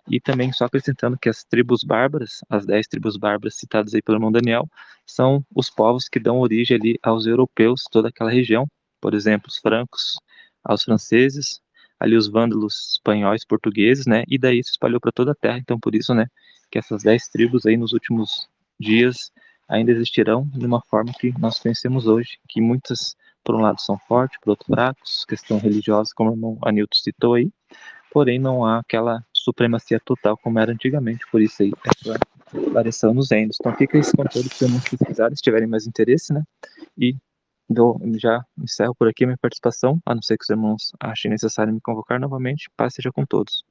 E 0.09 0.19
também, 0.19 0.51
só 0.53 0.65
acrescentando 0.65 1.17
que 1.17 1.29
as 1.29 1.43
tribos 1.43 1.83
bárbaras, 1.83 2.39
as 2.49 2.65
dez 2.65 2.87
tribos 2.87 3.17
bárbaras 3.17 3.55
citadas 3.55 3.93
aí 3.93 4.01
pelo 4.01 4.17
irmão 4.17 4.31
Daniel, 4.31 4.69
são 5.05 5.45
os 5.55 5.69
povos 5.69 6.07
que 6.07 6.19
dão 6.19 6.39
origem 6.39 6.77
ali 6.77 6.99
aos 7.03 7.25
europeus, 7.25 7.83
toda 7.91 8.09
aquela 8.09 8.31
região. 8.31 8.65
Por 9.01 9.13
exemplo, 9.13 9.47
os 9.49 9.57
francos, 9.57 10.19
aos 10.63 10.83
franceses, 10.83 11.61
ali 11.99 12.15
os 12.15 12.27
vândalos 12.27 12.93
espanhóis, 12.93 13.45
portugueses, 13.45 14.05
né? 14.05 14.23
E 14.27 14.37
daí 14.37 14.63
se 14.63 14.71
espalhou 14.71 14.99
para 14.99 15.11
toda 15.11 15.31
a 15.31 15.35
terra. 15.35 15.57
Então, 15.57 15.79
por 15.79 15.95
isso, 15.95 16.13
né, 16.13 16.27
que 16.71 16.77
essas 16.77 17.03
dez 17.03 17.27
tribos 17.27 17.65
aí 17.65 17.77
nos 17.77 17.93
últimos 17.93 18.47
dias 18.79 19.31
ainda 19.67 19.91
existirão 19.91 20.47
de 20.53 20.65
uma 20.65 20.81
forma 20.81 21.11
que 21.19 21.33
nós 21.39 21.59
conhecemos 21.59 22.07
hoje, 22.07 22.37
que 22.47 22.61
muitas, 22.61 23.15
por 23.43 23.55
um 23.55 23.59
lado, 23.61 23.81
são 23.81 23.97
fortes, 24.07 24.39
por 24.41 24.51
outro, 24.51 24.65
fracos, 24.67 25.25
questão 25.25 25.57
religiosa, 25.59 26.11
como 26.15 26.31
o 26.31 26.33
irmão 26.33 26.57
Anilton 26.63 26.95
citou 26.95 27.33
aí, 27.33 27.51
porém 28.11 28.39
não 28.39 28.65
há 28.65 28.79
aquela 28.79 29.23
supremacia 29.33 29.99
total 29.99 30.37
como 30.37 30.59
era 30.59 30.71
antigamente, 30.71 31.25
por 31.31 31.41
isso 31.41 31.63
aí 31.63 31.71
essa 31.85 32.19
variação 32.71 33.13
nos 33.13 33.31
endos. 33.31 33.57
Então 33.59 33.75
fica 33.75 33.97
esse 33.97 34.15
conteúdo 34.15 34.49
para 34.57 34.67
não 34.67 34.79
pesquisarem, 34.79 35.35
se 35.35 35.41
tiverem 35.41 35.67
mais 35.67 35.87
interesse, 35.87 36.33
né? 36.33 36.43
E 36.97 37.15
dou, 37.69 37.99
já 38.15 38.43
encerro 38.57 38.95
por 38.95 39.07
aqui 39.07 39.23
a 39.23 39.27
minha 39.27 39.37
participação, 39.37 39.99
a 40.05 40.15
não 40.15 40.21
ser 40.21 40.37
que 40.37 40.43
os 40.43 40.49
irmãos 40.49 40.91
achem 40.99 41.31
necessário 41.31 41.73
me 41.73 41.81
convocar 41.81 42.19
novamente. 42.19 42.69
Paz 42.75 42.93
seja 42.93 43.11
com 43.11 43.25
todos. 43.25 43.63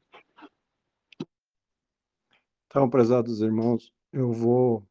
Então, 2.66 2.90
prezados 2.90 3.40
irmãos, 3.40 3.90
eu 4.12 4.32
vou 4.32 4.82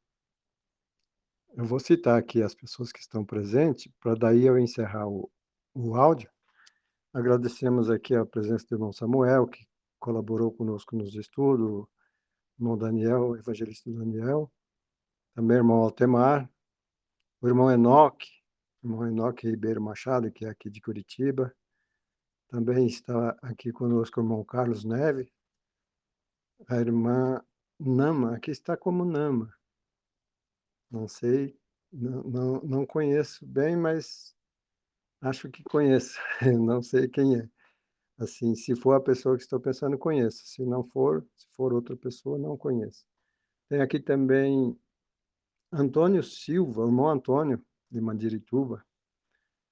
eu 1.56 1.64
vou 1.64 1.80
citar 1.80 2.20
aqui 2.20 2.42
as 2.42 2.54
pessoas 2.54 2.92
que 2.92 3.00
estão 3.00 3.24
presentes, 3.24 3.88
para 4.02 4.14
daí 4.14 4.46
eu 4.46 4.60
encerrar 4.60 5.08
o, 5.08 5.30
o 5.74 5.96
áudio. 5.96 6.30
Agradecemos 7.16 7.90
aqui 7.90 8.14
a 8.14 8.26
presença 8.26 8.66
do 8.68 8.76
irmão 8.76 8.92
Samuel, 8.92 9.48
que 9.48 9.66
colaborou 9.98 10.52
conosco 10.52 10.98
nos 10.98 11.16
estudos, 11.16 11.66
o 11.66 11.90
irmão 12.60 12.78
Daniel, 12.78 13.38
evangelista 13.38 13.90
Daniel, 13.90 14.52
também 15.34 15.56
o 15.56 15.60
irmão 15.62 15.78
Altemar, 15.78 16.52
o 17.40 17.48
irmão 17.48 17.72
Enoque, 17.72 18.28
o 18.84 18.88
irmão 18.88 19.08
Enoque 19.08 19.48
Ribeiro 19.48 19.82
Machado, 19.82 20.30
que 20.30 20.44
é 20.44 20.50
aqui 20.50 20.70
de 20.70 20.82
Curitiba, 20.82 21.56
também 22.50 22.86
está 22.86 23.30
aqui 23.42 23.72
conosco 23.72 24.20
o 24.20 24.24
irmão 24.26 24.44
Carlos 24.44 24.84
Neve, 24.84 25.32
a 26.68 26.76
irmã 26.76 27.42
Nama, 27.80 28.36
aqui 28.36 28.52
está 28.52 28.76
como 28.76 29.06
Nama, 29.06 29.50
não 30.92 31.08
sei, 31.08 31.58
não, 31.94 32.24
não, 32.24 32.62
não 32.62 32.86
conheço 32.86 33.46
bem, 33.46 33.78
mas 33.78 34.35
acho 35.26 35.50
que 35.50 35.64
conheço, 35.64 36.20
não 36.64 36.82
sei 36.82 37.08
quem 37.08 37.38
é. 37.38 37.50
Assim, 38.18 38.56
se 38.56 38.76
for 38.76 38.94
a 38.94 39.02
pessoa 39.02 39.36
que 39.36 39.44
estou 39.44 39.60
pensando, 39.60 39.98
conheço. 39.98 40.46
Se 40.46 40.66
não 40.66 40.84
for, 40.84 41.26
se 41.36 41.48
for 41.56 41.74
outra 41.74 41.98
pessoa, 41.98 42.38
não 42.38 42.56
conheço. 42.56 43.06
Tem 43.68 43.82
aqui 43.82 44.00
também 44.00 44.80
Antônio 45.72 46.24
Silva, 46.24 46.86
irmão 46.86 47.10
Antônio, 47.10 47.64
de 47.92 48.00
Mandirituba. 48.00 48.86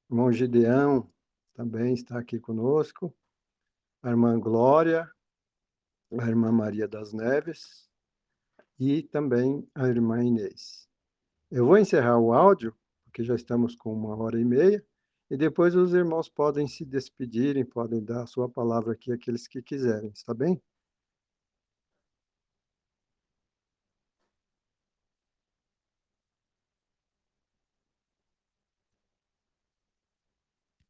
Irmão 0.09 0.31
Gideão 0.31 1.09
também 1.53 1.93
está 1.93 2.19
aqui 2.19 2.39
conosco. 2.39 3.15
A 4.01 4.09
irmã 4.09 4.37
Glória, 4.37 5.09
a 6.19 6.27
irmã 6.27 6.51
Maria 6.51 6.87
das 6.87 7.13
Neves 7.13 7.89
e 8.77 9.03
também 9.03 9.65
a 9.73 9.87
irmã 9.87 10.21
Inês. 10.21 10.89
Eu 11.49 11.67
vou 11.67 11.77
encerrar 11.77 12.19
o 12.19 12.33
áudio, 12.33 12.75
porque 13.05 13.23
já 13.23 13.35
estamos 13.35 13.75
com 13.75 13.93
uma 13.93 14.17
hora 14.17 14.37
e 14.37 14.43
meia. 14.43 14.85
E 15.29 15.37
depois 15.37 15.75
os 15.75 15.93
irmãos 15.93 16.29
podem 16.29 16.67
se 16.67 16.85
despedirem, 16.85 17.65
podem 17.65 18.03
dar 18.03 18.23
a 18.23 18.27
sua 18.27 18.47
palavra 18.49 18.93
aqui, 18.93 19.11
aqueles 19.11 19.47
que 19.47 19.61
quiserem, 19.61 20.11
está 20.13 20.33
bem? 20.33 20.61